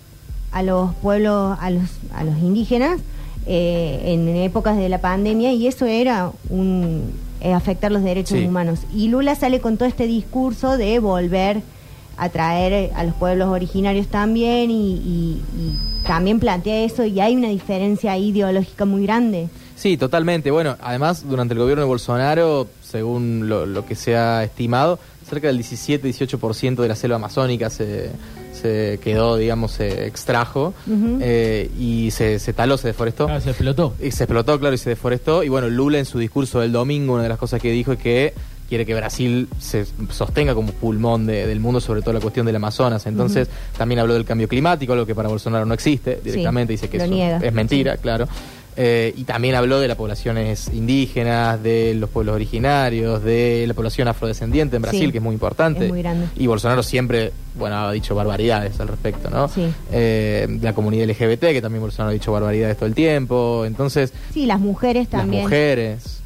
a 0.51 0.63
los 0.63 0.93
pueblos 0.95 1.57
a 1.59 1.69
los 1.69 1.83
a 2.13 2.23
los 2.23 2.37
indígenas 2.37 3.01
eh, 3.45 4.01
en 4.05 4.27
épocas 4.37 4.77
de 4.77 4.87
la 4.87 4.99
pandemia 5.01 5.51
y 5.51 5.67
eso 5.67 5.85
era 5.85 6.31
un 6.49 7.11
eh, 7.41 7.53
afectar 7.53 7.91
los 7.91 8.03
derechos 8.03 8.37
Sí. 8.39 8.45
humanos 8.45 8.81
y 8.93 9.07
Lula 9.07 9.35
sale 9.35 9.59
con 9.61 9.77
todo 9.77 9.87
este 9.87 10.07
discurso 10.07 10.77
de 10.77 10.99
volver 10.99 11.61
a 12.17 12.27
traer 12.29 12.91
a 12.95 13.03
los 13.05 13.13
pueblos 13.15 13.47
originarios 13.47 14.07
también 14.07 14.69
y, 14.71 14.93
y- 14.95 15.41
y 15.57 15.77
también 16.05 16.39
plantea 16.39 16.83
eso 16.83 17.05
y 17.05 17.19
hay 17.21 17.35
una 17.35 17.47
diferencia 17.49 18.17
ideológica 18.17 18.85
muy 18.85 19.03
grande 19.03 19.47
Sí, 19.75 19.95
totalmente. 19.95 20.51
Bueno, 20.51 20.75
además, 20.81 21.23
durante 21.25 21.53
el 21.53 21.59
gobierno 21.61 21.83
de 21.83 21.87
Bolsonaro, 21.87 22.67
según 22.83 23.47
lo, 23.47 23.65
lo 23.65 23.85
que 23.85 23.95
se 23.95 24.17
ha 24.17 24.43
estimado, 24.43 24.99
cerca 25.25 25.47
del 25.47 25.57
17-18% 25.59 26.75
de 26.81 26.87
la 26.89 26.95
selva 26.95 27.15
amazónica 27.15 27.69
se, 27.69 28.11
se 28.61 28.99
quedó, 29.03 29.37
digamos, 29.37 29.71
se 29.71 30.05
extrajo 30.07 30.73
Ujú. 30.87 31.19
eh, 31.21 31.69
y 31.79 32.11
se, 32.11 32.39
se 32.39 32.53
taló, 32.53 32.77
se 32.77 32.87
deforestó. 32.89 33.25
Claro, 33.25 33.41
se 33.41 33.49
explotó. 33.49 33.93
Y 34.01 34.11
se 34.11 34.23
explotó, 34.25 34.59
claro, 34.59 34.75
y 34.75 34.77
se 34.77 34.89
deforestó. 34.91 35.43
Y 35.43 35.49
bueno, 35.49 35.69
Lula 35.69 35.97
en 35.99 36.05
su 36.05 36.19
discurso 36.19 36.59
del 36.59 36.71
domingo, 36.71 37.13
una 37.13 37.23
de 37.23 37.29
las 37.29 37.37
cosas 37.39 37.61
que 37.61 37.71
dijo 37.71 37.93
es 37.93 37.99
que 37.99 38.33
quiere 38.67 38.85
que 38.85 38.93
Brasil 38.93 39.47
se 39.59 39.85
sostenga 40.11 40.53
como 40.53 40.71
pulmón 40.73 41.25
de- 41.25 41.47
del 41.47 41.59
mundo, 41.59 41.79
sobre 41.81 42.01
todo 42.03 42.13
la 42.13 42.19
cuestión 42.19 42.45
del 42.45 42.55
Amazonas. 42.55 43.05
Entonces, 43.07 43.47
también 43.75 43.97
habló 43.99 44.13
del 44.13 44.25
cambio 44.25 44.47
climático, 44.47 44.93
algo 44.93 45.07
que 45.07 45.15
para 45.15 45.27
Bolsonaro 45.27 45.65
no 45.65 45.73
existe 45.73 46.19
directamente, 46.23 46.73
dice 46.73 46.87
que 46.87 46.99
lo 46.99 47.05
eso 47.05 47.13
niega. 47.13 47.37
es 47.43 47.51
mentira, 47.53 47.97
claro. 47.97 48.27
Eh, 48.81 49.13
y 49.17 49.25
también 49.25 49.55
habló 49.55 49.81
de 49.81 49.89
las 49.89 49.97
poblaciones 49.97 50.69
indígenas, 50.73 51.61
de 51.61 51.93
los 51.95 52.09
pueblos 52.09 52.35
originarios, 52.35 53.21
de 53.21 53.65
la 53.67 53.73
población 53.73 54.07
afrodescendiente 54.07 54.77
en 54.77 54.81
Brasil, 54.83 55.07
Sí, 55.07 55.11
que 55.11 55.17
es 55.17 55.23
muy 55.23 55.33
importante. 55.33 55.83
es 55.83 55.89
muy 55.89 56.01
grande. 56.01 56.27
Y 56.37 56.47
Bolsonaro 56.47 56.81
siempre, 56.81 57.33
bueno, 57.55 57.75
ha 57.75 57.91
dicho 57.91 58.15
barbaridades 58.15 58.79
al 58.79 58.87
respecto, 58.87 59.29
¿no? 59.29 59.49
Sí. 59.49 59.65
Eh, 59.91 60.59
la 60.61 60.71
comunidad 60.73 61.09
LGBT, 61.09 61.41
que 61.51 61.61
también 61.61 61.81
Bolsonaro 61.81 62.11
ha 62.11 62.13
dicho 62.13 62.31
barbaridades 62.31 62.77
todo 62.77 62.85
el 62.85 62.95
tiempo. 62.95 63.65
Entonces, 63.65 64.13
sí 64.33 64.45
las 64.45 64.61
mujeres 64.61 65.09
también 65.09 65.43
las 65.43 65.51
mujeres. 65.51 66.21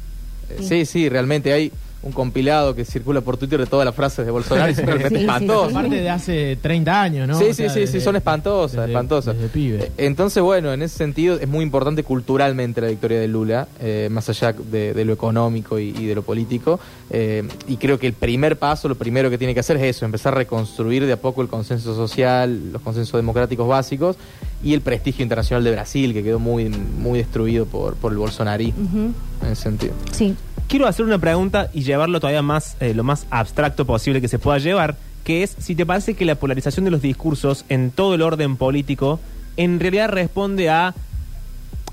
Sí. 0.58 0.64
Sí. 0.68 0.86
sí, 0.86 1.08
realmente 1.08 1.52
hay 1.52 1.72
un 2.04 2.12
compilado 2.12 2.74
que 2.74 2.84
circula 2.84 3.22
por 3.22 3.38
Twitter 3.38 3.58
de 3.58 3.66
todas 3.66 3.86
las 3.86 3.94
frases 3.94 4.26
de 4.26 4.30
Bolsonaro 4.30 4.70
y 4.70 4.74
son 4.76 4.84
realmente 4.86 5.08
Sí, 5.10 5.16
sí, 5.16 5.24
espantosas. 5.24 5.70
sí. 5.70 5.76
Aparte 5.78 5.94
de 6.02 6.10
hace 6.10 6.58
30 6.60 7.02
años, 7.02 7.26
¿no? 7.28 7.38
Sí, 7.38 7.44
O 7.44 7.46
sí, 7.48 7.54
sea, 7.54 7.68
sí, 7.70 7.74
sí, 7.74 7.80
desde- 7.86 8.00
son 8.02 8.16
espantosas, 8.16 8.76
desde- 8.80 8.92
espantosas. 8.92 9.34
desde 9.36 9.48
pibe. 9.48 9.78
Eh, 9.84 9.92
Entonces, 9.96 10.42
bueno, 10.42 10.72
en 10.72 10.82
ese 10.82 10.96
sentido 10.98 11.38
es 11.40 11.48
muy 11.48 11.64
importante 11.64 12.02
culturalmente 12.04 12.80
la 12.82 12.88
victoria 12.88 13.18
de 13.20 13.28
Lula, 13.28 13.68
eh, 13.80 14.08
más 14.10 14.28
allá 14.28 14.52
de, 14.52 14.92
de 14.92 15.04
lo 15.06 15.12
económico 15.14 15.78
y, 15.78 15.88
y 15.96 16.06
de 16.06 16.14
lo 16.14 16.22
político. 16.22 16.78
eh, 17.10 17.42
y 17.68 17.76
creo 17.78 17.98
que 17.98 18.06
el 18.06 18.12
primer 18.12 18.58
paso, 18.58 18.86
lo 18.88 18.96
primero 18.96 19.30
que 19.30 19.38
tiene 19.38 19.54
que 19.54 19.60
hacer 19.60 19.76
es 19.78 19.96
eso, 19.96 20.04
empezar 20.04 20.34
a 20.34 20.36
reconstruir 20.36 21.06
de 21.06 21.12
a 21.12 21.16
poco 21.20 21.40
el 21.42 21.48
consenso 21.48 21.94
social, 21.94 22.72
los 22.72 22.82
consensos 22.82 23.18
democráticos 23.18 23.66
básicos 23.66 24.16
y 24.62 24.74
el 24.74 24.80
prestigio 24.82 25.22
internacional 25.22 25.64
de 25.64 25.70
Brasil, 25.72 26.12
que 26.12 26.22
quedó 26.22 26.38
muy, 26.38 26.68
muy 26.68 27.18
destruido 27.18 27.64
por, 27.66 27.94
por 27.96 28.12
el 28.12 28.18
bolsonarismo, 28.18 29.12
en 29.42 29.52
ese 29.52 29.62
sentido. 29.62 29.94
sí 30.12 30.34
Quiero 30.68 30.86
hacer 30.86 31.04
una 31.04 31.18
pregunta 31.18 31.68
y 31.72 31.82
llevarlo 31.82 32.18
todavía 32.20 32.42
más, 32.42 32.76
eh, 32.80 32.94
lo 32.94 33.04
más 33.04 33.26
abstracto 33.30 33.84
posible 33.84 34.20
que 34.20 34.28
se 34.28 34.38
pueda 34.38 34.58
llevar, 34.58 34.96
que 35.22 35.42
es 35.42 35.54
si 35.58 35.74
te 35.74 35.86
parece 35.86 36.14
que 36.14 36.24
la 36.24 36.34
polarización 36.34 36.84
de 36.84 36.90
los 36.90 37.02
discursos 37.02 37.64
en 37.68 37.90
todo 37.90 38.14
el 38.14 38.22
orden 38.22 38.56
político 38.56 39.20
en 39.56 39.78
realidad 39.78 40.08
responde 40.08 40.68
a 40.70 40.94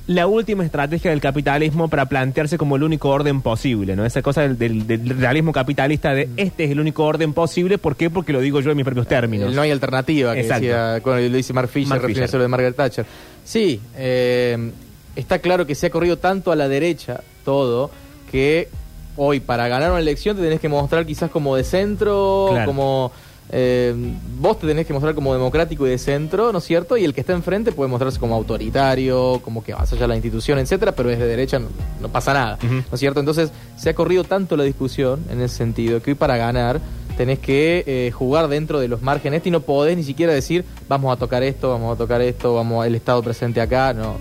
la 0.07 0.25
última 0.25 0.65
estrategia 0.65 1.11
del 1.11 1.21
capitalismo 1.21 1.87
para 1.87 2.07
plantearse 2.07 2.57
como 2.57 2.75
el 2.75 2.83
único 2.83 3.09
orden 3.09 3.41
posible, 3.41 3.95
¿no? 3.95 4.03
Esa 4.03 4.21
cosa 4.23 4.41
del, 4.41 4.57
del- 4.57 4.87
del 4.87 5.09
realismo 5.19 5.51
capitalista 5.53 6.13
de 6.13 6.27
este 6.37 6.63
es 6.65 6.71
el 6.71 6.79
único 6.79 7.05
orden 7.05 7.33
posible, 7.33 7.77
¿por 7.77 7.95
qué? 7.95 8.09
Porque 8.09 8.33
lo 8.33 8.41
digo 8.41 8.59
yo 8.61 8.71
en 8.71 8.77
mis 8.77 8.85
propios 8.85 9.07
términos. 9.07 9.49
El 9.49 9.55
no 9.55 9.61
hay 9.61 9.69
alternativa, 9.71 10.33
que 10.33 10.41
Exacto. 10.41 10.65
decía, 10.65 10.99
con 11.03 11.15
lo 11.31 11.37
dice 11.37 11.53
Mark 11.53 11.69
Fisher, 11.69 12.01
refiriéndose 12.01 12.37
de 12.39 12.47
Margaret 12.47 12.75
Thatcher. 12.75 13.05
Sí, 13.45 13.79
eh, 13.95 14.71
está 15.15 15.39
claro 15.39 15.67
que 15.67 15.75
se 15.75 15.85
ha 15.87 15.89
corrido 15.91 16.17
tanto 16.17 16.51
a 16.51 16.55
la 16.55 16.67
derecha 16.67 17.21
todo 17.45 17.91
que 18.31 18.69
hoy 19.17 19.39
para 19.41 19.67
ganar 19.67 19.91
una 19.91 19.99
elección 19.99 20.37
te 20.37 20.41
tenés 20.41 20.59
que 20.61 20.69
mostrar 20.69 21.05
quizás 21.05 21.29
como 21.29 21.55
de 21.55 21.63
centro, 21.63 22.47
Claro. 22.51 22.65
como... 22.65 23.11
eh, 23.53 23.93
vos 24.39 24.57
te 24.57 24.65
tenés 24.65 24.87
que 24.87 24.93
mostrar 24.93 25.13
como 25.13 25.33
democrático 25.33 25.85
y 25.85 25.89
de 25.89 25.97
centro, 25.97 26.53
¿no 26.53 26.59
es 26.59 26.63
cierto? 26.63 26.95
Y 26.95 27.03
el 27.03 27.13
que 27.13 27.19
está 27.19 27.33
enfrente 27.33 27.73
puede 27.73 27.89
mostrarse 27.89 28.17
como 28.19 28.33
autoritario, 28.35 29.41
como 29.43 29.61
que 29.63 29.73
vas 29.73 29.91
allá 29.91 30.07
la 30.07 30.15
institución, 30.15 30.57
etcétera, 30.59 30.93
pero 30.93 31.09
desde 31.09 31.25
derecha 31.27 31.59
no, 31.59 31.67
no 32.01 32.07
pasa 32.07 32.33
nada. 32.33 32.57
¿no 32.63 32.83
es 32.93 32.99
cierto? 32.99 33.19
Entonces 33.19 33.51
se 33.77 33.89
ha 33.89 33.93
corrido 33.93 34.23
tanto 34.23 34.55
la 34.55 34.63
discusión 34.63 35.19
en 35.29 35.41
ese 35.41 35.57
sentido 35.57 36.01
que 36.01 36.11
hoy 36.11 36.15
para 36.15 36.37
ganar 36.37 36.79
tenés 37.17 37.39
que 37.39 37.83
eh, 37.85 38.11
jugar 38.11 38.47
dentro 38.47 38.79
de 38.79 38.87
los 38.87 39.01
márgenes 39.01 39.45
y 39.45 39.51
no 39.51 39.59
podés 39.59 39.97
ni 39.97 40.03
siquiera 40.03 40.31
decir 40.33 40.63
vamos 40.87 41.11
a 41.13 41.19
tocar 41.19 41.43
esto, 41.43 41.69
vamos 41.69 41.93
a 41.93 41.97
tocar 41.97 42.21
esto, 42.21 42.55
vamos 42.55 42.85
el 42.87 42.95
Estado 42.95 43.21
presente 43.21 43.59
acá, 43.59 43.93
no. 43.93 44.15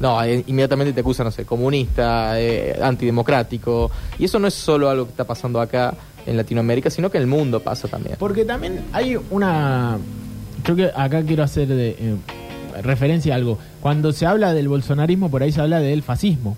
No, 0.00 0.22
eh, 0.24 0.42
inmediatamente 0.46 0.94
te 0.94 1.00
acusan, 1.00 1.26
no 1.26 1.30
sé, 1.30 1.44
comunista, 1.44 2.40
eh, 2.40 2.76
antidemocrático. 2.82 3.90
Y 4.18 4.24
eso 4.24 4.38
no 4.38 4.48
es 4.48 4.54
solo 4.54 4.88
algo 4.88 5.04
que 5.04 5.10
está 5.10 5.24
pasando 5.24 5.60
acá 5.60 5.94
en 6.26 6.38
Latinoamérica, 6.38 6.88
sino 6.88 7.10
que 7.10 7.18
en 7.18 7.24
el 7.24 7.28
mundo 7.28 7.60
pasa 7.60 7.86
también. 7.86 8.16
Porque 8.18 8.46
también 8.46 8.80
hay 8.92 9.16
una. 9.30 9.98
Yo 10.64 10.74
que 10.74 10.90
acá 10.94 11.22
quiero 11.22 11.42
hacer 11.42 11.68
de, 11.68 11.90
eh, 11.90 12.16
referencia 12.82 13.34
a 13.34 13.36
algo. 13.36 13.58
Cuando 13.82 14.12
se 14.12 14.24
habla 14.24 14.54
del 14.54 14.68
bolsonarismo, 14.68 15.30
por 15.30 15.42
ahí 15.42 15.52
se 15.52 15.60
habla 15.60 15.80
del 15.80 16.02
fascismo. 16.02 16.56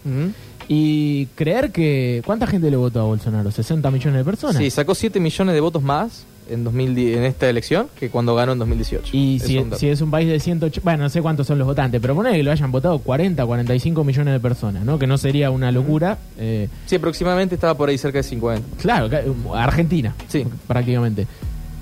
Y 0.68 1.26
creer 1.34 1.72
que. 1.72 2.22
¿Cuánta 2.24 2.46
gente 2.46 2.70
le 2.70 2.76
votó 2.76 3.00
a 3.00 3.04
Bolsonaro? 3.04 3.50
¿60 3.50 3.90
millones 3.90 4.18
de 4.18 4.24
personas? 4.24 4.56
Sí, 4.56 4.70
sacó 4.70 4.94
7 4.94 5.18
millones 5.18 5.54
de 5.54 5.60
votos 5.60 5.82
más 5.82 6.26
en, 6.52 6.64
2010, 6.64 7.18
en 7.18 7.24
esta 7.24 7.48
elección 7.48 7.88
que 7.98 8.10
cuando 8.10 8.34
ganó 8.34 8.52
en 8.52 8.58
2018. 8.60 9.10
Y 9.16 9.36
Es 9.36 9.42
si, 9.42 9.56
dato. 9.62 9.76
si 9.76 9.88
es 9.88 10.00
un 10.00 10.10
país 10.10 10.28
de 10.28 10.38
108, 10.40 10.80
bueno, 10.84 11.04
no 11.04 11.08
sé 11.08 11.20
cuántos 11.22 11.46
son 11.46 11.58
los 11.58 11.66
votantes, 11.66 12.00
pero 12.00 12.14
poner 12.14 12.34
que 12.34 12.42
lo 12.42 12.50
hayan 12.52 12.70
votado 12.72 12.98
40, 12.98 13.44
45 13.44 14.04
millones 14.04 14.32
de 14.34 14.40
personas, 14.40 14.84
¿no? 14.84 14.98
Que 14.98 15.06
no 15.06 15.18
sería 15.18 15.50
una 15.50 15.72
locura. 15.72 16.18
eh, 16.38 16.68
Sí, 16.86 16.96
aproximadamente 16.96 17.54
estaba 17.54 17.76
por 17.76 17.88
ahí 17.88 17.98
cerca 17.98 18.18
de 18.18 18.22
50. 18.24 18.76
claro, 18.80 19.08
ca- 19.10 19.22
Argentina, 19.54 20.14
Sí. 20.28 20.44
prácticamente. 20.66 21.26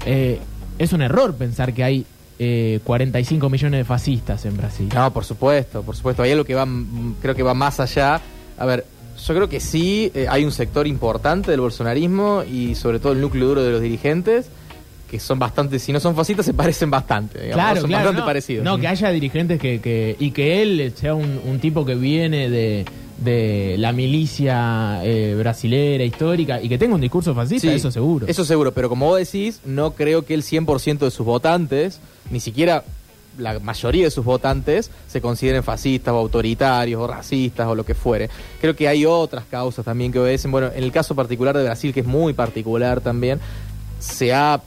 Eh, 0.07 0.39
es 0.79 0.93
un 0.93 1.03
error 1.03 1.35
pensar 1.35 1.73
que 1.75 1.85
hay 1.85 2.07
eh, 2.43 2.81
45 2.85 3.51
millones 3.51 3.81
de 3.81 3.85
fascistas 3.85 4.47
en 4.47 4.57
Brasil. 4.57 4.89
No, 4.95 5.13
por 5.13 5.27
supuesto, 5.27 5.83
por 5.83 5.95
supuesto. 5.95 6.23
Hay 6.23 6.31
algo 6.33 6.45
que 6.45 6.55
va, 6.55 6.67
creo 7.21 7.35
que 7.35 7.43
va 7.43 7.53
más 7.53 7.81
allá. 7.81 8.19
A 8.57 8.65
ver, 8.65 8.87
yo 9.27 9.35
creo 9.35 9.47
que 9.51 9.61
sí 9.61 10.11
eh, 10.15 10.27
hay 10.27 10.47
un 10.47 10.51
sector 10.53 10.87
importante 10.87 11.51
del 11.51 11.61
bolsonarismo 11.61 12.43
y 12.51 12.75
sobre 12.77 12.99
todo 12.99 13.13
el 13.13 13.21
núcleo 13.21 13.47
duro 13.49 13.63
de 13.63 13.71
los 13.73 13.83
dirigentes 13.83 14.47
que 15.11 15.19
son 15.19 15.39
bastante, 15.41 15.79
si 15.81 15.93
no 15.93 15.99
son 15.99 16.15
fascistas, 16.15 16.47
se 16.47 16.55
parecen 16.55 16.89
bastante. 16.91 17.39
digamos, 17.41 17.57
Claro, 17.57 17.81
son 17.81 17.89
claro. 17.89 18.05
bastante 18.05 18.21
no, 18.21 18.27
parecidos. 18.27 18.65
No, 18.65 18.79
que 18.79 18.87
haya 18.87 19.11
dirigentes 19.11 19.59
que, 19.59 19.81
que 19.81 20.15
y 20.21 20.31
que 20.31 20.63
él 20.63 20.93
sea 20.95 21.15
un, 21.15 21.41
un 21.45 21.59
tipo 21.59 21.85
que 21.85 21.97
viene 21.97 22.49
de, 22.49 22.85
de 23.19 23.75
la 23.79 23.93
milicia 23.93 25.01
eh, 25.05 25.35
brasilera 25.37 26.05
histórica 26.05 26.63
y 26.63 26.69
que 26.69 26.79
tenga 26.79 26.95
un 26.95 27.01
discurso 27.01 27.35
fascista, 27.35 27.69
Sí, 27.69 27.75
eso 27.75 27.91
seguro. 27.91 28.27
Eso 28.29 28.45
seguro, 28.45 28.73
pero 28.73 28.89
como 28.89 29.07
vos 29.07 29.19
decís, 29.19 29.61
no 29.65 29.93
creo 29.95 30.25
que 30.25 30.35
el 30.35 30.43
100% 30.45 30.99
de 30.99 31.11
sus 31.11 31.27
votantes, 31.27 31.99
ni 32.31 32.39
siquiera 32.39 32.85
la 33.37 33.59
mayoría 33.59 34.05
de 34.05 34.11
sus 34.11 34.25
votantes, 34.25 34.91
se 35.09 35.21
consideren 35.21 35.63
fascistas 35.65 36.13
o 36.15 36.19
autoritarios 36.19 37.01
o 37.01 37.07
racistas 37.07 37.67
o 37.67 37.75
lo 37.75 37.85
que 37.85 37.95
fuere. 37.95 38.29
Creo 38.61 38.77
que 38.77 38.87
hay 38.87 39.05
otras 39.07 39.45
causas 39.51 39.85
también 39.85 40.13
que 40.13 40.19
obedecen. 40.21 40.51
Bueno, 40.53 40.69
en 40.75 40.85
el 40.85 40.93
caso 40.93 41.15
particular 41.17 41.57
de 41.57 41.65
Brasil, 41.65 41.93
que 41.93 42.01
es 42.01 42.07
muy 42.07 42.33
particular 42.33 43.01
también, 43.01 43.41
se 43.99 44.33
ha 44.35 44.61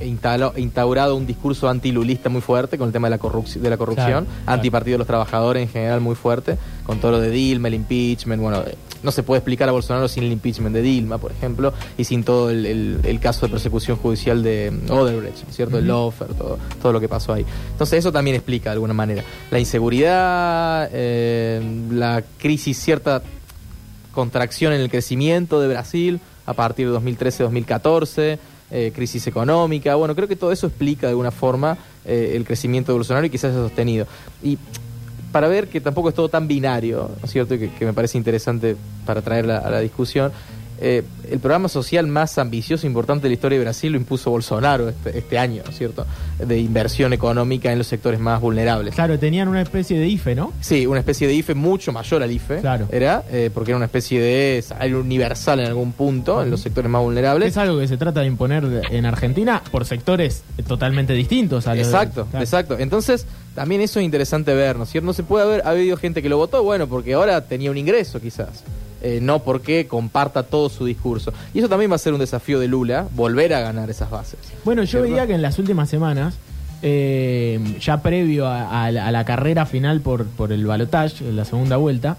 instalo- 0.00 0.52
instaurado 0.56 1.16
un 1.16 1.26
discurso 1.26 1.68
antilulista 1.68 2.28
muy 2.28 2.40
fuerte 2.40 2.76
con 2.78 2.88
el 2.88 2.92
tema 2.92 3.08
de 3.08 3.16
la, 3.16 3.18
corrupci- 3.20 3.60
de 3.60 3.70
la 3.70 3.76
corrupción, 3.76 4.06
Claro, 4.24 4.26
claro. 4.44 4.52
antipartido 4.52 4.94
de 4.94 4.98
los 4.98 5.06
trabajadores 5.06 5.62
en 5.62 5.68
general 5.68 6.00
muy 6.00 6.14
fuerte, 6.14 6.58
con 6.84 6.98
todo 6.98 7.12
lo 7.12 7.20
de 7.20 7.30
Dilma, 7.30 7.68
el 7.68 7.74
impeachment, 7.74 8.42
bueno, 8.42 8.62
eh, 8.66 8.76
no 9.02 9.12
se 9.12 9.22
puede 9.22 9.38
explicar 9.38 9.68
a 9.68 9.72
Bolsonaro 9.72 10.08
sin 10.08 10.24
el 10.24 10.32
impeachment 10.32 10.74
de 10.74 10.82
Dilma, 10.82 11.18
por 11.18 11.30
ejemplo, 11.30 11.72
y 11.96 12.04
sin 12.04 12.24
todo 12.24 12.50
el, 12.50 12.66
el- 12.66 13.00
el 13.04 13.20
caso 13.20 13.46
de 13.46 13.52
persecución 13.52 13.96
judicial 13.98 14.42
de 14.42 14.70
mm, 14.72 14.90
Odebrecht, 14.90 15.48
¿cierto? 15.50 15.78
El 15.78 15.86
Lofer, 15.86 16.28
todo, 16.34 16.58
todo 16.82 16.92
lo 16.92 17.00
que 17.00 17.08
pasó 17.08 17.32
ahí. 17.32 17.44
Entonces 17.72 17.98
eso 18.00 18.10
también 18.12 18.34
explica 18.36 18.70
de 18.70 18.74
alguna 18.74 18.94
manera. 18.94 19.22
La 19.50 19.58
inseguridad, 19.60 20.88
eh, 20.92 21.60
la 21.90 22.22
crisis, 22.38 22.78
cierta 22.78 23.22
contracción 24.12 24.72
en 24.72 24.80
el 24.80 24.90
crecimiento 24.90 25.60
de 25.60 25.68
Brasil 25.68 26.20
a 26.46 26.54
partir 26.54 26.88
de 26.90 26.98
2013-2014, 26.98 28.38
eh, 28.70 28.92
crisis 28.94 29.26
económica. 29.26 29.94
Bueno, 29.94 30.14
creo 30.14 30.28
que 30.28 30.36
todo 30.36 30.52
eso 30.52 30.66
explica 30.66 31.06
de 31.06 31.12
alguna 31.12 31.30
forma 31.30 31.76
eh, 32.04 32.32
el 32.34 32.44
crecimiento 32.44 32.92
de 32.92 32.98
Bolsonaro 32.98 33.26
y 33.26 33.30
quizás 33.30 33.52
se 33.52 33.58
ha 33.58 33.62
sostenido. 33.62 34.06
Y 34.42 34.58
para 35.32 35.48
ver 35.48 35.68
que 35.68 35.80
tampoco 35.80 36.08
es 36.08 36.14
todo 36.14 36.28
tan 36.28 36.48
binario, 36.48 37.10
¿no 37.20 37.24
es 37.24 37.30
cierto? 37.30 37.58
Que, 37.58 37.70
que 37.70 37.84
me 37.84 37.92
parece 37.92 38.18
interesante 38.18 38.76
para 39.04 39.22
traerla 39.22 39.58
a 39.58 39.70
la 39.70 39.80
discusión. 39.80 40.32
Eh, 40.80 41.02
el 41.30 41.38
programa 41.38 41.68
social 41.68 42.06
más 42.06 42.38
ambicioso 42.38 42.86
e 42.86 42.88
importante 42.88 43.22
de 43.24 43.28
la 43.30 43.34
historia 43.34 43.58
de 43.58 43.64
Brasil 43.64 43.92
lo 43.92 43.98
impuso 43.98 44.30
Bolsonaro 44.30 44.88
este, 44.88 45.18
este 45.18 45.38
año, 45.38 45.62
¿no 45.64 45.70
es 45.70 45.78
cierto? 45.78 46.06
De 46.38 46.58
inversión 46.58 47.12
económica 47.12 47.72
en 47.72 47.78
los 47.78 47.86
sectores 47.86 48.20
más 48.20 48.40
vulnerables. 48.40 48.94
Claro, 48.94 49.18
tenían 49.18 49.48
una 49.48 49.62
especie 49.62 49.98
de 49.98 50.06
IFE, 50.08 50.34
¿no? 50.34 50.52
Sí, 50.60 50.86
una 50.86 51.00
especie 51.00 51.26
de 51.26 51.34
IFE 51.34 51.54
mucho 51.54 51.92
mayor 51.92 52.22
al 52.22 52.30
IFE. 52.30 52.60
Claro. 52.60 52.88
Era, 52.92 53.24
eh, 53.30 53.50
porque 53.52 53.70
era 53.72 53.76
una 53.76 53.86
especie 53.86 54.20
de 54.20 54.62
salario 54.62 55.00
universal 55.00 55.60
en 55.60 55.66
algún 55.66 55.92
punto, 55.92 56.42
en 56.42 56.50
los 56.50 56.60
sectores 56.60 56.90
más 56.90 57.02
vulnerables. 57.02 57.48
Es 57.50 57.56
algo 57.56 57.78
que 57.78 57.88
se 57.88 57.96
trata 57.96 58.20
de 58.20 58.26
imponer 58.26 58.82
en 58.90 59.06
Argentina 59.06 59.62
por 59.70 59.84
sectores 59.86 60.42
totalmente 60.68 61.12
distintos 61.14 61.66
a 61.66 61.74
los 61.74 61.78
de- 61.86 61.92
Exacto, 61.92 62.26
Claro. 62.30 62.44
exacto. 62.44 62.78
Entonces, 62.78 63.26
también 63.54 63.80
eso 63.80 63.98
es 64.00 64.04
interesante 64.04 64.54
ver, 64.54 64.76
¿no 64.76 64.84
es 64.84 64.90
cierto? 64.90 65.06
No 65.06 65.12
se 65.12 65.22
puede 65.22 65.44
haber 65.44 65.62
ha 65.66 65.70
habido 65.70 65.96
gente 65.96 66.22
que 66.22 66.28
lo 66.28 66.36
votó, 66.36 66.62
bueno, 66.62 66.86
porque 66.86 67.14
ahora 67.14 67.40
tenía 67.46 67.70
un 67.70 67.78
ingreso 67.78 68.20
quizás. 68.20 68.62
Eh, 69.06 69.20
no 69.22 69.38
porque 69.38 69.86
comparta 69.86 70.42
todo 70.42 70.68
su 70.68 70.84
discurso. 70.84 71.32
Y 71.54 71.60
eso 71.60 71.68
también 71.68 71.88
va 71.92 71.94
a 71.94 71.98
ser 71.98 72.12
un 72.12 72.18
desafío 72.18 72.58
de 72.58 72.66
Lula, 72.66 73.06
volver 73.14 73.54
a 73.54 73.60
ganar 73.60 73.88
esas 73.88 74.10
bases. 74.10 74.40
Bueno, 74.64 74.82
yo 74.82 74.98
¿Cierto? 74.98 75.08
veía 75.08 75.26
que 75.28 75.34
en 75.34 75.42
las 75.42 75.60
últimas 75.60 75.88
semanas, 75.88 76.34
eh, 76.82 77.60
ya 77.80 78.02
previo 78.02 78.48
a, 78.48 78.84
a 78.84 78.90
la, 78.90 79.06
a 79.06 79.12
la 79.12 79.24
carrera 79.24 79.64
final 79.64 80.00
por, 80.00 80.26
por 80.26 80.50
el 80.50 80.66
balotage, 80.66 81.20
en 81.20 81.36
la 81.36 81.44
segunda 81.44 81.76
vuelta, 81.76 82.16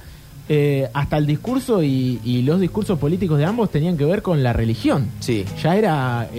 eh, 0.47 0.87
hasta 0.93 1.17
el 1.17 1.25
discurso 1.25 1.83
y, 1.83 2.21
y 2.23 2.43
los 2.43 2.61
discursos 2.61 2.97
políticos 2.97 3.37
de 3.37 3.43
ambos 3.43 3.69
tenían 3.69 3.97
que 3.97 4.05
ver 4.05 4.21
con 4.21 4.41
la 4.41 4.53
religión. 4.53 5.09
Sí. 5.19 5.43
Ya 5.61 5.75
era... 5.75 6.29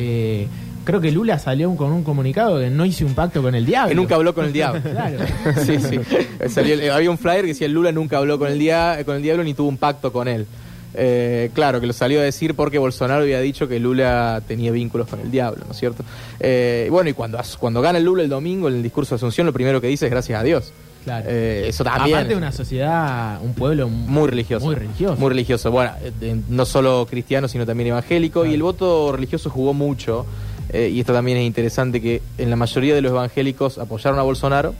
creo 0.88 1.02
que 1.02 1.10
Lula 1.10 1.38
salió 1.38 1.74
con 1.76 1.92
un 1.92 2.02
comunicado 2.02 2.58
que 2.58 2.70
no 2.70 2.86
hice 2.86 3.04
un 3.04 3.12
pacto 3.14 3.42
con 3.42 3.54
el 3.54 3.66
diablo. 3.66 3.90
Que 3.90 3.94
nunca 3.94 4.14
habló 4.14 4.34
con 4.34 4.46
el 4.46 4.54
diablo. 4.54 4.80
Claro. 4.90 5.18
sí, 5.66 5.78
sí. 5.78 6.00
Salió- 6.48 6.80
eh, 6.80 6.90
había 6.90 7.10
un 7.10 7.18
flyer 7.18 7.42
que 7.42 7.48
decía 7.48 7.68
Lula 7.68 7.92
nunca 7.92 8.16
habló 8.16 8.38
con 8.38 8.48
el, 8.50 8.58
dia- 8.58 9.04
con 9.04 9.16
el 9.16 9.22
diablo 9.22 9.44
ni 9.44 9.52
tuvo 9.52 9.68
un 9.68 9.76
pacto 9.76 10.10
con 10.12 10.28
él. 10.28 10.46
Eh, 10.94 11.50
claro, 11.52 11.78
que 11.78 11.86
lo 11.86 11.92
salió 11.92 12.20
a 12.20 12.22
decir 12.22 12.54
porque 12.54 12.78
Bolsonaro 12.78 13.20
había 13.22 13.40
dicho 13.40 13.68
que 13.68 13.78
Lula 13.78 14.40
tenía 14.48 14.70
vínculos 14.72 15.06
con 15.08 15.20
el 15.20 15.30
diablo, 15.30 15.62
¿no 15.66 15.72
es 15.72 15.78
cierto? 15.78 16.02
Eh, 16.40 16.88
bueno, 16.90 17.10
y 17.10 17.12
cuando, 17.12 17.38
cuando 17.60 17.82
gana 17.82 17.98
el 17.98 18.04
Lula 18.06 18.22
el 18.22 18.30
domingo 18.30 18.68
en 18.68 18.76
el 18.76 18.82
discurso 18.82 19.10
de 19.14 19.16
Asunción, 19.16 19.46
lo 19.46 19.52
primero 19.52 19.82
que 19.82 19.86
dice 19.88 20.06
es 20.06 20.10
gracias 20.10 20.40
a 20.40 20.42
Dios. 20.42 20.72
Claro. 21.04 21.26
Eh, 21.28 21.66
eso 21.68 21.84
también. 21.84 22.16
Aparte 22.16 22.32
de 22.32 22.36
una 22.38 22.52
sociedad, 22.52 23.38
un 23.42 23.52
pueblo 23.54 23.88
Muy 23.88 24.28
religioso. 24.28 24.64
Muy 24.64 24.74
religioso. 24.74 25.16
Muy 25.16 25.28
religioso. 25.28 25.70
Bueno, 25.70 25.92
eh, 26.22 26.40
no 26.48 26.64
solo 26.64 27.06
cristiano, 27.08 27.46
sino 27.48 27.64
también 27.66 27.90
evangélico. 27.90 28.40
Claro. 28.40 28.50
Y 28.50 28.54
el 28.54 28.62
voto 28.62 29.12
religioso 29.12 29.50
jugó 29.50 29.74
mucho. 29.74 30.24
Eh, 30.70 30.90
y 30.92 31.00
esto 31.00 31.12
también 31.12 31.38
es 31.38 31.44
interesante 31.46 32.00
que 32.00 32.20
en 32.38 32.50
la 32.50 32.56
mayoría 32.56 32.94
de 32.94 33.00
los 33.02 33.10
evangélicos 33.12 33.78
apoyaron 33.78 34.18
a 34.18 34.22
Bolsonaro. 34.22 34.74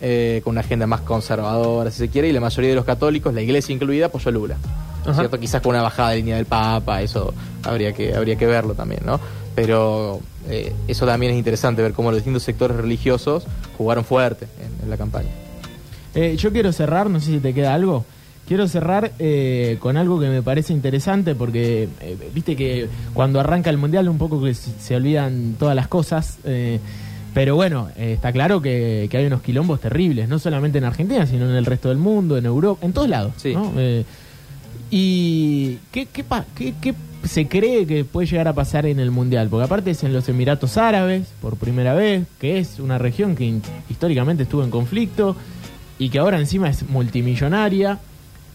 eh, 0.00 0.42
con 0.44 0.50
una 0.52 0.60
agenda 0.60 0.86
más 0.86 1.00
conservadora, 1.00 1.90
si 1.90 1.98
se 1.98 2.08
quiere, 2.10 2.28
y 2.28 2.32
la 2.32 2.40
mayoría 2.40 2.70
de 2.70 2.76
los 2.76 2.84
católicos, 2.84 3.32
la 3.32 3.40
iglesia 3.40 3.72
incluida, 3.72 4.06
apoyó 4.06 4.28
a 4.28 4.32
Lula. 4.32 4.56
¿no 4.56 5.02
es 5.02 5.08
Ajá. 5.08 5.20
¿Cierto? 5.20 5.40
Quizás 5.40 5.62
con 5.62 5.70
una 5.70 5.82
bajada 5.82 6.10
de 6.10 6.16
línea 6.16 6.36
del 6.36 6.44
Papa, 6.46 7.00
eso 7.00 7.32
habría 7.62 7.92
que, 7.94 8.14
habría 8.14 8.36
que 8.36 8.44
verlo 8.46 8.74
también, 8.74 9.00
¿no? 9.06 9.18
Pero 9.54 10.20
eh, 10.50 10.74
eso 10.88 11.06
también 11.06 11.32
es 11.32 11.38
interesante, 11.38 11.80
ver 11.80 11.92
cómo 11.94 12.10
los 12.10 12.18
distintos 12.18 12.42
sectores 12.42 12.76
religiosos 12.76 13.44
jugaron 13.78 14.04
fuerte 14.04 14.46
en- 14.60 14.84
en 14.84 14.90
la 14.90 14.96
campaña. 14.98 15.30
Eh, 16.14 16.36
yo 16.36 16.52
quiero 16.52 16.70
cerrar, 16.72 17.08
no 17.08 17.18
sé 17.20 17.26
si 17.32 17.38
te 17.38 17.54
queda 17.54 17.72
algo. 17.72 18.04
Quiero 18.46 18.68
cerrar 18.68 19.12
eh, 19.18 19.78
con 19.80 19.96
algo 19.96 20.20
que 20.20 20.28
me 20.28 20.42
parece 20.42 20.72
interesante 20.74 21.34
porque 21.34 21.88
eh, 22.00 22.16
viste 22.34 22.56
que 22.56 22.88
cuando 23.14 23.40
arranca 23.40 23.70
el 23.70 23.78
mundial 23.78 24.08
un 24.08 24.18
poco 24.18 24.42
que 24.42 24.52
se, 24.54 24.94
olvidan 24.94 25.56
todas 25.58 25.74
las 25.74 25.88
cosas. 25.88 26.38
eh, 26.44 26.78
pero 27.32 27.56
bueno, 27.56 27.88
eh, 27.96 28.12
está 28.12 28.30
claro 28.32 28.60
que, 28.62 29.08
que 29.10 29.16
hay 29.16 29.26
unos 29.26 29.42
quilombos 29.42 29.80
terribles, 29.80 30.28
no 30.28 30.38
solamente 30.38 30.78
en 30.78 30.84
Argentina, 30.84 31.26
sino 31.26 31.48
en 31.50 31.56
el 31.56 31.64
resto 31.66 31.88
del 31.88 31.98
mundo, 31.98 32.36
en 32.38 32.46
Europa, 32.46 32.84
en 32.86 32.92
todos 32.92 33.08
lados. 33.08 33.32
Sí. 33.38 33.52
¿no? 33.54 33.72
¿Y 34.90 35.78
qué, 35.90 36.06
qué, 36.06 36.22
pa- 36.24 36.44
qué- 36.54 36.74
qué 36.80 36.94
se 37.24 37.48
cree 37.48 37.86
que 37.86 38.04
puede 38.04 38.26
llegar 38.28 38.48
a 38.48 38.52
pasar 38.52 38.86
en 38.86 39.00
el 39.00 39.10
Mundial? 39.10 39.48
Porque 39.48 39.64
aparte 39.64 39.90
es 39.90 40.04
en 40.04 40.12
los 40.12 40.28
Emiratos 40.28 40.76
Árabes, 40.76 41.26
por 41.40 41.56
primera 41.56 41.94
vez, 41.94 42.26
que 42.38 42.58
es 42.58 42.78
una 42.78 42.98
región 42.98 43.34
que 43.34 43.60
históricamente 43.88 44.44
estuvo 44.44 44.62
en 44.62 44.70
conflicto 44.70 45.34
y 45.98 46.10
que 46.10 46.18
ahora 46.18 46.38
encima 46.38 46.68
es 46.68 46.88
multimillonaria. 46.88 47.98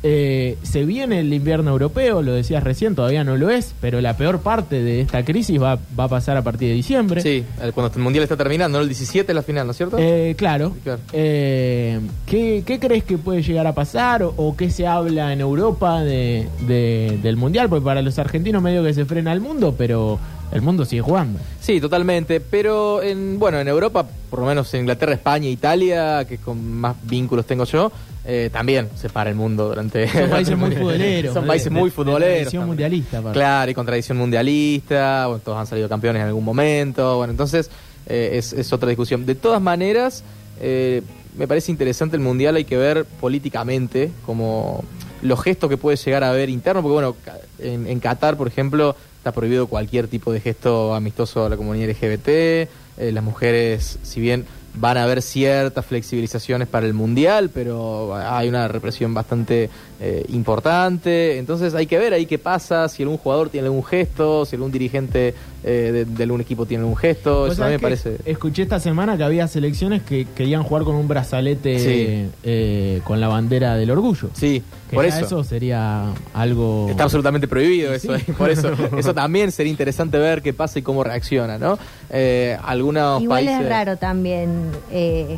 Eh, 0.01 0.57
se 0.63 0.85
viene 0.85 1.19
el 1.19 1.33
invierno 1.33 1.71
europeo, 1.71 2.21
lo 2.21 2.31
decías 2.31 2.63
recién, 2.63 2.95
todavía 2.95 3.25
no 3.25 3.35
lo 3.35 3.49
es, 3.49 3.73
pero 3.81 3.99
la 3.99 4.15
peor 4.15 4.39
parte 4.39 4.81
de 4.81 5.01
esta 5.01 5.25
crisis 5.25 5.61
va, 5.61 5.77
va 5.99 6.05
a 6.05 6.07
pasar 6.07 6.37
a 6.37 6.41
partir 6.41 6.69
de 6.69 6.75
diciembre. 6.75 7.21
Sí, 7.21 7.43
cuando 7.73 7.91
el 7.93 8.01
mundial 8.01 8.23
está 8.23 8.37
terminando, 8.37 8.77
¿no? 8.77 8.83
El 8.83 8.87
17 8.89 9.29
es 9.31 9.35
la 9.35 9.41
final, 9.43 9.65
¿no 9.67 9.71
es 9.71 9.77
cierto? 9.77 9.97
Eh, 9.99 10.35
claro. 10.37 10.73
Claro. 10.83 11.01
Eh, 11.11 11.99
¿qué, 12.25 12.63
qué 12.65 12.79
crees 12.79 13.03
que 13.03 13.17
puede 13.17 13.41
llegar 13.43 13.67
a 13.67 13.73
pasar 13.73 14.23
o, 14.23 14.33
o 14.37 14.55
qué 14.55 14.69
se 14.71 14.87
habla 14.87 15.33
en 15.33 15.41
Europa 15.41 16.01
de, 16.01 16.47
de- 16.65 17.19
del 17.21 17.35
Mundial? 17.35 17.67
Porque 17.67 17.83
para 17.83 18.01
los 18.01 18.17
argentinos 18.19 18.61
medio 18.63 18.81
que 18.83 18.93
se 18.93 19.03
frena 19.03 19.33
el 19.33 19.41
mundo, 19.41 19.75
pero 19.77 20.17
el 20.53 20.61
mundo 20.61 20.85
sigue 20.85 21.01
jugando. 21.01 21.39
Sí, 21.59 21.81
totalmente. 21.81 22.39
Pero 22.39 23.03
en 23.03 23.37
bueno, 23.37 23.59
en 23.59 23.67
Europa, 23.67 24.05
por 24.29 24.39
lo 24.39 24.45
menos 24.45 24.73
en 24.73 24.81
Inglaterra, 24.81 25.13
España, 25.13 25.49
Italia, 25.49 26.25
que 26.25 26.37
con 26.37 26.73
más 26.75 26.95
vínculos 27.03 27.45
tengo 27.45 27.65
yo, 27.65 27.91
eh, 28.31 28.49
también 28.51 28.89
se 28.95 29.09
para 29.09 29.29
el 29.31 29.35
mundo 29.35 29.67
durante. 29.69 30.07
Son 30.07 30.29
países 30.37 30.55
muy 30.57 30.71
futboleros. 30.75 31.33
Son 31.33 31.47
países 31.47 31.73
de- 31.73 31.79
muy 31.79 31.89
futboleros. 31.89 32.37
tradición 32.41 32.67
mundialista. 32.67 33.21
Claro, 33.33 33.71
y 33.71 33.73
con 33.73 33.85
tradición 33.85 34.17
mundialista. 34.17 35.25
Bueno, 35.27 35.41
todos 35.43 35.57
han 35.57 35.65
salido 35.67 35.89
campeones 35.89 36.21
en 36.21 36.27
algún 36.27 36.45
momento. 36.45 37.17
Bueno, 37.17 37.31
entonces 37.31 37.69
eh, 38.07 38.31
es, 38.33 38.53
es 38.53 38.71
otra 38.71 38.89
discusión. 38.89 39.25
De 39.25 39.35
todas 39.35 39.61
maneras, 39.61 40.23
eh, 40.61 41.01
me 41.37 41.47
parece 41.47 41.71
interesante 41.71 42.15
el 42.17 42.21
mundial. 42.21 42.55
Hay 42.55 42.65
que 42.65 42.77
ver 42.77 43.05
políticamente 43.05 44.11
como 44.25 44.83
los 45.21 45.41
gestos 45.41 45.69
que 45.69 45.77
puede 45.77 45.97
llegar 45.97 46.23
a 46.23 46.29
haber 46.29 46.49
interno. 46.49 46.81
Porque, 46.81 46.93
bueno, 46.93 47.15
en, 47.59 47.87
en 47.87 47.99
Qatar, 47.99 48.37
por 48.37 48.47
ejemplo, 48.47 48.95
está 49.17 49.31
prohibido 49.31 49.67
cualquier 49.67 50.07
tipo 50.07 50.31
de 50.31 50.39
gesto 50.39 50.93
amistoso 50.93 51.45
a 51.45 51.49
la 51.49 51.57
comunidad 51.57 51.89
LGBT. 51.89 52.27
Eh, 52.29 53.11
las 53.13 53.23
mujeres, 53.23 53.97
si 54.03 54.19
bien 54.19 54.45
van 54.79 54.97
a 54.97 55.03
haber 55.03 55.21
ciertas 55.21 55.85
flexibilizaciones 55.85 56.67
para 56.67 56.85
el 56.85 56.93
mundial, 56.93 57.49
pero 57.53 58.15
hay 58.15 58.47
una 58.47 58.67
represión 58.67 59.13
bastante 59.13 59.69
eh, 59.99 60.25
importante. 60.29 61.37
Entonces 61.37 61.75
hay 61.75 61.85
que 61.85 61.97
ver 61.97 62.13
ahí 62.13 62.25
qué 62.25 62.37
pasa, 62.37 62.87
si 62.87 63.03
algún 63.03 63.17
jugador 63.17 63.49
tiene 63.49 63.67
algún 63.67 63.83
gesto, 63.83 64.45
si 64.45 64.55
algún 64.55 64.71
dirigente 64.71 65.33
eh, 65.63 65.91
de, 65.93 66.05
de 66.05 66.23
algún 66.23 66.39
equipo 66.41 66.65
tiene 66.65 66.83
algún 66.83 66.95
gesto. 66.95 67.47
Eso 67.47 67.63
a 67.63 67.67
mí 67.67 67.73
me 67.73 67.79
parece. 67.79 68.17
Escuché 68.25 68.63
esta 68.63 68.79
semana 68.79 69.17
que 69.17 69.23
había 69.23 69.47
selecciones 69.47 70.03
que 70.03 70.25
querían 70.35 70.63
jugar 70.63 70.83
con 70.85 70.95
un 70.95 71.07
brazalete 71.07 71.79
Sí. 71.79 72.29
eh, 72.43 73.01
con 73.03 73.19
la 73.19 73.27
bandera 73.27 73.75
del 73.75 73.91
orgullo. 73.91 74.29
Sí, 74.33 74.63
Que 74.89 74.95
por 74.95 75.05
ya 75.07 75.19
eso. 75.19 75.43
sería 75.43 76.05
algo... 76.33 76.87
Está 76.89 77.03
absolutamente 77.03 77.47
prohibido 77.47 77.91
Sí, 77.99 78.07
eso. 78.07 78.17
sí. 78.17 78.23
eh, 78.31 78.33
Por 78.37 78.49
eso, 78.49 78.71
eso 78.97 79.13
también 79.13 79.51
sería 79.51 79.71
interesante 79.71 80.17
ver 80.17 80.41
qué 80.41 80.53
pasa 80.53 80.79
y 80.79 80.81
cómo 80.81 81.03
reacciona, 81.03 81.57
¿no? 81.57 81.77
Eh, 82.09 82.57
algunos 82.63 83.21
Igual 83.21 83.45
países. 83.45 83.63
es 83.65 83.69
raro 83.69 83.97
también, 83.97 84.68
eh, 84.91 85.37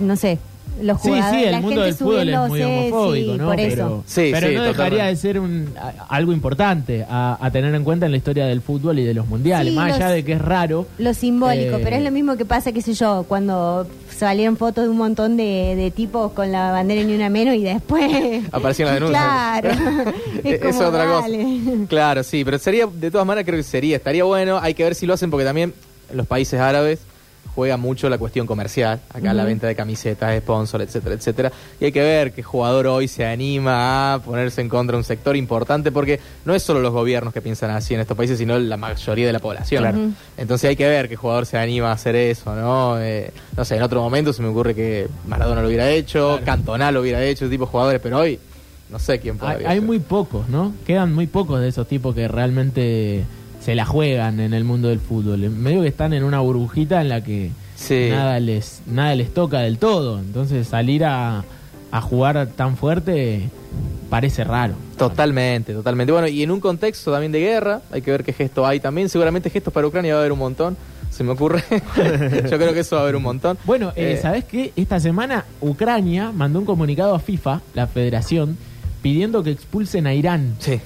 no 0.00 0.16
sé, 0.16 0.38
los 0.82 1.00
Sí, 1.02 1.08
jugadores, 1.08 1.40
sí, 1.40 1.44
el 1.46 1.50
la 1.52 1.60
mundo 1.60 1.74
gente 1.82 1.84
del 1.86 1.94
fútbol 1.94 2.28
es 2.28 2.36
muy 2.38 2.46
subiéndose, 2.60 2.64
homofóbico, 2.88 3.32
sí, 3.32 3.38
¿no? 3.38 3.46
Por 3.46 3.56
pero 3.56 3.72
eso. 3.72 4.04
Sí, 4.06 4.28
pero 4.32 4.48
sí, 4.48 4.54
no 4.54 4.62
dejaría 4.62 4.72
totalmente. 4.90 5.10
de 5.10 5.16
ser 5.16 5.40
un, 5.40 5.74
a- 5.76 6.06
algo 6.14 6.32
importante 6.32 7.06
a, 7.10 7.36
a 7.44 7.50
tener 7.50 7.74
en 7.74 7.82
cuenta 7.82 8.06
en 8.06 8.12
la 8.12 8.18
historia 8.18 8.46
del 8.46 8.60
fútbol 8.62 8.96
y 9.00 9.04
de 9.04 9.12
los 9.12 9.26
mundiales. 9.26 9.72
Sí, 9.72 9.76
Más 9.76 9.94
allá 9.94 10.10
de 10.10 10.24
que 10.24 10.34
es 10.34 10.40
raro. 10.40 10.86
Lo 10.98 11.14
simbólico, 11.14 11.78
Eh, 11.78 11.80
pero 11.82 11.96
es 11.96 12.02
lo 12.04 12.12
mismo 12.12 12.36
que 12.36 12.44
pasa, 12.44 12.70
qué 12.70 12.80
sé 12.80 12.94
yo, 12.94 13.24
cuando 13.26 13.88
salieron 14.16 14.56
fotos 14.56 14.84
de 14.84 14.90
un 14.90 14.98
montón 14.98 15.36
de, 15.36 15.74
de 15.74 15.90
tipos 15.90 16.30
con 16.30 16.52
la 16.52 16.70
bandera 16.70 17.02
ni 17.02 17.12
una 17.14 17.28
menos 17.28 17.56
y 17.56 17.64
después... 17.64 18.44
Aparecían 18.52 18.86
las 18.86 18.94
denuncias. 19.00 19.20
Claro. 19.24 19.70
es, 20.44 20.54
es 20.62 20.76
como, 20.76 20.88
otra 20.88 21.04
dale. 21.06 21.38
cosa. 21.38 21.86
Claro, 21.88 22.22
sí, 22.22 22.44
pero 22.44 22.56
sería, 22.60 22.86
de 22.86 23.10
todas 23.10 23.26
maneras, 23.26 23.46
creo 23.46 23.56
que 23.58 23.64
sería, 23.64 23.96
estaría 23.96 24.22
bueno. 24.22 24.60
Hay 24.62 24.74
que 24.74 24.84
ver 24.84 24.94
si 24.94 25.06
lo 25.06 25.14
hacen 25.14 25.28
porque 25.28 25.44
también 25.44 25.74
en 26.08 26.16
los 26.16 26.26
países 26.28 26.60
árabes 26.60 27.00
juega 27.58 27.76
mucho 27.76 28.08
la 28.08 28.18
cuestión 28.18 28.46
comercial. 28.46 29.00
Acá 29.12 29.34
la 29.34 29.42
venta 29.42 29.66
de 29.66 29.74
camisetas, 29.74 30.38
sponsor, 30.38 30.80
etcétera, 30.80 31.16
etcétera. 31.16 31.50
Y 31.80 31.86
hay 31.86 31.90
que 31.90 32.02
ver 32.02 32.30
qué 32.32 32.40
jugador 32.44 32.86
hoy 32.86 33.08
se 33.08 33.26
anima 33.26 34.14
a 34.14 34.18
ponerse 34.20 34.60
en 34.60 34.68
contra 34.68 34.92
de 34.92 34.98
un 34.98 35.02
sector 35.04 35.34
importante 35.34 35.90
porque 35.90 36.20
no 36.44 36.54
es 36.54 36.62
solo 36.62 36.78
los 36.78 36.92
gobiernos 36.92 37.34
que 37.34 37.42
piensan 37.42 37.70
así 37.72 37.94
en 37.94 38.00
estos 38.00 38.16
países, 38.16 38.38
sino 38.38 38.56
la 38.60 38.76
mayoría 38.76 39.26
de 39.26 39.32
la 39.32 39.40
población. 39.40 40.14
Entonces 40.36 40.70
hay 40.70 40.76
que 40.76 40.86
ver 40.86 41.08
qué 41.08 41.16
jugador 41.16 41.46
se 41.46 41.58
anima 41.58 41.88
a 41.88 41.94
hacer 41.94 42.14
eso, 42.14 42.54
¿no? 42.54 43.00
Eh, 43.00 43.32
no 43.56 43.64
sé, 43.64 43.74
en 43.74 43.82
otro 43.82 44.00
momento 44.02 44.32
se 44.32 44.40
me 44.40 44.46
ocurre 44.50 44.76
que 44.76 45.08
Maradona 45.26 45.60
lo 45.60 45.66
hubiera 45.66 45.90
hecho, 45.90 46.28
Claro. 46.36 46.44
Cantona 46.44 46.92
lo 46.92 47.00
hubiera 47.00 47.24
hecho, 47.24 47.46
ese 47.46 47.50
tipo 47.50 47.64
de 47.64 47.70
jugadores, 47.72 48.00
pero 48.00 48.18
hoy 48.18 48.38
no 48.88 49.00
sé 49.00 49.18
quién 49.18 49.34
Hay, 49.40 49.40
podría 49.54 49.70
hay 49.70 49.78
ser. 49.78 49.84
muy 49.86 49.98
pocos, 49.98 50.48
¿no? 50.48 50.74
Quedan 50.86 51.12
muy 51.12 51.26
pocos 51.26 51.60
de 51.60 51.66
esos 51.66 51.88
tipos 51.88 52.14
que 52.14 52.28
realmente 52.28 53.24
se 53.60 53.74
la 53.74 53.84
juegan 53.84 54.40
en 54.40 54.54
el 54.54 54.64
mundo 54.64 54.88
del 54.88 55.00
fútbol. 55.00 55.38
Medio 55.50 55.82
que 55.82 55.88
están 55.88 56.12
en 56.12 56.24
una 56.24 56.40
burbujita 56.40 57.00
en 57.00 57.08
la 57.08 57.22
que 57.22 57.50
Sí. 57.76 58.08
nada 58.10 58.40
les 58.40 58.82
nada 58.86 59.14
les 59.14 59.32
toca 59.32 59.60
del 59.60 59.78
todo. 59.78 60.18
Entonces 60.18 60.66
salir 60.68 61.04
a, 61.04 61.44
a 61.92 62.00
jugar 62.00 62.46
tan 62.56 62.76
fuerte 62.76 63.48
parece 64.10 64.42
raro. 64.44 64.74
Totalmente, 64.96 65.72
totalmente. 65.74 66.12
Bueno, 66.12 66.26
y 66.28 66.42
en 66.42 66.50
un 66.50 66.60
contexto 66.60 67.12
también 67.12 67.30
de 67.32 67.40
guerra, 67.40 67.82
hay 67.92 68.02
que 68.02 68.10
ver 68.10 68.24
qué 68.24 68.32
gesto 68.32 68.66
hay 68.66 68.80
también. 68.80 69.08
Seguramente 69.08 69.48
gestos 69.50 69.72
para 69.72 69.86
Ucrania 69.86 70.14
va 70.14 70.18
a 70.18 70.22
haber 70.22 70.32
un 70.32 70.38
montón, 70.40 70.76
se 71.10 71.22
me 71.22 71.30
ocurre. 71.32 71.62
Yo 72.50 72.58
creo 72.58 72.72
que 72.72 72.80
eso 72.80 72.96
va 72.96 73.02
a 73.02 73.04
haber 73.04 73.16
un 73.16 73.22
montón. 73.22 73.58
Bueno, 73.64 73.90
eh, 73.94 74.14
Eh, 74.14 74.18
¿sabés 74.20 74.44
qué? 74.44 74.72
Esta 74.76 74.98
semana 74.98 75.44
Ucrania 75.60 76.32
mandó 76.32 76.58
un 76.58 76.64
comunicado 76.64 77.14
a 77.14 77.20
FIFA, 77.20 77.60
la 77.74 77.86
federación, 77.86 78.56
pidiendo 79.02 79.42
que 79.44 79.50
expulsen 79.52 80.06
a 80.08 80.14
Irán. 80.14 80.56
Sí, 80.58 80.80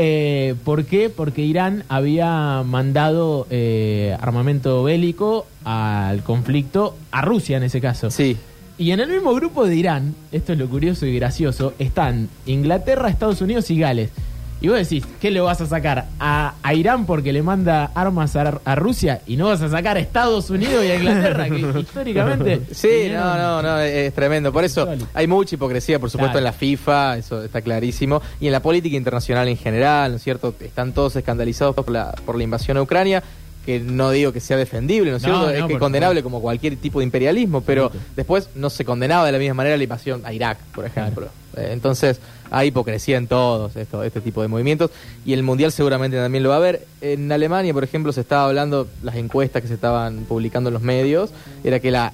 Eh, 0.00 0.54
¿Por 0.64 0.84
qué? 0.84 1.10
Porque 1.10 1.42
Irán 1.42 1.82
había 1.88 2.62
mandado 2.64 3.48
eh, 3.50 4.16
armamento 4.20 4.84
bélico 4.84 5.44
al 5.64 6.22
conflicto, 6.22 6.96
a 7.10 7.20
Rusia 7.22 7.56
en 7.56 7.64
ese 7.64 7.80
caso. 7.80 8.10
sí. 8.10 8.36
Y 8.80 8.92
en 8.92 9.00
el 9.00 9.08
mismo 9.08 9.34
grupo 9.34 9.66
de 9.66 9.74
Irán, 9.74 10.14
esto 10.30 10.52
es 10.52 10.58
lo 10.60 10.68
curioso 10.68 11.04
y 11.04 11.16
gracioso, 11.16 11.74
están 11.80 12.28
Inglaterra, 12.46 13.08
Estados 13.08 13.40
Unidos 13.40 13.68
y 13.72 13.80
Gales. 13.80 14.10
Y 14.60 14.68
vos 14.68 14.76
decís, 14.78 15.04
¿qué 15.20 15.30
le 15.30 15.40
vas 15.40 15.60
a 15.60 15.66
sacar? 15.66 16.06
¿A, 16.18 16.54
a 16.62 16.74
Irán 16.74 17.06
porque 17.06 17.32
le 17.32 17.42
manda 17.42 17.92
armas 17.94 18.34
a, 18.34 18.60
a 18.64 18.74
Rusia? 18.74 19.20
Y 19.26 19.36
no 19.36 19.46
vas 19.46 19.62
a 19.62 19.68
sacar 19.68 19.96
a 19.96 20.00
Estados 20.00 20.50
Unidos 20.50 20.84
y 20.84 20.88
a 20.90 20.96
Inglaterra, 20.96 21.48
que 21.48 21.58
históricamente... 21.80 22.62
Sí, 22.72 23.08
no, 23.12 23.36
no, 23.36 23.62
no, 23.62 23.78
es, 23.80 23.92
es 24.08 24.14
tremendo. 24.14 24.52
Por 24.52 24.64
eso 24.64 24.88
hay 25.14 25.26
mucha 25.28 25.54
hipocresía, 25.54 25.98
por 26.00 26.10
supuesto, 26.10 26.32
Claro. 26.32 26.38
en 26.40 26.44
la 26.44 26.52
FIFA, 26.52 27.18
eso 27.18 27.44
está 27.44 27.60
clarísimo, 27.62 28.20
y 28.40 28.46
en 28.46 28.52
la 28.52 28.60
política 28.60 28.96
internacional 28.96 29.46
en 29.48 29.56
general, 29.56 30.10
¿no 30.10 30.16
es 30.16 30.22
cierto? 30.24 30.54
Están 30.60 30.92
todos 30.92 31.14
escandalizados 31.14 31.74
por 31.76 31.88
la, 31.90 32.12
por 32.26 32.36
la 32.36 32.42
invasión 32.42 32.76
a 32.78 32.82
Ucrania, 32.82 33.22
que 33.64 33.80
no 33.80 34.10
digo 34.10 34.32
que 34.32 34.40
sea 34.40 34.56
defendible, 34.56 35.10
¿no 35.10 35.18
es 35.18 35.22
No, 35.22 35.28
cierto? 35.28 35.46
no, 35.46 35.50
es 35.50 35.62
que 35.64 35.74
por 35.74 35.78
condenable 35.80 36.22
como 36.22 36.40
cualquier 36.40 36.76
tipo 36.76 37.00
de 37.00 37.04
imperialismo, 37.04 37.60
pero 37.60 37.92
después 38.16 38.48
no 38.54 38.70
se 38.70 38.84
condenaba 38.84 39.26
de 39.26 39.32
la 39.32 39.38
misma 39.38 39.54
manera 39.54 39.76
la 39.76 39.82
invasión 39.82 40.22
a 40.24 40.32
Irak, 40.32 40.58
por 40.74 40.86
ejemplo. 40.86 41.28
Eh, 41.56 41.70
entonces 41.72 42.18
hay 42.50 42.68
hipocresía 42.68 43.16
en 43.16 43.26
todos 43.26 43.76
esto, 43.76 44.02
este 44.02 44.20
tipo 44.20 44.42
de 44.42 44.48
movimientos, 44.48 44.90
y 45.24 45.32
el 45.32 45.42
Mundial 45.42 45.72
seguramente 45.72 46.16
también 46.16 46.42
lo 46.42 46.50
va 46.50 46.56
a 46.56 46.58
haber. 46.58 46.86
En 47.00 47.30
Alemania, 47.30 47.72
por 47.72 47.84
ejemplo, 47.84 48.12
se 48.12 48.20
estaba 48.20 48.46
hablando, 48.46 48.88
las 49.02 49.16
encuestas 49.16 49.62
que 49.62 49.68
se 49.68 49.74
estaban 49.74 50.24
publicando 50.28 50.68
en 50.68 50.74
los 50.74 50.82
medios, 50.82 51.30
era 51.64 51.80
que 51.80 51.90
la 51.90 52.12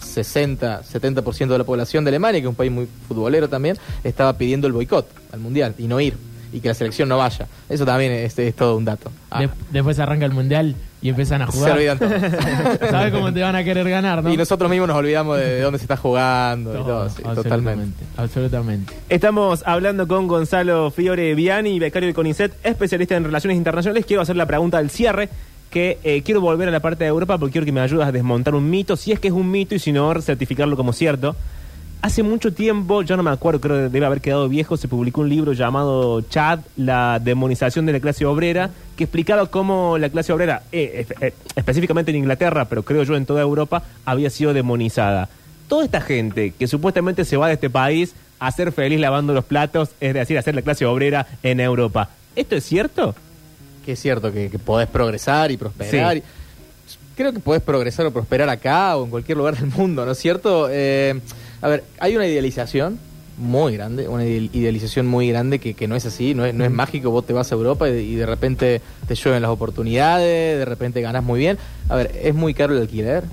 60, 0.00 0.82
70% 0.82 1.48
de 1.48 1.58
la 1.58 1.64
población 1.64 2.04
de 2.04 2.10
Alemania, 2.10 2.40
que 2.40 2.46
es 2.46 2.50
un 2.50 2.54
país 2.54 2.70
muy 2.70 2.88
futbolero 3.08 3.48
también, 3.48 3.76
estaba 4.04 4.36
pidiendo 4.36 4.66
el 4.66 4.72
boicot 4.72 5.08
al 5.32 5.40
mundial 5.40 5.74
y 5.78 5.86
no 5.88 6.00
ir 6.00 6.14
y 6.56 6.60
que 6.60 6.68
la 6.68 6.74
selección 6.74 7.08
no 7.08 7.18
vaya. 7.18 7.46
Eso 7.68 7.84
también 7.84 8.12
es, 8.12 8.38
es 8.38 8.54
todo 8.56 8.76
un 8.76 8.84
dato. 8.84 9.10
Ah, 9.30 9.40
De- 9.42 9.50
después 9.70 9.98
arranca 9.98 10.24
el 10.24 10.32
mundial 10.32 10.74
y 11.02 11.10
empiezan 11.10 11.42
a 11.42 11.46
se 11.46 11.52
jugar. 11.58 11.72
olvidan 11.72 11.98
todo. 11.98 12.08
¿Sabes 12.90 13.12
cómo 13.12 13.32
te 13.32 13.42
van 13.42 13.54
a 13.56 13.62
querer 13.62 13.88
ganar, 13.88 14.24
no? 14.24 14.32
Y 14.32 14.36
nosotros 14.36 14.70
mismos 14.70 14.88
nos 14.88 14.96
olvidamos 14.96 15.38
de, 15.38 15.44
de 15.56 15.60
dónde 15.60 15.78
se 15.78 15.84
está 15.84 15.96
jugando 15.96 16.72
y 16.72 16.82
todo, 16.82 17.08
sí, 17.10 17.22
totalmente. 17.22 18.04
absolutamente. 18.16 18.94
Estamos 19.10 19.62
hablando 19.66 20.08
con 20.08 20.26
Gonzalo 20.28 20.90
Fiore 20.90 21.34
Viani, 21.34 21.78
becario 21.78 22.06
del 22.06 22.14
CONICET, 22.14 22.54
especialista 22.64 23.16
en 23.16 23.24
relaciones 23.24 23.56
internacionales. 23.58 24.06
Quiero 24.06 24.22
hacer 24.22 24.36
la 24.36 24.46
pregunta 24.46 24.78
del 24.78 24.88
cierre, 24.90 25.28
que 25.70 25.98
eh, 26.04 26.22
quiero 26.22 26.40
volver 26.40 26.68
a 26.68 26.70
la 26.70 26.80
parte 26.80 27.04
de 27.04 27.08
Europa 27.08 27.36
porque 27.38 27.52
quiero 27.52 27.66
que 27.66 27.72
me 27.72 27.80
ayudes 27.80 28.06
a 28.06 28.12
desmontar 28.12 28.54
un 28.54 28.70
mito, 28.70 28.96
si 28.96 29.12
es 29.12 29.20
que 29.20 29.28
es 29.28 29.34
un 29.34 29.50
mito 29.50 29.74
y 29.74 29.78
si 29.78 29.92
no, 29.92 30.18
certificarlo 30.22 30.76
como 30.76 30.92
cierto. 30.92 31.36
Hace 32.06 32.22
mucho 32.22 32.52
tiempo, 32.52 33.02
yo 33.02 33.16
no 33.16 33.24
me 33.24 33.30
acuerdo, 33.30 33.60
creo 33.60 33.76
que 33.78 33.88
debe 33.88 34.06
haber 34.06 34.20
quedado 34.20 34.48
viejo, 34.48 34.76
se 34.76 34.86
publicó 34.86 35.22
un 35.22 35.28
libro 35.28 35.52
llamado 35.54 36.20
Chad, 36.20 36.60
la 36.76 37.18
demonización 37.18 37.84
de 37.84 37.94
la 37.94 37.98
clase 37.98 38.24
obrera, 38.24 38.70
que 38.96 39.02
explicaba 39.02 39.46
cómo 39.46 39.98
la 39.98 40.08
clase 40.08 40.32
obrera, 40.32 40.62
eh, 40.70 41.04
espe- 41.08 41.16
eh, 41.20 41.34
específicamente 41.56 42.12
en 42.12 42.18
Inglaterra, 42.18 42.66
pero 42.66 42.84
creo 42.84 43.02
yo 43.02 43.16
en 43.16 43.26
toda 43.26 43.42
Europa, 43.42 43.82
había 44.04 44.30
sido 44.30 44.54
demonizada. 44.54 45.28
Toda 45.66 45.84
esta 45.84 46.00
gente 46.00 46.52
que 46.56 46.68
supuestamente 46.68 47.24
se 47.24 47.36
va 47.36 47.48
de 47.48 47.54
este 47.54 47.70
país 47.70 48.14
a 48.38 48.52
ser 48.52 48.70
feliz 48.70 49.00
lavando 49.00 49.32
los 49.34 49.44
platos, 49.44 49.88
es 50.00 50.14
decir, 50.14 50.38
a 50.38 50.42
ser 50.42 50.54
la 50.54 50.62
clase 50.62 50.86
obrera 50.86 51.26
en 51.42 51.58
Europa. 51.58 52.10
¿Esto 52.36 52.54
es 52.54 52.62
cierto? 52.62 53.16
Que 53.84 53.92
es 53.92 53.98
cierto 53.98 54.30
que, 54.32 54.48
que 54.48 54.60
podés 54.60 54.86
progresar 54.86 55.50
y 55.50 55.56
prosperar. 55.56 56.14
Sí. 56.14 56.18
y- 56.20 56.22
creo 57.16 57.32
que 57.32 57.40
podés 57.40 57.62
progresar 57.62 58.06
o 58.06 58.12
prosperar 58.12 58.48
acá 58.50 58.94
o 58.96 59.04
en 59.06 59.10
cualquier 59.10 59.38
lugar 59.38 59.56
del 59.56 59.70
mundo, 59.70 60.04
¿no 60.06 60.12
es 60.12 60.18
cierto? 60.18 60.68
Eh, 60.70 61.18
a 61.66 61.68
ver, 61.68 61.84
hay 61.98 62.14
una 62.16 62.26
idealización 62.26 62.98
muy 63.38 63.74
grande, 63.74 64.08
una 64.08 64.24
ide- 64.24 64.48
idealización 64.52 65.06
muy 65.06 65.28
grande 65.28 65.58
que, 65.58 65.74
que 65.74 65.88
no 65.88 65.96
es 65.96 66.06
así, 66.06 66.32
no 66.34 66.44
es, 66.46 66.54
no 66.54 66.64
es 66.64 66.70
mágico, 66.70 67.10
vos 67.10 67.26
te 67.26 67.32
vas 67.32 67.50
a 67.52 67.54
Europa 67.54 67.88
y, 67.90 67.92
y 67.92 68.14
de 68.14 68.24
repente 68.24 68.80
te 69.08 69.14
llueven 69.14 69.42
las 69.42 69.50
oportunidades, 69.50 70.58
de 70.58 70.64
repente 70.64 71.00
ganás 71.00 71.22
muy 71.24 71.40
bien. 71.40 71.58
A 71.88 71.96
ver, 71.96 72.12
es 72.22 72.34
muy 72.34 72.54
caro 72.54 72.74
el 72.74 72.80
alquiler, 72.80 73.24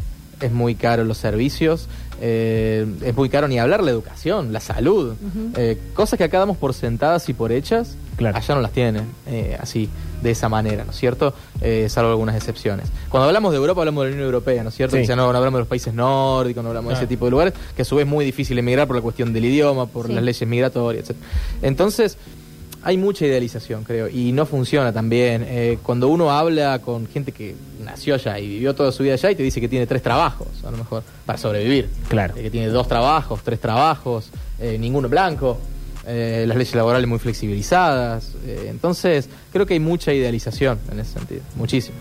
es 0.42 0.52
muy 0.52 0.76
caro 0.76 1.04
los 1.06 1.18
servicios, 1.20 1.88
eh, 2.22 2.86
es 3.04 3.16
muy 3.16 3.30
caro 3.30 3.48
ni 3.48 3.60
hablar 3.60 3.84
la 3.84 3.92
educación, 3.92 4.54
la 4.54 4.60
salud, 4.60 5.14
eh, 5.58 5.78
cosas 5.94 6.18
que 6.18 6.24
acá 6.24 6.40
damos 6.40 6.58
por 6.58 6.74
sentadas 6.74 7.28
y 7.30 7.34
por 7.34 7.52
hechas, 7.52 7.96
Claro. 8.16 8.38
allá 8.38 8.56
no 8.56 8.62
las 8.62 8.72
tienen 8.72 9.08
eh, 9.28 9.58
así, 9.60 9.90
de 10.22 10.32
esa 10.32 10.48
manera, 10.48 10.86
¿no 10.86 10.92
es 10.92 10.98
cierto? 10.98 11.34
Eh, 11.62 11.88
salvo 11.90 12.12
algunas 12.12 12.36
excepciones. 12.36 12.88
Cuando 13.10 13.28
hablamos 13.28 13.52
de 13.52 13.58
Europa, 13.58 13.82
hablamos 13.82 14.04
de 14.04 14.10
la 14.12 14.14
Unión 14.16 14.26
Europea, 14.28 14.64
¿no 14.64 14.70
es 14.70 14.76
cierto? 14.76 14.96
Sí. 14.98 15.06
Sea, 15.06 15.16
no, 15.16 15.32
no 15.32 15.38
hablamos 15.38 15.58
de 15.58 15.62
los 15.62 15.68
países 15.68 15.94
nórdicos, 15.94 16.64
no 16.64 16.70
hablamos 16.70 16.90
de 16.92 16.96
ese 16.98 17.08
tipo 17.08 17.26
de 17.26 17.32
lugares, 17.32 17.54
que 17.76 17.82
a 17.82 17.86
su 17.86 17.96
vez 17.96 18.06
es 18.06 18.10
muy 18.12 18.24
difícil 18.24 18.58
emigrar 18.60 18.88
por 18.88 18.96
la 18.96 19.02
cuestión 19.02 19.34
del 19.34 19.46
idioma, 19.46 19.88
por 19.88 20.08
Sí. 20.08 20.14
las 20.14 20.24
leyes 20.24 20.48
migratorias, 20.48 21.10
etc. 21.10 21.18
Entonces, 21.62 22.18
hay 22.84 22.98
mucha 22.98 23.26
idealización, 23.26 23.84
creo, 23.84 24.10
y 24.10 24.32
no 24.32 24.46
funciona 24.46 24.92
también. 24.92 25.46
Eh, 25.48 25.80
cuando 25.84 26.10
uno 26.10 26.32
habla 26.32 26.80
con 26.80 27.08
gente 27.08 27.32
que 27.32 27.56
nació 27.84 28.16
allá 28.16 28.38
y 28.40 28.48
vivió 28.48 28.76
toda 28.76 28.92
su 28.92 29.04
vida 29.04 29.14
allá 29.14 29.32
y 29.32 29.36
te 29.36 29.44
dice 29.44 29.62
que 29.62 29.70
tiene 29.70 29.88
tres 29.88 30.02
trabajos, 30.02 30.48
a 30.66 30.72
lo 30.72 30.78
mejor, 30.78 31.04
para 31.26 31.38
sobrevivir. 31.38 31.90
Claro. 32.10 32.36
Eh, 32.38 32.44
que 32.44 32.52
tiene 32.52 32.68
dos 32.68 32.88
trabajos, 32.88 33.42
tres 33.44 33.60
trabajos, 33.60 34.30
eh, 34.60 34.78
ninguno 34.78 35.08
blanco, 35.08 35.58
eh, 36.06 36.44
las 36.48 36.58
leyes 36.58 36.76
laborales 36.76 37.08
muy 37.08 37.20
flexibilizadas. 37.20 38.34
entonces, 38.46 39.30
creo 39.54 39.66
que 39.66 39.74
hay 39.74 39.80
mucha 39.80 40.14
idealización 40.14 40.80
en 40.92 41.00
ese 41.00 41.14
sentido, 41.14 41.42
muchísimo. 41.56 41.98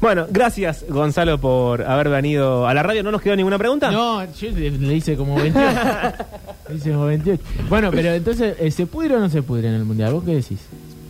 Bueno, 0.00 0.26
gracias 0.30 0.84
Gonzalo 0.88 1.38
por 1.38 1.82
haber 1.82 2.08
venido 2.08 2.66
a 2.66 2.74
la 2.74 2.82
radio. 2.82 3.02
¿No 3.02 3.10
nos 3.10 3.20
quedó 3.20 3.34
ninguna 3.36 3.58
pregunta? 3.58 3.90
No, 3.90 4.24
yo 4.32 4.50
le, 4.50 4.70
le 4.70 4.94
hice 4.94 5.16
como 5.16 5.34
28. 5.36 5.66
le 6.68 6.74
hice 6.76 6.90
como 6.92 7.06
28. 7.06 7.42
Bueno, 7.68 7.90
pero 7.90 8.12
entonces, 8.12 8.56
eh, 8.60 8.70
¿se 8.70 8.86
pudre 8.86 9.16
o 9.16 9.18
no 9.20 9.28
se 9.28 9.42
pudre 9.42 9.68
en 9.68 9.74
el 9.74 9.84
mundial? 9.84 10.12
¿Vos 10.12 10.24
qué 10.24 10.36
decís? 10.36 10.60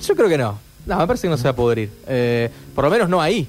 Yo 0.07 0.15
creo 0.17 0.29
que 0.29 0.39
no. 0.39 0.59
No, 0.87 0.97
me 0.97 1.07
parece 1.07 1.27
que 1.27 1.31
no 1.31 1.37
se 1.37 1.45
va 1.45 1.51
a 1.51 1.57
pudrir. 1.57 1.91
Eh, 2.07 2.51
por 2.75 2.85
lo 2.85 2.91
menos 2.91 3.09
no 3.11 3.21
ahí, 3.21 3.47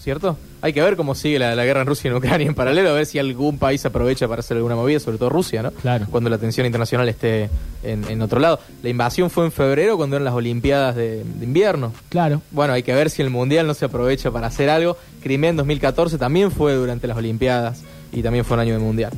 ¿cierto? 0.00 0.36
Hay 0.62 0.72
que 0.72 0.82
ver 0.82 0.96
cómo 0.96 1.14
sigue 1.14 1.38
la, 1.38 1.54
la 1.54 1.64
guerra 1.64 1.80
en 1.80 1.86
Rusia 1.86 2.08
y 2.08 2.10
en 2.10 2.16
Ucrania 2.18 2.46
en 2.46 2.54
paralelo, 2.54 2.90
a 2.90 2.92
ver 2.92 3.06
si 3.06 3.18
algún 3.18 3.58
país 3.58 3.84
aprovecha 3.86 4.28
para 4.28 4.40
hacer 4.40 4.56
alguna 4.58 4.74
movida, 4.76 5.00
sobre 5.00 5.16
todo 5.18 5.28
Rusia, 5.30 5.62
¿no? 5.62 5.70
Claro. 5.70 6.06
Cuando 6.10 6.28
la 6.30 6.36
atención 6.36 6.66
internacional 6.66 7.08
esté 7.08 7.48
en, 7.82 8.04
en 8.10 8.20
otro 8.22 8.40
lado. 8.40 8.60
La 8.82 8.90
invasión 8.90 9.30
fue 9.30 9.44
en 9.46 9.52
febrero, 9.52 9.96
cuando 9.96 10.16
eran 10.16 10.24
las 10.24 10.34
Olimpiadas 10.34 10.96
de, 10.96 11.24
de 11.24 11.44
invierno. 11.44 11.92
Claro. 12.10 12.42
Bueno, 12.50 12.72
hay 12.74 12.82
que 12.82 12.94
ver 12.94 13.08
si 13.10 13.22
el 13.22 13.30
Mundial 13.30 13.66
no 13.66 13.74
se 13.74 13.86
aprovecha 13.86 14.30
para 14.30 14.48
hacer 14.48 14.68
algo. 14.68 14.96
Crimea 15.22 15.50
en 15.50 15.56
2014 15.56 16.18
también 16.18 16.50
fue 16.50 16.74
durante 16.74 17.06
las 17.06 17.16
Olimpiadas 17.16 17.82
y 18.12 18.22
también 18.22 18.44
fue 18.44 18.54
un 18.56 18.60
año 18.60 18.74
de 18.74 18.80
Mundial. 18.80 19.12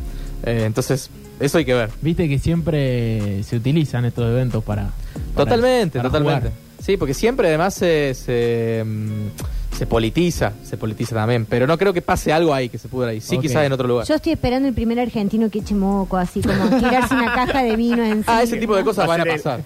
Eh, 0.45 0.63
entonces, 0.67 1.11
eso 1.41 1.59
hay 1.59 1.65
que 1.65 1.75
ver. 1.75 1.91
Viste 2.03 2.29
que 2.29 2.39
siempre 2.39 3.43
se 3.43 3.57
utilizan 3.57 4.05
estos 4.05 4.25
eventos 4.31 4.63
para. 4.63 4.91
para- 5.35 5.45
Totalmente, 5.45 5.99
para 5.99 6.09
totalmente. 6.09 6.49
jugar. 6.51 6.53
Sí, 6.85 6.97
porque 6.97 7.15
siempre 7.15 7.49
además 7.49 7.75
se, 7.75 8.13
se, 8.15 8.83
mm, 8.85 9.11
se 9.83 9.87
politiza, 9.89 10.53
se 10.63 10.77
politiza 10.77 11.17
también. 11.17 11.45
Pero 11.45 11.67
no 11.67 11.77
creo 11.77 11.93
que 11.93 12.03
pase 12.03 12.33
algo 12.33 12.55
ahí 12.55 12.69
que 12.69 12.79
se 12.79 12.87
pudra 12.87 13.11
ahí. 13.11 13.21
Sí, 13.21 13.35
Ok. 13.35 13.43
quizás 13.43 13.65
en 13.67 13.73
otro 13.73 13.89
lugar. 13.89 14.07
Yo 14.07 14.15
estoy 14.15 14.33
esperando 14.33 14.69
el 14.69 14.75
primer 14.75 15.01
argentino 15.01 15.51
que 15.51 15.59
eche 15.59 15.75
moco, 15.75 16.17
así 16.17 16.41
como 16.41 16.69
tirarse 16.79 17.13
una 17.15 17.35
caja 17.35 17.65
de 17.65 17.75
vino 17.75 18.01
encima. 18.05 18.39
Ah, 18.39 18.43
ese 18.45 18.59
tipo 18.59 18.77
de 18.77 18.85
cosas 18.85 19.09
Va 19.09 19.15
a 19.15 19.19
van 19.19 19.21
a 19.23 19.25
ser 19.25 19.43
pasar. 19.43 19.61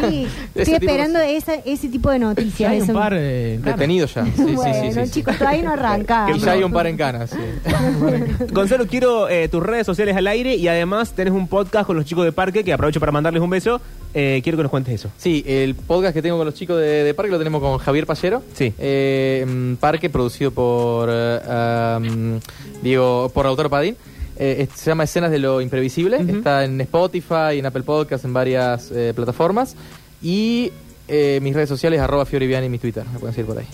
Sí, 0.00 0.26
Ese 0.54 0.62
estoy 0.62 0.64
tipo- 0.64 0.76
esperando 0.92 1.18
esa- 1.18 1.54
ese 1.64 1.88
tipo 1.88 2.08
de 2.10 2.20
Ya 2.20 2.24
noticias. 2.24 2.70
hay 2.70 2.78
un 2.78 2.84
eso. 2.84 2.92
par 2.94 3.12
eh, 3.16 3.58
claro. 3.60 3.76
Detenidos 3.78 4.14
ya. 4.14 4.24
Sí, 4.26 4.32
sí, 4.36 4.42
bueno, 4.54 4.74
sí, 4.74 4.92
sí, 4.92 5.04
sí. 5.06 5.10
chicos, 5.10 5.36
todavía 5.38 5.62
no 5.64 5.72
arrancamos. 5.72 6.36
Y 6.36 6.40
ya 6.40 6.52
hay 6.52 6.62
un 6.62 6.72
par 6.72 6.86
en 6.86 6.96
canas. 6.96 7.30
sí. 7.30 7.36
Gonzalo, 8.52 8.86
quiero 8.86 9.28
eh, 9.28 9.48
tus 9.48 9.62
redes 9.62 9.86
sociales 9.86 10.16
al 10.16 10.26
aire 10.28 10.54
y 10.54 10.68
además 10.68 11.12
tenés 11.14 11.32
un 11.34 11.48
podcast 11.48 11.86
con 11.86 11.96
los 11.96 12.04
chicos 12.04 12.24
de 12.24 12.30
Parque 12.30 12.62
que 12.62 12.72
aprovecho 12.72 13.00
para 13.00 13.10
mandarles 13.10 13.42
un 13.42 13.50
beso. 13.50 13.80
Eh, 14.14 14.40
quiero 14.42 14.56
que 14.56 14.62
nos 14.62 14.70
cuentes 14.70 14.94
eso. 14.94 15.10
Sí, 15.18 15.44
el 15.46 15.74
podcast 15.74 16.14
que 16.14 16.22
tengo 16.22 16.36
con 16.38 16.46
los 16.46 16.54
chicos 16.54 16.78
de, 16.78 17.04
de 17.04 17.14
Parque 17.14 17.30
lo 17.32 17.38
tenemos 17.38 17.60
con 17.60 17.76
Javier 17.78 18.06
Pallero. 18.06 18.42
Sí. 18.54 18.72
Eh, 18.78 19.44
mm, 19.48 19.76
Parque, 19.76 20.10
producido 20.10 20.50
por 20.50 21.08
um, 21.08 22.40
Diego, 22.82 23.30
por 23.32 23.46
Autor 23.46 23.70
Padín. 23.70 23.96
Eh, 24.40 24.68
se 24.74 24.90
llama 24.90 25.04
Escenas 25.04 25.30
de 25.30 25.38
lo 25.38 25.60
Imprevisible. 25.60 26.18
Está 26.28 26.64
en 26.64 26.80
Spotify, 26.82 27.58
en 27.58 27.66
Apple 27.66 27.82
Podcasts, 27.82 28.24
en 28.24 28.32
varias 28.32 28.90
eh, 28.92 29.12
plataformas. 29.14 29.74
Y 30.22 30.70
eh, 31.08 31.40
mis 31.42 31.54
redes 31.54 31.68
sociales, 31.68 32.00
arroba 32.00 32.24
Fioriviani 32.24 32.66
y 32.66 32.68
mi 32.68 32.78
Twitter. 32.78 33.04
Me 33.12 33.18
pueden 33.18 33.34
seguir 33.34 33.46
por 33.46 33.58
ahí. 33.58 33.66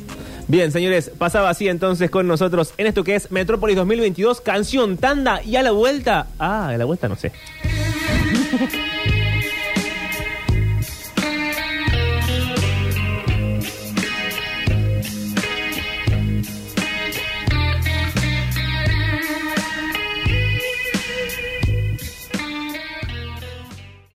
Bien, 0.48 0.72
señores, 0.72 1.10
pasaba 1.18 1.50
así 1.50 1.68
entonces 1.68 2.10
con 2.10 2.26
nosotros 2.26 2.74
en 2.76 2.87
esto 2.87 3.02
que 3.02 3.14
es 3.14 3.30
Metrópolis 3.30 3.76
2022, 3.76 4.40
canción, 4.40 4.96
tanda 4.96 5.42
y 5.42 5.56
a 5.56 5.62
la 5.62 5.72
vuelta. 5.72 6.28
Ah, 6.38 6.68
a 6.68 6.78
la 6.78 6.84
vuelta 6.84 7.08
no 7.08 7.16
sé. 7.16 7.32